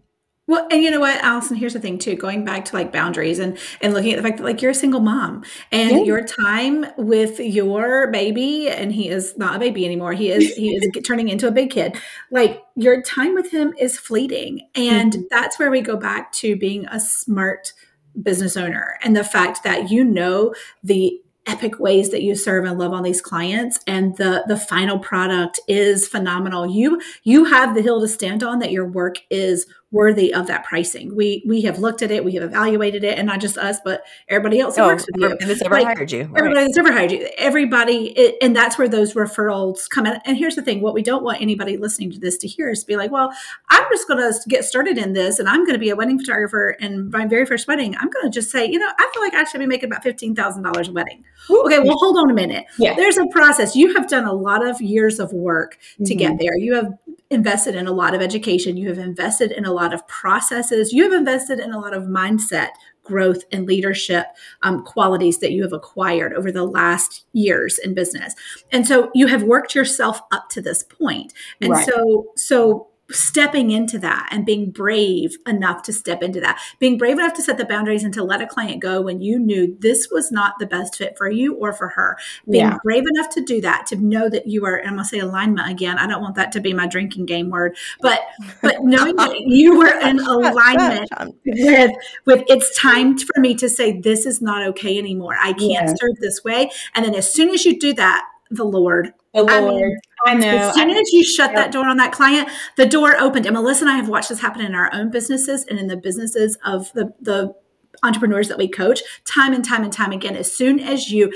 Well, 0.46 0.66
and 0.70 0.82
you 0.82 0.90
know 0.90 1.00
what, 1.00 1.22
Allison, 1.22 1.56
here's 1.56 1.72
the 1.72 1.80
thing 1.80 1.98
too, 1.98 2.16
going 2.16 2.44
back 2.44 2.66
to 2.66 2.76
like 2.76 2.92
boundaries 2.92 3.38
and 3.38 3.58
and 3.80 3.94
looking 3.94 4.12
at 4.12 4.16
the 4.16 4.22
fact 4.22 4.38
that 4.38 4.44
like 4.44 4.60
you're 4.60 4.72
a 4.72 4.74
single 4.74 5.00
mom 5.00 5.42
and 5.72 5.90
yeah. 5.90 6.02
your 6.02 6.22
time 6.22 6.84
with 6.98 7.40
your 7.40 8.10
baby 8.10 8.68
and 8.68 8.92
he 8.92 9.08
is 9.08 9.38
not 9.38 9.56
a 9.56 9.58
baby 9.58 9.86
anymore. 9.86 10.12
He 10.12 10.30
is 10.30 10.54
he 10.54 10.74
is 10.74 10.86
turning 11.04 11.30
into 11.30 11.48
a 11.48 11.50
big 11.50 11.70
kid. 11.70 11.96
Like 12.30 12.62
your 12.76 13.00
time 13.00 13.34
with 13.34 13.50
him 13.50 13.72
is 13.78 13.98
fleeting. 13.98 14.68
And 14.74 15.12
mm-hmm. 15.12 15.22
that's 15.30 15.58
where 15.58 15.70
we 15.70 15.80
go 15.80 15.96
back 15.96 16.30
to 16.32 16.56
being 16.56 16.86
a 16.86 17.00
smart 17.00 17.72
business 18.20 18.56
owner 18.56 18.98
and 19.02 19.16
the 19.16 19.24
fact 19.24 19.64
that 19.64 19.90
you 19.90 20.04
know 20.04 20.54
the 20.84 21.20
epic 21.46 21.78
ways 21.78 22.10
that 22.10 22.22
you 22.22 22.34
serve 22.34 22.64
and 22.64 22.78
love 22.78 22.92
on 22.92 23.02
these 23.02 23.20
clients 23.20 23.78
and 23.86 24.16
the 24.16 24.44
the 24.48 24.56
final 24.56 24.98
product 24.98 25.60
is 25.68 26.08
phenomenal 26.08 26.66
you 26.66 27.00
you 27.22 27.44
have 27.44 27.74
the 27.74 27.82
hill 27.82 28.00
to 28.00 28.08
stand 28.08 28.42
on 28.42 28.60
that 28.60 28.70
your 28.70 28.86
work 28.86 29.16
is 29.30 29.66
worthy 29.94 30.34
of 30.34 30.48
that 30.48 30.64
pricing. 30.64 31.14
We 31.14 31.42
we 31.46 31.62
have 31.62 31.78
looked 31.78 32.02
at 32.02 32.10
it, 32.10 32.24
we 32.24 32.32
have 32.32 32.42
evaluated 32.42 33.04
it, 33.04 33.16
and 33.16 33.26
not 33.26 33.40
just 33.40 33.56
us, 33.56 33.78
but 33.82 34.02
everybody 34.28 34.58
else 34.58 34.74
that 34.74 34.82
oh, 34.82 34.88
works 34.88 35.06
with 35.06 35.22
you. 35.22 35.46
That's 35.46 35.62
ever 35.62 35.74
like, 35.76 35.86
hired 35.86 36.10
you. 36.10 36.24
Right. 36.24 36.38
Everybody 36.38 36.66
that's 36.66 36.78
ever 36.78 36.92
hired 36.92 37.12
you. 37.12 37.28
Everybody, 37.38 38.08
it, 38.18 38.36
and 38.42 38.54
that's 38.54 38.76
where 38.76 38.88
those 38.88 39.14
referrals 39.14 39.88
come 39.88 40.04
in. 40.04 40.18
And 40.26 40.36
here's 40.36 40.56
the 40.56 40.62
thing: 40.62 40.80
what 40.80 40.94
we 40.94 41.02
don't 41.02 41.22
want 41.22 41.40
anybody 41.40 41.76
listening 41.76 42.10
to 42.10 42.18
this 42.18 42.36
to 42.38 42.48
hear 42.48 42.68
is 42.68 42.82
be 42.82 42.96
like, 42.96 43.12
"Well, 43.12 43.32
I'm 43.70 43.84
just 43.92 44.08
going 44.08 44.18
to 44.18 44.38
get 44.48 44.64
started 44.64 44.98
in 44.98 45.12
this, 45.12 45.38
and 45.38 45.48
I'm 45.48 45.60
going 45.60 45.74
to 45.74 45.78
be 45.78 45.90
a 45.90 45.96
wedding 45.96 46.18
photographer, 46.18 46.76
and 46.80 47.10
my 47.10 47.24
very 47.26 47.46
first 47.46 47.68
wedding, 47.68 47.94
I'm 47.96 48.10
going 48.10 48.24
to 48.24 48.30
just 48.30 48.50
say, 48.50 48.66
you 48.66 48.80
know, 48.80 48.90
I 48.98 49.10
feel 49.14 49.22
like 49.22 49.34
I 49.34 49.44
should 49.44 49.60
be 49.60 49.66
making 49.66 49.90
about 49.90 50.02
fifteen 50.02 50.34
thousand 50.34 50.64
dollars 50.64 50.88
a 50.88 50.92
wedding." 50.92 51.24
Okay, 51.48 51.78
well, 51.78 51.96
hold 51.98 52.16
on 52.16 52.30
a 52.30 52.34
minute. 52.34 52.66
Yeah. 52.78 52.94
There's 52.94 53.18
a 53.18 53.26
process. 53.26 53.76
You 53.76 53.94
have 53.94 54.08
done 54.08 54.24
a 54.24 54.32
lot 54.32 54.66
of 54.66 54.80
years 54.80 55.20
of 55.20 55.32
work 55.32 55.78
mm-hmm. 55.94 56.04
to 56.04 56.14
get 56.14 56.32
mm-hmm. 56.32 56.38
there. 56.38 56.56
You 56.56 56.74
have 56.74 56.92
invested 57.30 57.74
in 57.74 57.86
a 57.86 57.92
lot 57.92 58.14
of 58.14 58.20
education. 58.20 58.76
You 58.76 58.88
have 58.88 58.98
invested 58.98 59.50
in 59.52 59.64
a 59.64 59.72
lot 59.72 59.92
of 59.92 60.06
processes. 60.08 60.92
You 60.92 61.04
have 61.04 61.12
invested 61.12 61.58
in 61.58 61.72
a 61.72 61.78
lot 61.78 61.94
of 61.94 62.04
mindset 62.04 62.70
growth 63.04 63.44
and 63.52 63.66
leadership 63.66 64.26
um, 64.62 64.82
qualities 64.82 65.38
that 65.38 65.52
you 65.52 65.62
have 65.62 65.72
acquired 65.72 66.32
over 66.32 66.50
the 66.50 66.64
last 66.64 67.26
years 67.32 67.78
in 67.78 67.94
business 67.94 68.34
and 68.72 68.86
so 68.86 69.10
you 69.14 69.26
have 69.26 69.42
worked 69.42 69.74
yourself 69.74 70.20
up 70.32 70.48
to 70.48 70.60
this 70.60 70.82
point 70.82 71.32
and 71.60 71.70
right. 71.70 71.86
so 71.86 72.26
so 72.34 72.88
stepping 73.14 73.70
into 73.70 73.98
that 73.98 74.28
and 74.30 74.46
being 74.46 74.70
brave 74.70 75.36
enough 75.46 75.82
to 75.84 75.92
step 75.92 76.22
into 76.22 76.40
that. 76.40 76.60
Being 76.78 76.98
brave 76.98 77.18
enough 77.18 77.34
to 77.34 77.42
set 77.42 77.58
the 77.58 77.64
boundaries 77.64 78.04
and 78.04 78.12
to 78.14 78.24
let 78.24 78.40
a 78.40 78.46
client 78.46 78.82
go 78.82 79.00
when 79.00 79.20
you 79.20 79.38
knew 79.38 79.76
this 79.80 80.08
was 80.10 80.30
not 80.30 80.54
the 80.58 80.66
best 80.66 80.96
fit 80.96 81.16
for 81.16 81.30
you 81.30 81.54
or 81.54 81.72
for 81.72 81.88
her. 81.88 82.16
Being 82.48 82.64
yeah. 82.64 82.78
brave 82.82 83.04
enough 83.14 83.32
to 83.34 83.40
do 83.40 83.60
that 83.60 83.86
to 83.86 83.96
know 83.96 84.28
that 84.28 84.46
you 84.46 84.64
are 84.64 84.80
i'm 84.80 84.94
going 84.94 84.98
to 84.98 85.04
say 85.04 85.18
alignment 85.18 85.68
again 85.68 85.98
i 85.98 86.06
don't 86.06 86.22
want 86.22 86.34
that 86.34 86.52
to 86.52 86.60
be 86.60 86.72
my 86.72 86.86
drinking 86.86 87.26
game 87.26 87.50
word 87.50 87.76
but 88.00 88.20
but 88.62 88.82
knowing 88.82 89.16
that 89.16 89.38
you 89.40 89.78
were 89.78 89.98
in 90.00 90.18
alignment 90.20 91.08
with 91.46 91.92
with 92.24 92.42
it's 92.48 92.76
time 92.78 93.16
for 93.16 93.40
me 93.40 93.54
to 93.54 93.68
say 93.68 94.00
this 94.00 94.26
is 94.26 94.40
not 94.40 94.66
okay 94.68 94.98
anymore. 94.98 95.36
I 95.40 95.52
can't 95.52 95.70
yeah. 95.70 95.86
serve 95.86 96.16
this 96.20 96.42
way. 96.44 96.70
And 96.94 97.04
then 97.04 97.14
as 97.14 97.32
soon 97.32 97.50
as 97.50 97.64
you 97.64 97.78
do 97.78 97.92
that 97.94 98.24
the 98.50 98.64
lord 98.64 99.12
I, 99.34 99.60
mean, 99.60 99.98
I 100.26 100.34
know. 100.34 100.46
As 100.46 100.74
soon 100.74 100.90
as 100.90 101.12
you 101.12 101.24
shut 101.24 101.54
that 101.54 101.72
door 101.72 101.88
on 101.88 101.96
that 101.96 102.12
client, 102.12 102.48
the 102.76 102.86
door 102.86 103.16
opened. 103.18 103.46
And 103.46 103.54
Melissa 103.54 103.84
and 103.84 103.90
I 103.90 103.96
have 103.96 104.08
watched 104.08 104.28
this 104.28 104.40
happen 104.40 104.64
in 104.64 104.74
our 104.74 104.92
own 104.92 105.10
businesses 105.10 105.64
and 105.64 105.78
in 105.78 105.88
the 105.88 105.96
businesses 105.96 106.56
of 106.64 106.92
the, 106.92 107.12
the 107.20 107.54
entrepreneurs 108.02 108.48
that 108.48 108.58
we 108.58 108.68
coach 108.68 109.02
time 109.24 109.52
and 109.52 109.64
time 109.64 109.82
and 109.82 109.92
time 109.92 110.12
again. 110.12 110.36
As 110.36 110.54
soon 110.54 110.78
as 110.78 111.10
you 111.10 111.32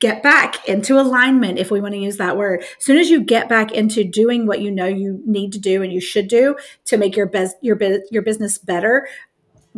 get 0.00 0.22
back 0.22 0.68
into 0.68 1.00
alignment, 1.00 1.58
if 1.58 1.70
we 1.70 1.80
want 1.80 1.94
to 1.94 1.98
use 2.00 2.18
that 2.18 2.36
word, 2.36 2.60
as 2.60 2.84
soon 2.84 2.98
as 2.98 3.10
you 3.10 3.20
get 3.20 3.48
back 3.48 3.72
into 3.72 4.04
doing 4.04 4.46
what 4.46 4.60
you 4.60 4.70
know 4.70 4.86
you 4.86 5.22
need 5.26 5.52
to 5.52 5.58
do 5.58 5.82
and 5.82 5.92
you 5.92 6.00
should 6.00 6.28
do 6.28 6.56
to 6.84 6.96
make 6.96 7.16
your 7.16 7.26
best 7.26 7.56
your 7.62 7.78
your 8.10 8.22
business 8.22 8.58
better, 8.58 9.08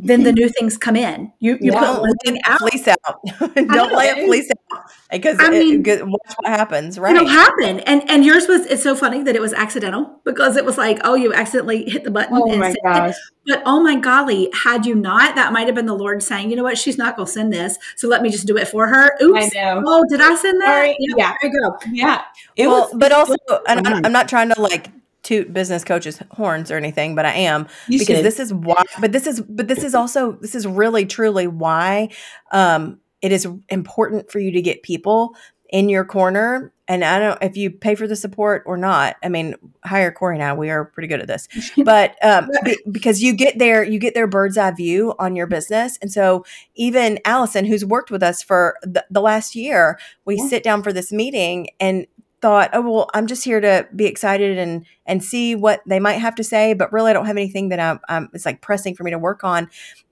then 0.02 0.22
the 0.22 0.32
new 0.40 0.48
things 0.48 0.76
come 0.76 0.96
in. 0.96 1.32
You 1.38 1.58
you 1.60 1.72
yeah. 1.72 1.80
put 1.80 2.00
one 2.00 2.16
thing 2.24 2.38
out. 2.44 2.58
Fleece 2.60 2.88
out. 2.88 2.98
Don't 3.54 3.92
lay 3.92 4.10
a 4.10 4.26
fleece 4.26 4.50
out 4.50 4.84
because 5.10 5.36
I 5.40 5.50
mean, 5.50 5.86
it, 5.86 6.06
watch 6.06 6.34
what 6.36 6.48
happens. 6.48 6.98
Right? 6.98 7.14
It'll 7.14 7.28
happen. 7.28 7.80
And 7.80 8.08
and 8.08 8.24
yours 8.24 8.46
was. 8.48 8.66
It's 8.66 8.82
so 8.82 8.94
funny 8.94 9.22
that 9.22 9.34
it 9.34 9.40
was 9.40 9.52
accidental 9.52 10.20
because 10.24 10.56
it 10.56 10.64
was 10.64 10.78
like, 10.78 10.98
oh, 11.04 11.14
you 11.14 11.32
accidentally 11.32 11.88
hit 11.88 12.04
the 12.04 12.10
button. 12.10 12.36
Oh 12.36 12.56
my 12.56 12.74
gosh. 12.84 13.10
It. 13.10 13.16
But 13.46 13.62
oh 13.66 13.82
my 13.82 13.96
golly, 13.96 14.50
had 14.52 14.86
you 14.86 14.94
not, 14.94 15.34
that 15.34 15.52
might 15.52 15.66
have 15.66 15.74
been 15.74 15.86
the 15.86 15.94
Lord 15.94 16.22
saying, 16.22 16.50
you 16.50 16.56
know 16.56 16.62
what, 16.62 16.76
she's 16.76 16.98
not 16.98 17.16
going 17.16 17.26
to 17.26 17.32
send 17.32 17.52
this, 17.52 17.78
so 17.96 18.06
let 18.06 18.22
me 18.22 18.30
just 18.30 18.46
do 18.46 18.56
it 18.56 18.68
for 18.68 18.86
her. 18.86 19.16
Oops. 19.20 19.50
Oh, 19.56 20.04
did 20.08 20.20
I 20.20 20.34
send 20.36 20.60
that? 20.60 20.66
Sorry. 20.66 20.96
Yeah. 21.16 21.34
There 21.40 21.50
you 21.50 21.60
go. 21.60 21.76
Yeah. 21.90 22.22
It 22.54 22.66
well, 22.66 22.82
was, 22.82 22.94
but 22.96 23.12
also, 23.12 23.34
and 23.66 23.88
oh, 23.88 24.00
I'm 24.04 24.12
not 24.12 24.28
trying 24.28 24.50
to 24.50 24.60
like 24.60 24.90
toot 25.22 25.52
business 25.52 25.84
coaches 25.84 26.22
horns 26.30 26.70
or 26.70 26.76
anything, 26.76 27.14
but 27.14 27.26
I 27.26 27.32
am 27.32 27.68
you 27.88 27.98
because 27.98 28.16
should. 28.16 28.24
this 28.24 28.40
is 28.40 28.54
why. 28.54 28.82
But 29.00 29.12
this 29.12 29.26
is 29.26 29.40
but 29.40 29.68
this 29.68 29.82
is 29.82 29.94
also 29.94 30.32
this 30.32 30.54
is 30.54 30.66
really 30.66 31.06
truly 31.06 31.46
why 31.46 32.10
um, 32.52 33.00
it 33.22 33.32
is 33.32 33.46
important 33.68 34.30
for 34.30 34.38
you 34.38 34.50
to 34.52 34.62
get 34.62 34.82
people 34.82 35.34
in 35.70 35.88
your 35.88 36.04
corner. 36.04 36.72
And 36.88 37.04
I 37.04 37.20
don't 37.20 37.40
if 37.42 37.56
you 37.56 37.70
pay 37.70 37.94
for 37.94 38.08
the 38.08 38.16
support 38.16 38.64
or 38.66 38.76
not. 38.76 39.16
I 39.22 39.28
mean, 39.28 39.54
hire 39.84 40.10
Corey 40.10 40.38
now. 40.38 40.56
We 40.56 40.70
are 40.70 40.86
pretty 40.86 41.06
good 41.06 41.20
at 41.20 41.28
this, 41.28 41.46
but 41.84 42.16
um, 42.24 42.50
be, 42.64 42.76
because 42.90 43.22
you 43.22 43.32
get 43.32 43.58
their 43.58 43.84
you 43.84 43.98
get 43.98 44.14
their 44.14 44.26
bird's 44.26 44.58
eye 44.58 44.72
view 44.72 45.14
on 45.18 45.36
your 45.36 45.46
business. 45.46 45.98
And 46.02 46.10
so 46.10 46.44
even 46.74 47.20
Allison, 47.24 47.64
who's 47.64 47.84
worked 47.84 48.10
with 48.10 48.22
us 48.22 48.42
for 48.42 48.76
the, 48.82 49.04
the 49.10 49.20
last 49.20 49.54
year, 49.54 49.98
we 50.24 50.36
yeah. 50.36 50.48
sit 50.48 50.64
down 50.64 50.82
for 50.82 50.92
this 50.92 51.12
meeting 51.12 51.68
and 51.78 52.06
thought, 52.40 52.70
oh 52.72 52.80
well, 52.80 53.10
I'm 53.14 53.26
just 53.26 53.44
here 53.44 53.60
to 53.60 53.86
be 53.94 54.06
excited 54.06 54.58
and 54.58 54.86
and 55.06 55.22
see 55.22 55.54
what 55.54 55.82
they 55.86 56.00
might 56.00 56.14
have 56.14 56.34
to 56.36 56.44
say, 56.44 56.74
but 56.74 56.92
really 56.92 57.10
I 57.10 57.12
don't 57.12 57.26
have 57.26 57.36
anything 57.36 57.68
that 57.70 57.80
I'm, 57.80 58.00
I'm 58.08 58.28
it's 58.32 58.46
like 58.46 58.62
pressing 58.62 58.94
for 58.94 59.04
me 59.04 59.10
to 59.10 59.18
work 59.18 59.44
on. 59.44 59.68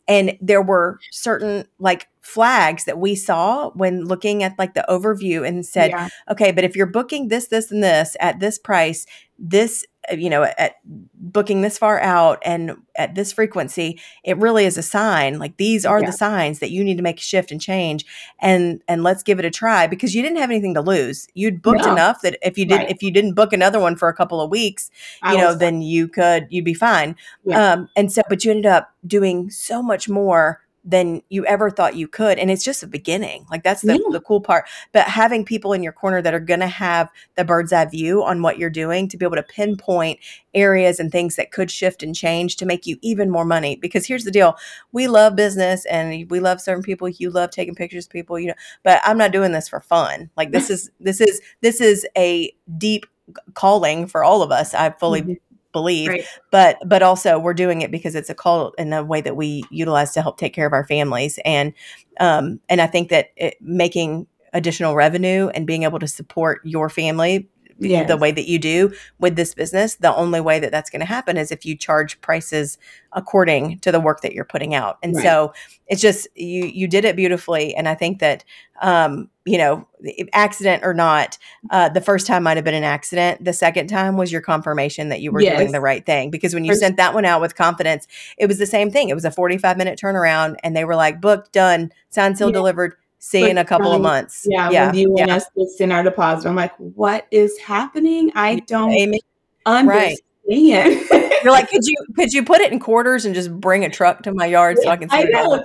And 0.06 0.38
there 0.40 0.62
were 0.62 0.98
certain 1.10 1.66
like 1.78 2.08
flags 2.22 2.84
that 2.84 2.98
we 2.98 3.14
saw 3.14 3.70
when 3.70 4.04
looking 4.04 4.42
at 4.42 4.58
like 4.58 4.72
the 4.74 4.84
overview 4.88 5.46
and 5.46 5.64
said, 5.66 5.90
yeah. 5.90 6.08
okay, 6.30 6.50
but 6.50 6.64
if 6.64 6.74
you're 6.74 6.86
booking 6.86 7.28
this, 7.28 7.48
this, 7.48 7.70
and 7.70 7.82
this 7.82 8.16
at 8.18 8.40
this 8.40 8.58
price, 8.58 9.06
this 9.38 9.84
you 10.12 10.30
know 10.30 10.44
at 10.44 10.76
booking 11.14 11.60
this 11.60 11.78
far 11.78 12.00
out 12.00 12.38
and 12.44 12.76
at 12.96 13.14
this 13.14 13.32
frequency 13.32 14.00
it 14.24 14.36
really 14.38 14.64
is 14.64 14.78
a 14.78 14.82
sign 14.82 15.38
like 15.38 15.56
these 15.56 15.84
are 15.84 16.00
yeah. 16.00 16.06
the 16.06 16.12
signs 16.12 16.58
that 16.58 16.70
you 16.70 16.82
need 16.84 16.96
to 16.96 17.02
make 17.02 17.18
a 17.18 17.22
shift 17.22 17.50
and 17.50 17.60
change 17.60 18.04
and 18.40 18.82
and 18.88 19.02
let's 19.02 19.22
give 19.22 19.38
it 19.38 19.44
a 19.44 19.50
try 19.50 19.86
because 19.86 20.14
you 20.14 20.22
didn't 20.22 20.38
have 20.38 20.50
anything 20.50 20.74
to 20.74 20.80
lose 20.80 21.28
you'd 21.34 21.62
booked 21.62 21.84
no. 21.84 21.92
enough 21.92 22.20
that 22.22 22.38
if 22.42 22.56
you 22.56 22.64
did 22.64 22.76
right. 22.76 22.90
if 22.90 23.02
you 23.02 23.10
didn't 23.10 23.34
book 23.34 23.52
another 23.52 23.80
one 23.80 23.96
for 23.96 24.08
a 24.08 24.14
couple 24.14 24.40
of 24.40 24.50
weeks 24.50 24.90
I 25.22 25.32
you 25.32 25.38
know 25.38 25.54
then 25.54 25.82
you 25.82 26.08
could 26.08 26.46
you'd 26.50 26.64
be 26.64 26.74
fine 26.74 27.16
yeah. 27.44 27.72
um 27.72 27.88
and 27.96 28.12
so 28.12 28.22
but 28.28 28.44
you 28.44 28.50
ended 28.50 28.66
up 28.66 28.94
doing 29.06 29.50
so 29.50 29.82
much 29.82 30.08
more 30.08 30.60
than 30.84 31.22
you 31.28 31.44
ever 31.46 31.70
thought 31.70 31.96
you 31.96 32.08
could. 32.08 32.38
And 32.38 32.50
it's 32.50 32.64
just 32.64 32.82
a 32.82 32.86
beginning. 32.86 33.46
Like 33.50 33.62
that's 33.62 33.82
the, 33.82 33.94
yeah. 33.94 34.10
the 34.10 34.20
cool 34.20 34.40
part. 34.40 34.66
But 34.92 35.06
having 35.06 35.44
people 35.44 35.72
in 35.72 35.82
your 35.82 35.92
corner 35.92 36.22
that 36.22 36.34
are 36.34 36.40
going 36.40 36.60
to 36.60 36.66
have 36.66 37.10
the 37.36 37.44
bird's 37.44 37.72
eye 37.72 37.84
view 37.84 38.22
on 38.24 38.42
what 38.42 38.58
you're 38.58 38.70
doing 38.70 39.08
to 39.08 39.16
be 39.16 39.26
able 39.26 39.36
to 39.36 39.42
pinpoint 39.42 40.20
areas 40.54 40.98
and 40.98 41.12
things 41.12 41.36
that 41.36 41.52
could 41.52 41.70
shift 41.70 42.02
and 42.02 42.14
change 42.14 42.56
to 42.56 42.66
make 42.66 42.86
you 42.86 42.96
even 43.02 43.30
more 43.30 43.44
money. 43.44 43.76
Because 43.76 44.06
here's 44.06 44.24
the 44.24 44.30
deal 44.30 44.56
we 44.92 45.08
love 45.08 45.36
business 45.36 45.84
and 45.86 46.30
we 46.30 46.40
love 46.40 46.60
serving 46.60 46.84
people. 46.84 47.08
You 47.08 47.30
love 47.30 47.50
taking 47.50 47.74
pictures 47.74 48.06
of 48.06 48.12
people, 48.12 48.38
you 48.38 48.48
know, 48.48 48.54
but 48.82 49.00
I'm 49.04 49.18
not 49.18 49.32
doing 49.32 49.52
this 49.52 49.68
for 49.68 49.80
fun. 49.80 50.30
Like 50.36 50.52
this 50.52 50.70
is, 50.70 50.90
this 51.00 51.20
is, 51.20 51.40
this 51.60 51.80
is 51.80 52.06
a 52.16 52.52
deep 52.78 53.06
calling 53.54 54.06
for 54.06 54.24
all 54.24 54.42
of 54.42 54.50
us. 54.50 54.72
I 54.74 54.90
fully 54.90 55.22
mm-hmm 55.22 55.32
believe 55.72 56.08
right. 56.08 56.24
but 56.50 56.78
but 56.86 57.02
also 57.02 57.38
we're 57.38 57.54
doing 57.54 57.82
it 57.82 57.90
because 57.90 58.14
it's 58.14 58.30
a 58.30 58.34
call 58.34 58.72
in 58.78 58.92
a 58.92 59.04
way 59.04 59.20
that 59.20 59.36
we 59.36 59.64
utilize 59.70 60.12
to 60.12 60.22
help 60.22 60.38
take 60.38 60.54
care 60.54 60.66
of 60.66 60.72
our 60.72 60.84
families 60.86 61.38
and 61.44 61.72
um 62.20 62.58
and 62.68 62.80
i 62.80 62.86
think 62.86 63.10
that 63.10 63.28
it, 63.36 63.56
making 63.60 64.26
additional 64.54 64.94
revenue 64.94 65.48
and 65.48 65.66
being 65.66 65.82
able 65.82 65.98
to 65.98 66.08
support 66.08 66.60
your 66.64 66.88
family 66.88 67.48
yes. 67.78 68.08
the 68.08 68.16
way 68.16 68.30
that 68.30 68.48
you 68.48 68.58
do 68.58 68.92
with 69.18 69.36
this 69.36 69.54
business 69.54 69.96
the 69.96 70.14
only 70.14 70.40
way 70.40 70.58
that 70.58 70.70
that's 70.70 70.90
going 70.90 71.00
to 71.00 71.06
happen 71.06 71.36
is 71.36 71.50
if 71.50 71.64
you 71.64 71.76
charge 71.76 72.20
prices 72.20 72.78
according 73.12 73.78
to 73.78 73.92
the 73.92 74.00
work 74.00 74.20
that 74.20 74.32
you're 74.32 74.44
putting 74.44 74.74
out 74.74 74.98
and 75.02 75.14
right. 75.14 75.22
so 75.22 75.52
it's 75.86 76.00
just 76.00 76.28
you 76.34 76.66
you 76.66 76.86
did 76.86 77.04
it 77.04 77.16
beautifully 77.16 77.74
and 77.74 77.88
i 77.88 77.94
think 77.94 78.18
that 78.18 78.44
um 78.82 79.28
you 79.44 79.56
know 79.56 79.86
accident 80.32 80.84
or 80.84 80.92
not 80.92 81.38
uh 81.70 81.88
the 81.88 82.00
first 82.00 82.26
time 82.26 82.42
might 82.42 82.56
have 82.56 82.64
been 82.64 82.74
an 82.74 82.84
accident 82.84 83.42
the 83.44 83.52
second 83.52 83.86
time 83.88 84.16
was 84.16 84.30
your 84.30 84.42
confirmation 84.42 85.08
that 85.08 85.20
you 85.20 85.32
were 85.32 85.40
yes. 85.40 85.58
doing 85.58 85.72
the 85.72 85.80
right 85.80 86.04
thing 86.04 86.30
because 86.30 86.54
when 86.54 86.64
you 86.64 86.74
sent 86.74 86.96
that 86.96 87.14
one 87.14 87.24
out 87.24 87.40
with 87.40 87.54
confidence 87.54 88.06
it 88.36 88.46
was 88.46 88.58
the 88.58 88.66
same 88.66 88.90
thing 88.90 89.08
it 89.08 89.14
was 89.14 89.24
a 89.24 89.30
45 89.30 89.76
minute 89.76 89.98
turnaround 89.98 90.56
and 90.62 90.76
they 90.76 90.84
were 90.84 90.96
like 90.96 91.20
booked 91.20 91.52
done 91.52 91.90
signed 92.10 92.36
seal 92.36 92.48
yeah. 92.48 92.54
delivered 92.54 92.94
see 93.18 93.42
but 93.42 93.50
in 93.50 93.58
a 93.58 93.64
couple 93.64 93.92
of 93.92 94.00
months. 94.00 94.46
Yeah, 94.48 94.70
yeah. 94.70 94.86
When 94.86 94.94
you 94.96 95.10
want 95.10 95.28
yeah. 95.28 95.36
us 95.36 95.46
to 95.56 95.66
send 95.76 95.92
our 95.92 96.02
deposit, 96.02 96.48
I'm 96.48 96.56
like, 96.56 96.74
what 96.76 97.26
is 97.30 97.58
happening? 97.58 98.32
I 98.34 98.60
don't 98.60 98.92
Amy. 98.92 99.20
understand. 99.66 100.18
Right. 100.48 101.40
You're 101.44 101.52
like, 101.52 101.68
could 101.68 101.84
you 101.84 101.96
could 102.16 102.32
you 102.32 102.42
put 102.42 102.60
it 102.60 102.72
in 102.72 102.80
quarters 102.80 103.26
and 103.26 103.34
just 103.34 103.52
bring 103.60 103.84
a 103.84 103.90
truck 103.90 104.22
to 104.22 104.32
my 104.32 104.46
yard 104.46 104.78
so 104.80 104.88
I 104.90 104.96
can? 104.96 105.08
I 105.10 105.24
know. 105.24 105.62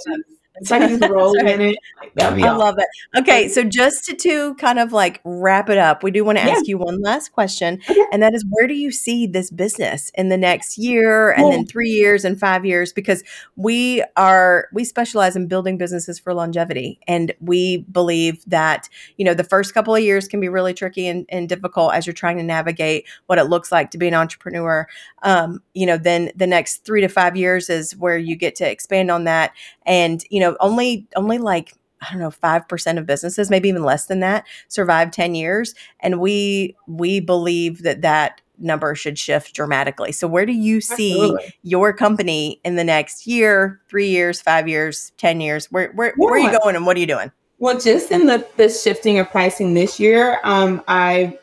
So 0.61 0.75
I 0.75 0.87
can 0.87 1.11
roll 1.11 1.33
in 1.33 1.61
it. 1.61 1.77
I 2.19 2.29
love 2.51 2.77
it. 2.77 2.85
Okay, 3.17 3.47
so 3.47 3.63
just 3.63 4.05
to, 4.05 4.15
to 4.15 4.53
kind 4.55 4.77
of 4.77 4.93
like 4.93 5.19
wrap 5.23 5.67
it 5.67 5.79
up, 5.79 6.03
we 6.03 6.11
do 6.11 6.23
want 6.23 6.37
to 6.37 6.43
ask 6.43 6.65
yeah. 6.65 6.71
you 6.71 6.77
one 6.77 7.01
last 7.01 7.31
question, 7.31 7.79
okay. 7.89 8.05
and 8.11 8.21
that 8.21 8.35
is 8.35 8.45
where 8.49 8.67
do 8.67 8.75
you 8.75 8.91
see 8.91 9.25
this 9.25 9.49
business 9.49 10.11
in 10.13 10.29
the 10.29 10.37
next 10.37 10.77
year 10.77 11.31
and 11.31 11.51
then 11.51 11.65
three 11.65 11.89
years 11.89 12.23
and 12.23 12.39
five 12.39 12.65
years? 12.65 12.93
Because 12.93 13.23
we 13.55 14.03
are 14.15 14.67
we 14.73 14.83
specialize 14.83 15.35
in 15.35 15.47
building 15.47 15.77
businesses 15.77 16.19
for 16.19 16.35
longevity, 16.35 16.99
and 17.07 17.33
we 17.39 17.77
believe 17.91 18.43
that 18.45 18.89
you 19.17 19.25
know 19.25 19.33
the 19.33 19.43
first 19.43 19.73
couple 19.73 19.95
of 19.95 20.03
years 20.03 20.27
can 20.27 20.39
be 20.39 20.49
really 20.49 20.75
tricky 20.75 21.07
and, 21.07 21.25
and 21.29 21.49
difficult 21.49 21.95
as 21.95 22.05
you're 22.05 22.13
trying 22.13 22.37
to 22.37 22.43
navigate 22.43 23.05
what 23.25 23.39
it 23.39 23.45
looks 23.45 23.71
like 23.71 23.89
to 23.89 23.97
be 23.97 24.07
an 24.07 24.13
entrepreneur. 24.13 24.87
Um, 25.23 25.63
you 25.73 25.87
know, 25.87 25.97
then 25.97 26.31
the 26.35 26.47
next 26.47 26.85
three 26.85 27.01
to 27.01 27.07
five 27.07 27.35
years 27.35 27.71
is 27.71 27.95
where 27.95 28.17
you 28.17 28.35
get 28.35 28.55
to 28.57 28.69
expand 28.69 29.09
on 29.09 29.23
that, 29.23 29.51
and 29.85 30.23
you 30.29 30.39
know 30.39 30.42
know, 30.45 30.57
only 30.59 31.07
only 31.15 31.37
like 31.37 31.73
I 32.01 32.11
don't 32.11 32.19
know, 32.19 32.31
5% 32.31 32.97
of 32.97 33.05
businesses, 33.05 33.49
maybe 33.49 33.69
even 33.69 33.83
less 33.83 34.07
than 34.07 34.19
that, 34.19 34.45
survive 34.67 35.11
10 35.11 35.35
years. 35.35 35.73
And 35.99 36.19
we 36.19 36.75
we 36.87 37.19
believe 37.19 37.83
that 37.83 38.01
that 38.01 38.41
number 38.57 38.93
should 38.95 39.17
shift 39.17 39.53
dramatically. 39.53 40.11
So 40.11 40.27
where 40.27 40.45
do 40.45 40.53
you 40.53 40.81
see 40.81 41.13
Absolutely. 41.13 41.55
your 41.63 41.93
company 41.93 42.59
in 42.63 42.75
the 42.75 42.83
next 42.83 43.25
year, 43.25 43.81
3 43.89 44.07
years, 44.07 44.41
5 44.41 44.67
years, 44.67 45.11
10 45.17 45.41
years? 45.41 45.71
Where 45.71 45.91
where, 45.93 46.09
yeah. 46.09 46.13
where 46.17 46.33
are 46.33 46.39
you 46.39 46.59
going 46.59 46.75
and 46.75 46.85
what 46.85 46.97
are 46.97 46.99
you 46.99 47.07
doing? 47.07 47.31
Well, 47.59 47.79
just 47.79 48.11
in 48.11 48.25
the 48.25 48.45
the 48.57 48.69
shifting 48.69 49.19
of 49.19 49.29
pricing 49.29 49.73
this 49.73 49.99
year, 49.99 50.39
um 50.43 50.83
I 50.87 51.39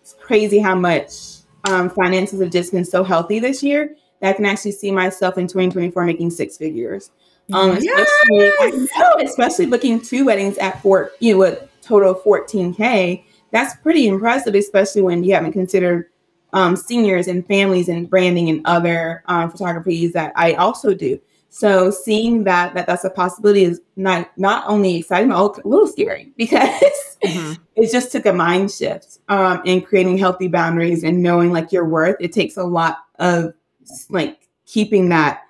it's 0.00 0.14
crazy 0.20 0.58
how 0.58 0.74
much 0.74 1.38
um, 1.64 1.90
finances 1.90 2.40
have 2.40 2.50
just 2.50 2.72
been 2.72 2.84
so 2.84 3.04
healthy 3.04 3.38
this 3.38 3.62
year 3.62 3.94
that 4.20 4.30
I 4.30 4.32
can 4.32 4.46
actually 4.46 4.72
see 4.72 4.90
myself 4.90 5.36
in 5.36 5.46
2024 5.46 6.04
making 6.04 6.30
six 6.30 6.56
figures. 6.56 7.10
Um, 7.52 7.70
especially, 7.70 7.86
yes! 8.30 8.88
especially 9.22 9.66
booking 9.66 10.00
two 10.00 10.26
weddings 10.26 10.58
at 10.58 10.82
four, 10.82 11.12
you 11.20 11.38
know, 11.38 11.44
a 11.44 11.56
total 11.82 12.10
of 12.10 12.22
14K. 12.22 13.24
That's 13.50 13.74
pretty 13.76 14.06
impressive, 14.06 14.54
especially 14.54 15.02
when 15.02 15.24
you 15.24 15.34
haven't 15.34 15.52
considered 15.52 16.10
um, 16.52 16.76
seniors 16.76 17.26
and 17.28 17.46
families 17.46 17.88
and 17.88 18.08
branding 18.08 18.48
and 18.48 18.60
other 18.66 19.22
um, 19.26 19.50
photographies 19.50 20.12
that 20.12 20.32
I 20.36 20.52
also 20.54 20.94
do. 20.94 21.20
So 21.50 21.90
seeing 21.90 22.44
that 22.44 22.74
that 22.74 22.86
that's 22.86 23.04
a 23.04 23.10
possibility 23.10 23.64
is 23.64 23.80
not 23.96 24.30
not 24.36 24.64
only 24.66 24.96
exciting 24.96 25.30
but 25.30 25.64
a 25.64 25.68
little 25.68 25.86
scary 25.86 26.32
because 26.36 27.16
mm-hmm. 27.24 27.54
it 27.74 27.90
just 27.90 28.12
took 28.12 28.26
a 28.26 28.32
mind 28.32 28.70
shift 28.70 29.18
um, 29.28 29.62
in 29.64 29.80
creating 29.80 30.18
healthy 30.18 30.48
boundaries 30.48 31.04
and 31.04 31.22
knowing 31.22 31.50
like 31.50 31.72
your 31.72 31.86
worth. 31.86 32.16
It 32.20 32.32
takes 32.32 32.56
a 32.56 32.64
lot 32.64 32.98
of 33.18 33.54
like 34.10 34.48
keeping 34.66 35.08
that 35.08 35.42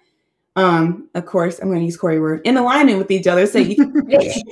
um, 0.59 1.09
of 1.14 1.24
course, 1.24 1.61
I'm 1.61 1.68
going 1.68 1.78
to 1.78 1.84
use 1.84 1.96
Corey 1.96 2.18
word 2.18 2.40
in 2.44 2.56
alignment 2.56 2.98
with 2.98 3.12
each 3.12 3.28
other, 3.28 3.46
so 3.46 3.59
you 3.61 3.76
stay, 4.09 4.42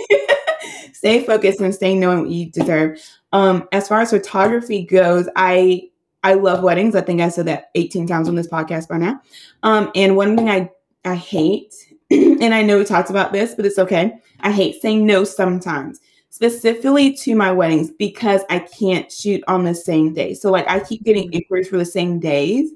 stay 0.93 1.25
focused 1.25 1.61
and 1.61 1.75
stay 1.75 1.99
knowing 1.99 2.21
what 2.21 2.31
you 2.31 2.49
deserve. 2.49 3.03
Um, 3.33 3.69
as 3.73 3.89
far 3.89 4.01
as 4.01 4.11
photography 4.11 4.85
goes, 4.85 5.29
I 5.35 5.91
I 6.23 6.35
love 6.35 6.63
weddings. 6.63 6.95
I 6.95 7.01
think 7.01 7.21
I 7.21 7.29
said 7.29 7.47
that 7.47 7.71
18 7.75 8.07
times 8.07 8.29
on 8.29 8.37
this 8.37 8.47
podcast 8.47 8.89
by 8.89 8.99
now. 8.99 9.21
Um, 9.65 9.91
and 9.97 10.17
one 10.17 10.37
thing 10.37 10.49
I 10.49 10.71
I 11.05 11.17
hate, 11.17 11.75
and 12.11 12.55
I 12.55 12.63
know 12.63 12.79
we 12.79 12.85
talked 12.85 13.11
about 13.11 13.33
this, 13.33 13.57
but 13.57 13.67
it's 13.67 13.79
okay. 13.79 14.13
I 14.41 14.53
hate 14.53 14.81
saying 14.81 15.05
no 15.05 15.25
sometimes, 15.25 15.99
specifically 16.31 17.15
to 17.15 17.35
my 17.35 17.51
weddings 17.51 17.91
because 17.91 18.43
I 18.49 18.61
can't 18.61 19.11
shoot 19.11 19.43
on 19.49 19.65
the 19.65 19.75
same 19.75 20.15
day. 20.15 20.35
So 20.35 20.53
like 20.53 20.69
I 20.69 20.79
keep 20.79 21.03
getting 21.03 21.33
inquiries 21.33 21.69
for 21.69 21.79
the 21.79 21.85
same 21.85 22.21
days 22.21 22.71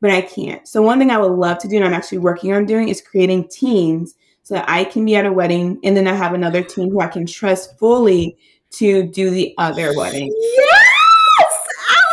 but 0.00 0.10
I 0.10 0.20
can't. 0.20 0.66
So 0.66 0.82
one 0.82 0.98
thing 0.98 1.10
I 1.10 1.18
would 1.18 1.32
love 1.32 1.58
to 1.58 1.68
do, 1.68 1.76
and 1.76 1.84
I'm 1.84 1.94
actually 1.94 2.18
working 2.18 2.52
on 2.52 2.66
doing, 2.66 2.88
is 2.88 3.00
creating 3.00 3.48
teams 3.48 4.14
so 4.42 4.54
that 4.54 4.68
I 4.68 4.84
can 4.84 5.04
be 5.04 5.16
at 5.16 5.26
a 5.26 5.32
wedding 5.32 5.80
and 5.82 5.96
then 5.96 6.06
I 6.06 6.14
have 6.14 6.32
another 6.32 6.62
team 6.62 6.90
who 6.90 7.00
I 7.00 7.08
can 7.08 7.26
trust 7.26 7.76
fully 7.78 8.36
to 8.72 9.02
do 9.08 9.30
the 9.30 9.54
other 9.58 9.92
wedding. 9.96 10.32
Yes, 10.56 11.68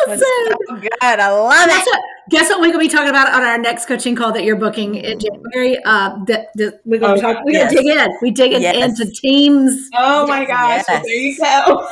Allison. 0.08 0.26
So 0.68 0.76
good. 0.78 0.90
I 1.02 1.30
love 1.30 1.68
guess 1.68 1.86
it. 1.86 1.90
What, 1.92 2.02
guess 2.30 2.50
what 2.50 2.60
we're 2.60 2.72
going 2.72 2.88
to 2.88 2.90
be 2.90 2.96
talking 2.96 3.10
about 3.10 3.34
on 3.34 3.44
our 3.44 3.58
next 3.58 3.86
coaching 3.86 4.16
call 4.16 4.32
that 4.32 4.44
you're 4.44 4.56
booking 4.56 4.96
in 4.96 5.20
January? 5.20 5.78
Uh, 5.86 6.18
the, 6.26 6.48
the, 6.56 6.80
we're 6.86 7.00
going 7.00 7.20
to 7.20 7.28
oh, 7.28 7.34
talk. 7.34 7.46
We're 7.46 7.52
yes. 7.52 7.74
going 7.74 7.86
to 7.86 7.94
dig 7.94 8.00
in. 8.00 8.18
We 8.22 8.32
dig 8.32 8.52
yes. 8.62 9.00
into 9.00 9.12
teams. 9.12 9.90
Oh 9.96 10.26
my 10.26 10.46
gosh! 10.46 10.84
Yes. 10.88 11.04
there 11.04 11.16
you 11.16 11.38
go. 11.38 11.88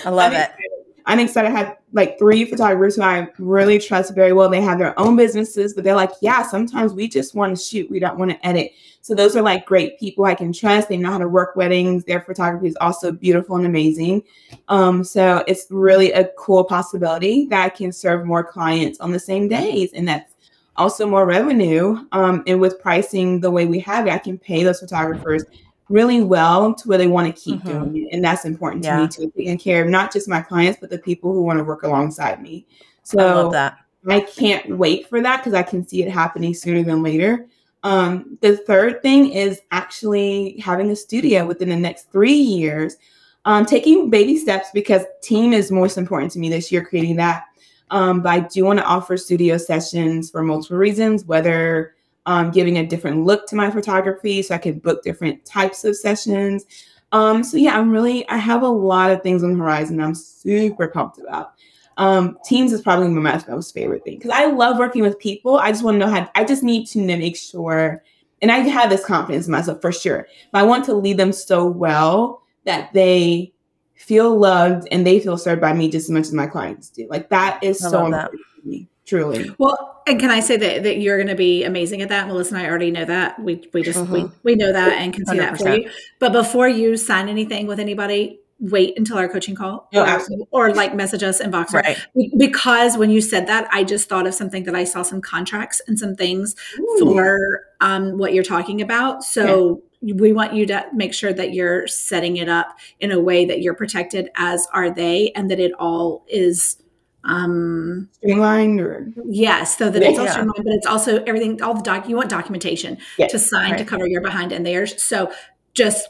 I 0.06 0.10
love 0.10 0.32
it. 0.32 0.36
I'm 0.36 0.42
excited. 0.42 0.77
I 1.08 1.16
think 1.16 1.32
that 1.32 1.46
I 1.46 1.50
have 1.50 1.78
like 1.94 2.18
three 2.18 2.44
photographers 2.44 2.96
who 2.96 3.02
I 3.02 3.28
really 3.38 3.78
trust 3.78 4.14
very 4.14 4.34
well. 4.34 4.50
They 4.50 4.60
have 4.60 4.78
their 4.78 4.98
own 5.00 5.16
businesses, 5.16 5.72
but 5.72 5.82
they're 5.82 5.94
like, 5.94 6.12
yeah, 6.20 6.42
sometimes 6.42 6.92
we 6.92 7.08
just 7.08 7.34
want 7.34 7.56
to 7.56 7.62
shoot. 7.62 7.90
We 7.90 7.98
don't 7.98 8.18
want 8.18 8.30
to 8.30 8.46
edit. 8.46 8.72
So 9.00 9.14
those 9.14 9.34
are 9.34 9.40
like 9.40 9.64
great 9.64 9.98
people 9.98 10.26
I 10.26 10.34
can 10.34 10.52
trust. 10.52 10.90
They 10.90 10.98
know 10.98 11.10
how 11.10 11.16
to 11.16 11.26
work 11.26 11.56
weddings. 11.56 12.04
Their 12.04 12.20
photography 12.20 12.68
is 12.68 12.76
also 12.82 13.10
beautiful 13.10 13.56
and 13.56 13.64
amazing. 13.64 14.22
Um, 14.68 15.02
so 15.02 15.42
it's 15.48 15.66
really 15.70 16.12
a 16.12 16.28
cool 16.36 16.62
possibility 16.62 17.46
that 17.46 17.64
I 17.64 17.68
can 17.70 17.90
serve 17.90 18.26
more 18.26 18.44
clients 18.44 19.00
on 19.00 19.10
the 19.10 19.18
same 19.18 19.48
days. 19.48 19.94
And 19.94 20.06
that's 20.06 20.34
also 20.76 21.06
more 21.06 21.24
revenue. 21.24 22.04
Um, 22.12 22.44
and 22.46 22.60
with 22.60 22.82
pricing 22.82 23.40
the 23.40 23.50
way 23.50 23.64
we 23.64 23.80
have 23.80 24.06
it, 24.06 24.12
I 24.12 24.18
can 24.18 24.36
pay 24.36 24.62
those 24.62 24.80
photographers 24.80 25.44
really 25.88 26.22
well 26.22 26.74
to 26.74 26.88
where 26.88 26.98
they 26.98 27.06
want 27.06 27.34
to 27.34 27.42
keep 27.42 27.60
mm-hmm. 27.60 27.84
doing 27.84 28.04
it. 28.04 28.14
And 28.14 28.24
that's 28.24 28.44
important 28.44 28.84
yeah. 28.84 28.96
to 28.96 29.02
me 29.02 29.08
too, 29.08 29.32
taking 29.36 29.58
care 29.58 29.82
of 29.82 29.90
not 29.90 30.12
just 30.12 30.28
my 30.28 30.40
clients, 30.40 30.78
but 30.80 30.90
the 30.90 30.98
people 30.98 31.32
who 31.32 31.42
want 31.42 31.58
to 31.58 31.64
work 31.64 31.82
alongside 31.82 32.42
me. 32.42 32.66
So 33.02 33.18
I 33.18 33.34
love 33.34 33.52
that. 33.52 33.78
I 34.06 34.20
can't 34.20 34.78
wait 34.78 35.08
for 35.08 35.20
that 35.22 35.38
because 35.38 35.54
I 35.54 35.62
can 35.62 35.86
see 35.86 36.02
it 36.02 36.10
happening 36.10 36.54
sooner 36.54 36.82
than 36.82 37.02
later. 37.02 37.46
Um, 37.82 38.38
the 38.40 38.56
third 38.56 39.02
thing 39.02 39.30
is 39.30 39.60
actually 39.70 40.58
having 40.58 40.90
a 40.90 40.96
studio 40.96 41.46
within 41.46 41.68
the 41.68 41.76
next 41.76 42.10
three 42.10 42.32
years. 42.32 42.96
Um, 43.44 43.64
taking 43.64 44.10
baby 44.10 44.36
steps 44.36 44.68
because 44.74 45.04
team 45.22 45.52
is 45.52 45.70
most 45.70 45.96
important 45.96 46.32
to 46.32 46.38
me 46.38 46.48
this 46.48 46.70
year, 46.70 46.84
creating 46.84 47.16
that. 47.16 47.44
Um, 47.90 48.20
but 48.20 48.28
I 48.28 48.40
do 48.40 48.64
want 48.64 48.78
to 48.78 48.84
offer 48.84 49.16
studio 49.16 49.56
sessions 49.56 50.30
for 50.30 50.42
multiple 50.42 50.76
reasons, 50.76 51.24
whether 51.24 51.94
um, 52.28 52.50
giving 52.50 52.76
a 52.76 52.86
different 52.86 53.24
look 53.24 53.46
to 53.46 53.56
my 53.56 53.70
photography 53.70 54.42
so 54.42 54.54
I 54.54 54.58
could 54.58 54.82
book 54.82 55.02
different 55.02 55.46
types 55.46 55.82
of 55.84 55.96
sessions. 55.96 56.66
Um, 57.10 57.42
so 57.42 57.56
yeah, 57.56 57.78
I'm 57.78 57.90
really, 57.90 58.28
I 58.28 58.36
have 58.36 58.62
a 58.62 58.68
lot 58.68 59.10
of 59.10 59.22
things 59.22 59.42
on 59.42 59.54
the 59.54 59.58
horizon 59.58 59.98
I'm 59.98 60.14
super 60.14 60.88
pumped 60.88 61.18
about. 61.18 61.54
Um, 61.96 62.36
teams 62.44 62.70
is 62.70 62.82
probably 62.82 63.08
my 63.08 63.42
most 63.48 63.72
favorite 63.72 64.04
thing 64.04 64.18
because 64.18 64.30
I 64.30 64.44
love 64.44 64.76
working 64.78 65.02
with 65.02 65.18
people. 65.18 65.56
I 65.56 65.72
just 65.72 65.82
want 65.82 65.94
to 65.94 65.98
know 65.98 66.12
how, 66.12 66.30
I 66.34 66.44
just 66.44 66.62
need 66.62 66.86
to 66.88 66.98
make 66.98 67.34
sure, 67.34 68.04
and 68.42 68.52
I 68.52 68.58
have 68.58 68.90
this 68.90 69.06
confidence 69.06 69.46
in 69.46 69.52
myself 69.52 69.80
for 69.80 69.90
sure, 69.90 70.28
but 70.52 70.58
I 70.58 70.64
want 70.64 70.84
to 70.84 70.94
lead 70.94 71.16
them 71.16 71.32
so 71.32 71.66
well 71.66 72.42
that 72.66 72.92
they 72.92 73.54
feel 73.94 74.38
loved 74.38 74.86
and 74.92 75.06
they 75.06 75.18
feel 75.18 75.38
served 75.38 75.62
by 75.62 75.72
me 75.72 75.88
just 75.88 76.04
as 76.04 76.10
much 76.10 76.24
as 76.24 76.34
my 76.34 76.46
clients 76.46 76.90
do. 76.90 77.08
Like 77.08 77.30
that 77.30 77.58
is 77.64 77.82
I 77.82 77.88
so 77.88 78.04
important 78.04 78.42
that. 78.42 78.62
to 78.62 78.68
me, 78.68 78.86
truly. 79.08 79.50
Well, 79.58 80.02
and 80.06 80.20
can 80.20 80.30
I 80.30 80.40
say 80.40 80.56
that, 80.56 80.82
that 80.84 80.98
you're 80.98 81.16
going 81.16 81.28
to 81.28 81.34
be 81.34 81.64
amazing 81.64 82.02
at 82.02 82.08
that? 82.10 82.28
Melissa 82.28 82.54
and 82.54 82.64
I 82.64 82.68
already 82.68 82.90
know 82.90 83.04
that. 83.04 83.38
We 83.40 83.68
we 83.72 83.82
just 83.82 84.08
we, 84.08 84.20
uh-huh. 84.22 84.32
we 84.42 84.54
know 84.54 84.72
that 84.72 84.92
and 84.92 85.12
can 85.12 85.26
see 85.26 85.36
100%. 85.36 85.38
that 85.38 85.58
for 85.58 85.76
you. 85.76 85.90
But 86.18 86.32
before 86.32 86.68
you 86.68 86.96
sign 86.96 87.28
anything 87.28 87.66
with 87.66 87.80
anybody, 87.80 88.40
wait 88.60 88.98
until 88.98 89.16
our 89.18 89.28
coaching 89.28 89.54
call 89.54 89.88
oh, 89.94 90.24
or, 90.50 90.70
or, 90.70 90.74
like 90.74 90.94
message 90.94 91.22
us 91.22 91.40
in 91.40 91.50
Voxer. 91.50 91.74
Right. 91.74 91.98
Because 92.36 92.96
when 92.96 93.08
you 93.10 93.20
said 93.20 93.46
that, 93.46 93.68
I 93.72 93.84
just 93.84 94.08
thought 94.08 94.26
of 94.26 94.34
something 94.34 94.64
that 94.64 94.74
I 94.74 94.84
saw 94.84 95.02
some 95.02 95.20
contracts 95.20 95.80
and 95.86 95.98
some 95.98 96.16
things 96.16 96.56
Ooh. 96.78 96.98
for 97.00 97.38
um, 97.80 98.18
what 98.18 98.34
you're 98.34 98.42
talking 98.42 98.80
about. 98.80 99.22
So 99.22 99.82
yeah. 100.00 100.14
we 100.16 100.32
want 100.32 100.54
you 100.54 100.66
to 100.66 100.86
make 100.92 101.14
sure 101.14 101.32
that 101.32 101.54
you're 101.54 101.86
setting 101.86 102.38
it 102.38 102.48
up 102.48 102.76
in 102.98 103.12
a 103.12 103.20
way 103.20 103.44
that 103.44 103.62
you're 103.62 103.74
protected 103.74 104.28
as 104.34 104.66
are 104.72 104.90
they 104.90 105.30
and 105.36 105.48
that 105.50 105.60
it 105.60 105.72
all 105.78 106.24
is 106.28 106.82
um 107.28 108.08
streamlined 108.12 108.80
or 108.80 109.12
yes 109.28 109.76
so 109.76 109.90
that 109.90 110.02
yeah. 110.02 110.08
it's 110.08 110.18
all 110.18 110.28
streamlined 110.28 110.64
but 110.64 110.72
it's 110.72 110.86
also 110.86 111.22
everything 111.24 111.60
all 111.62 111.74
the 111.74 111.82
doc 111.82 112.08
you 112.08 112.16
want 112.16 112.28
documentation 112.28 112.96
yes. 113.18 113.30
to 113.30 113.38
sign 113.38 113.72
right. 113.72 113.78
to 113.78 113.84
cover 113.84 114.06
your 114.06 114.20
behind 114.20 114.50
and 114.50 114.66
theirs 114.66 115.00
so 115.02 115.30
just 115.74 116.08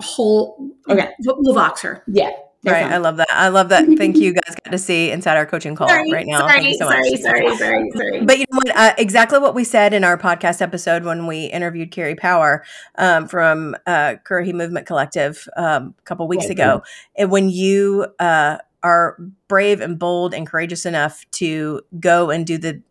whole 0.00 0.70
okay 0.88 1.10
we'll 1.24 1.36
yeah 2.08 2.30
Right. 2.64 2.84
I 2.84 2.98
love 2.98 3.16
that. 3.16 3.28
I 3.32 3.48
love 3.48 3.70
that. 3.70 3.86
Thank 3.98 4.16
you 4.16 4.32
guys 4.34 4.54
got 4.64 4.70
to 4.70 4.78
see 4.78 5.10
inside 5.10 5.36
our 5.36 5.46
coaching 5.46 5.74
call 5.74 5.88
sorry, 5.88 6.12
right 6.12 6.26
now. 6.26 6.46
Sorry, 6.46 6.74
so 6.74 6.88
sorry, 6.88 7.16
sorry, 7.16 7.56
sorry, 7.56 7.90
sorry. 7.90 8.24
But 8.24 8.38
you 8.38 8.44
know 8.50 8.58
what? 8.58 8.76
Uh, 8.76 8.94
exactly 8.98 9.40
what 9.40 9.54
we 9.54 9.64
said 9.64 9.92
in 9.92 10.04
our 10.04 10.16
podcast 10.16 10.62
episode 10.62 11.02
when 11.02 11.26
we 11.26 11.46
interviewed 11.46 11.90
Carrie 11.90 12.14
Power 12.14 12.64
um, 12.96 13.26
from 13.26 13.74
uh, 13.86 14.14
Curry 14.22 14.52
Movement 14.52 14.86
Collective 14.86 15.48
um, 15.56 15.94
a 15.98 16.02
couple 16.02 16.28
weeks 16.28 16.46
ago. 16.50 16.82
And 17.16 17.32
when 17.32 17.50
you 17.50 18.06
uh, 18.20 18.58
are 18.82 19.16
brave 19.48 19.80
and 19.80 19.98
bold 19.98 20.34
and 20.34 20.46
courageous 20.46 20.86
enough 20.86 21.24
to 21.32 21.80
go 22.00 22.30
and 22.30 22.46
do 22.46 22.58
the 22.58 22.82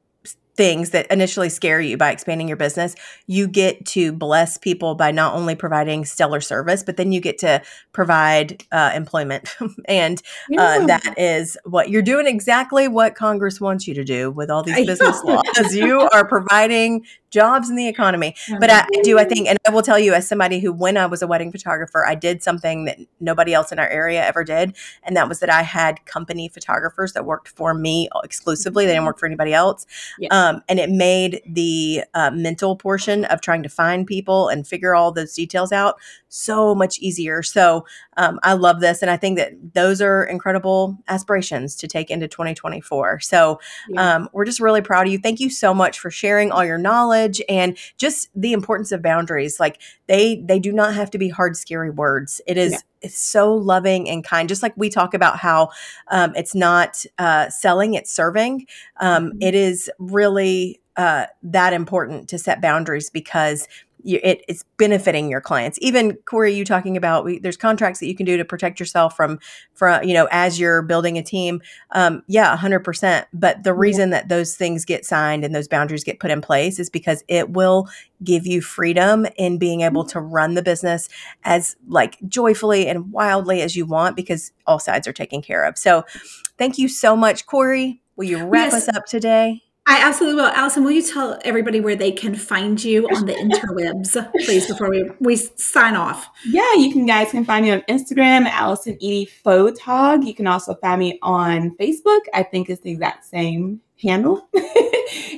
things 0.55 0.91
that 0.91 1.07
initially 1.11 1.49
scare 1.49 1.79
you 1.79 1.97
by 1.97 2.11
expanding 2.11 2.47
your 2.47 2.57
business, 2.57 2.95
you 3.27 3.47
get 3.47 3.85
to 3.85 4.11
bless 4.11 4.57
people 4.57 4.95
by 4.95 5.11
not 5.11 5.33
only 5.33 5.55
providing 5.55 6.05
stellar 6.05 6.41
service, 6.41 6.83
but 6.83 6.97
then 6.97 7.11
you 7.11 7.21
get 7.21 7.37
to 7.39 7.61
provide 7.93 8.63
uh, 8.71 8.91
employment. 8.93 9.55
and 9.85 10.19
uh, 10.19 10.21
yeah. 10.49 10.61
uh, 10.61 10.85
that 10.87 11.13
is 11.17 11.57
what 11.63 11.89
you're 11.89 12.01
doing 12.01 12.27
exactly 12.27 12.87
what 12.87 13.15
Congress 13.15 13.61
wants 13.61 13.87
you 13.87 13.93
to 13.93 14.03
do 14.03 14.29
with 14.29 14.49
all 14.49 14.63
these 14.63 14.85
business 14.85 15.23
laws. 15.23 15.41
You 15.81 16.01
are 16.13 16.27
providing 16.27 17.05
jobs 17.31 17.69
in 17.69 17.75
the 17.75 17.87
economy. 17.87 18.35
But 18.59 18.69
I, 18.69 18.81
I, 18.81 19.01
do, 19.03 19.17
I 19.17 19.23
think, 19.23 19.47
and 19.47 19.57
I 19.67 19.71
will 19.71 19.81
tell 19.81 19.97
you, 19.97 20.13
as 20.13 20.27
somebody 20.27 20.59
who, 20.59 20.71
when 20.71 20.97
I 20.97 21.05
was 21.05 21.21
a 21.21 21.27
wedding 21.27 21.51
photographer, 21.51 22.05
I 22.05 22.13
did 22.13 22.43
something 22.43 22.85
that 22.85 22.99
nobody 23.19 23.53
else 23.53 23.71
in 23.71 23.79
our 23.79 23.87
area 23.87 24.23
ever 24.23 24.43
did. 24.43 24.75
And 25.03 25.15
that 25.15 25.27
was 25.27 25.39
that 25.39 25.49
I 25.49 25.63
had 25.63 26.05
company 26.05 26.49
photographers 26.49 27.13
that 27.13 27.25
worked 27.25 27.47
for 27.47 27.73
me 27.73 28.09
exclusively. 28.23 28.85
They 28.85 28.91
didn't 28.91 29.05
work 29.05 29.17
for 29.17 29.25
anybody 29.25 29.53
else. 29.53 29.85
Yeah. 30.19 30.27
um, 30.31 30.50
and 30.67 30.79
it 30.79 30.89
made 30.89 31.41
the 31.45 32.03
uh, 32.13 32.31
mental 32.31 32.75
portion 32.75 33.25
of 33.25 33.41
trying 33.41 33.63
to 33.63 33.69
find 33.69 34.07
people 34.07 34.49
and 34.49 34.67
figure 34.67 34.95
all 34.95 35.11
those 35.11 35.33
details 35.33 35.71
out 35.71 35.99
so 36.29 36.73
much 36.73 36.99
easier. 36.99 37.43
So 37.43 37.85
um, 38.17 38.39
I 38.43 38.53
love 38.53 38.81
this, 38.81 39.01
and 39.01 39.09
I 39.09 39.17
think 39.17 39.37
that 39.37 39.53
those 39.73 40.01
are 40.01 40.23
incredible 40.23 40.97
aspirations 41.07 41.75
to 41.77 41.87
take 41.87 42.11
into 42.11 42.27
2024. 42.27 43.21
So 43.21 43.59
yeah. 43.89 44.15
um, 44.15 44.29
we're 44.33 44.45
just 44.45 44.59
really 44.59 44.81
proud 44.81 45.07
of 45.07 45.13
you. 45.13 45.19
Thank 45.19 45.39
you 45.39 45.49
so 45.49 45.73
much 45.73 45.99
for 45.99 46.11
sharing 46.11 46.51
all 46.51 46.65
your 46.65 46.77
knowledge 46.77 47.41
and 47.47 47.77
just 47.97 48.29
the 48.35 48.53
importance 48.53 48.91
of 48.91 49.01
boundaries. 49.01 49.59
Like 49.59 49.81
they 50.07 50.43
they 50.45 50.59
do 50.59 50.73
not 50.73 50.93
have 50.93 51.09
to 51.11 51.17
be 51.17 51.29
hard, 51.29 51.55
scary 51.55 51.89
words. 51.89 52.41
It 52.47 52.57
is. 52.57 52.73
Yeah. 52.73 52.77
It's 53.03 53.17
so 53.17 53.51
loving 53.51 54.07
and 54.07 54.23
kind. 54.23 54.47
Just 54.47 54.61
like 54.61 54.73
we 54.77 54.87
talk 54.87 55.15
about 55.15 55.39
how 55.39 55.69
um, 56.09 56.33
it's 56.35 56.53
not 56.53 57.03
uh, 57.17 57.49
selling, 57.49 57.95
it's 57.95 58.13
serving. 58.13 58.67
Um, 58.99 59.29
mm-hmm. 59.29 59.37
It 59.41 59.55
is 59.55 59.89
really 59.97 60.81
uh, 60.97 61.25
that 61.41 61.73
important 61.73 62.29
to 62.29 62.37
set 62.37 62.61
boundaries 62.61 63.09
because 63.09 63.67
you, 64.03 64.19
it, 64.23 64.43
it's 64.47 64.63
benefiting 64.77 65.29
your 65.29 65.41
clients. 65.41 65.77
Even 65.81 66.15
Corey, 66.25 66.53
you 66.53 66.65
talking 66.65 66.97
about 66.97 67.25
we, 67.25 67.39
there's 67.39 67.57
contracts 67.57 67.99
that 67.99 68.07
you 68.07 68.15
can 68.15 68.25
do 68.25 68.37
to 68.37 68.45
protect 68.45 68.79
yourself 68.79 69.15
from 69.15 69.39
from 69.73 70.03
you 70.03 70.13
know 70.13 70.27
as 70.31 70.59
you're 70.59 70.81
building 70.81 71.17
a 71.17 71.23
team. 71.23 71.61
Um, 71.91 72.23
yeah, 72.27 72.55
hundred 72.55 72.79
percent. 72.79 73.27
But 73.33 73.63
the 73.63 73.73
reason 73.73 74.09
yeah. 74.09 74.19
that 74.19 74.29
those 74.29 74.55
things 74.55 74.85
get 74.85 75.05
signed 75.05 75.43
and 75.43 75.53
those 75.53 75.67
boundaries 75.67 76.03
get 76.03 76.19
put 76.19 76.31
in 76.31 76.41
place 76.41 76.79
is 76.79 76.89
because 76.89 77.23
it 77.27 77.51
will 77.51 77.87
give 78.23 78.45
you 78.45 78.61
freedom 78.61 79.25
in 79.37 79.57
being 79.57 79.81
able 79.81 80.05
to 80.05 80.19
run 80.19 80.53
the 80.53 80.61
business 80.61 81.09
as 81.43 81.75
like 81.87 82.17
joyfully 82.27 82.87
and 82.87 83.11
wildly 83.11 83.61
as 83.61 83.75
you 83.75 83.85
want 83.85 84.15
because 84.15 84.51
all 84.67 84.79
sides 84.79 85.07
are 85.07 85.13
taken 85.13 85.41
care 85.41 85.63
of. 85.63 85.77
So, 85.77 86.03
thank 86.57 86.77
you 86.77 86.87
so 86.87 87.15
much, 87.15 87.45
Corey. 87.45 88.01
Will 88.15 88.25
you 88.25 88.45
wrap 88.45 88.71
yes. 88.71 88.87
us 88.87 88.95
up 88.95 89.05
today? 89.05 89.63
I 89.87 89.99
absolutely 90.07 90.41
will. 90.41 90.49
Allison, 90.49 90.83
will 90.83 90.91
you 90.91 91.01
tell 91.01 91.39
everybody 91.43 91.81
where 91.81 91.95
they 91.95 92.11
can 92.11 92.35
find 92.35 92.81
you 92.81 93.07
on 93.09 93.25
the 93.25 93.33
interwebs, 93.33 94.31
please, 94.45 94.67
before 94.67 94.89
we, 94.89 95.09
we 95.19 95.35
sign 95.35 95.95
off? 95.95 96.29
Yeah, 96.45 96.73
you 96.75 96.93
can 96.93 97.05
guys 97.05 97.31
can 97.31 97.43
find 97.43 97.65
me 97.65 97.71
on 97.71 97.81
Instagram, 97.89 98.45
Allison 98.47 98.95
Eady 98.99 99.29
Photog. 99.43 100.25
You 100.25 100.35
can 100.35 100.45
also 100.45 100.75
find 100.75 100.99
me 100.99 101.17
on 101.23 101.75
Facebook. 101.77 102.21
I 102.33 102.43
think 102.43 102.69
it's 102.69 102.81
the 102.81 102.91
exact 102.91 103.25
same 103.25 103.81
handle. 104.01 104.47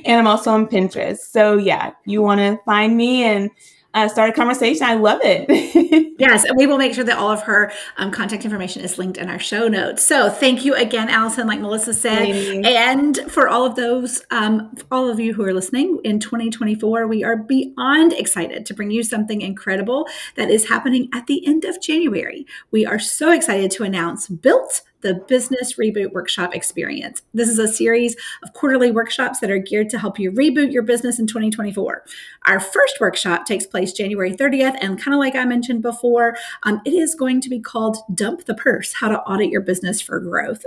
and 0.04 0.18
I'm 0.18 0.26
also 0.26 0.50
on 0.50 0.66
Pinterest. 0.66 1.18
So 1.18 1.56
yeah, 1.56 1.92
you 2.04 2.20
want 2.20 2.40
to 2.40 2.58
find 2.64 2.96
me 2.96 3.24
and 3.24 3.50
uh, 3.94 4.08
start 4.08 4.30
a 4.30 4.32
conversation. 4.32 4.84
I 4.84 4.94
love 4.94 5.20
it. 5.22 6.14
yes, 6.18 6.44
and 6.44 6.56
we 6.56 6.66
will 6.66 6.78
make 6.78 6.94
sure 6.94 7.04
that 7.04 7.16
all 7.16 7.30
of 7.30 7.42
her 7.42 7.72
um, 7.96 8.10
contact 8.10 8.44
information 8.44 8.82
is 8.82 8.98
linked 8.98 9.16
in 9.16 9.30
our 9.30 9.38
show 9.38 9.68
notes. 9.68 10.04
So 10.04 10.28
thank 10.28 10.64
you 10.64 10.74
again, 10.74 11.08
Allison, 11.08 11.46
like 11.46 11.60
Melissa 11.60 11.94
said. 11.94 12.28
And 12.64 13.18
for 13.30 13.48
all 13.48 13.64
of 13.64 13.76
those, 13.76 14.22
um, 14.30 14.74
all 14.90 15.08
of 15.08 15.20
you 15.20 15.32
who 15.32 15.44
are 15.44 15.54
listening 15.54 16.00
in 16.04 16.18
2024, 16.20 17.06
we 17.06 17.24
are 17.24 17.36
beyond 17.36 18.12
excited 18.12 18.66
to 18.66 18.74
bring 18.74 18.90
you 18.90 19.02
something 19.02 19.40
incredible 19.40 20.06
that 20.34 20.50
is 20.50 20.68
happening 20.68 21.08
at 21.14 21.26
the 21.26 21.46
end 21.46 21.64
of 21.64 21.80
January. 21.80 22.46
We 22.70 22.84
are 22.84 22.98
so 22.98 23.32
excited 23.32 23.70
to 23.72 23.84
announce 23.84 24.28
Built 24.28 24.82
the 25.04 25.14
Business 25.28 25.74
Reboot 25.74 26.12
Workshop 26.12 26.56
Experience. 26.56 27.20
This 27.34 27.50
is 27.50 27.58
a 27.58 27.68
series 27.68 28.16
of 28.42 28.54
quarterly 28.54 28.90
workshops 28.90 29.38
that 29.40 29.50
are 29.50 29.58
geared 29.58 29.90
to 29.90 29.98
help 29.98 30.18
you 30.18 30.32
reboot 30.32 30.72
your 30.72 30.82
business 30.82 31.18
in 31.18 31.26
2024. 31.26 32.04
Our 32.46 32.58
first 32.58 32.98
workshop 32.98 33.44
takes 33.44 33.66
place 33.66 33.92
January 33.92 34.32
30th, 34.32 34.78
and 34.80 35.00
kind 35.00 35.14
of 35.14 35.18
like 35.18 35.34
I 35.34 35.44
mentioned 35.44 35.82
before, 35.82 36.36
um, 36.62 36.80
it 36.86 36.94
is 36.94 37.14
going 37.14 37.42
to 37.42 37.50
be 37.50 37.60
called 37.60 37.98
Dump 38.14 38.46
the 38.46 38.54
Purse 38.54 38.94
How 38.94 39.10
to 39.10 39.20
Audit 39.20 39.50
Your 39.50 39.60
Business 39.60 40.00
for 40.00 40.18
Growth 40.18 40.64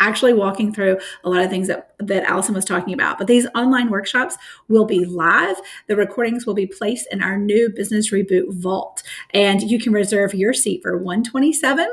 actually 0.00 0.32
walking 0.32 0.72
through 0.72 0.98
a 1.24 1.28
lot 1.28 1.42
of 1.42 1.50
things 1.50 1.68
that, 1.68 1.92
that 1.98 2.24
Allison 2.24 2.54
was 2.54 2.64
talking 2.64 2.94
about. 2.94 3.18
But 3.18 3.26
these 3.26 3.46
online 3.54 3.90
workshops 3.90 4.36
will 4.68 4.84
be 4.84 5.04
live. 5.04 5.56
The 5.88 5.96
recordings 5.96 6.46
will 6.46 6.54
be 6.54 6.66
placed 6.66 7.08
in 7.10 7.22
our 7.22 7.36
new 7.36 7.70
Business 7.70 8.12
Reboot 8.12 8.52
Vault. 8.52 9.02
And 9.30 9.62
you 9.62 9.78
can 9.78 9.92
reserve 9.92 10.34
your 10.34 10.54
seat 10.54 10.82
for 10.82 10.96
127 10.96 11.88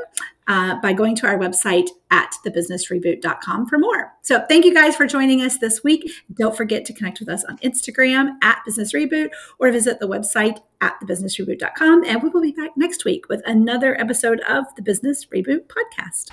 uh, 0.48 0.80
by 0.80 0.92
going 0.92 1.16
to 1.16 1.26
our 1.26 1.36
website 1.36 1.88
at 2.10 2.32
thebusinessreboot.com 2.44 3.66
for 3.66 3.78
more. 3.78 4.12
So 4.22 4.44
thank 4.48 4.64
you 4.64 4.72
guys 4.72 4.94
for 4.94 5.06
joining 5.06 5.42
us 5.42 5.58
this 5.58 5.82
week. 5.82 6.08
Don't 6.34 6.56
forget 6.56 6.84
to 6.84 6.92
connect 6.92 7.18
with 7.18 7.28
us 7.28 7.44
on 7.44 7.58
Instagram 7.58 8.36
at 8.42 8.62
Business 8.64 8.92
Reboot 8.92 9.30
or 9.58 9.72
visit 9.72 9.98
the 9.98 10.06
website 10.06 10.60
at 10.80 10.94
thebusinessreboot.com. 11.02 12.04
And 12.04 12.22
we 12.22 12.28
will 12.28 12.42
be 12.42 12.52
back 12.52 12.76
next 12.76 13.04
week 13.04 13.28
with 13.28 13.42
another 13.44 14.00
episode 14.00 14.40
of 14.42 14.66
the 14.76 14.82
Business 14.82 15.26
Reboot 15.26 15.66
Podcast. 15.66 16.30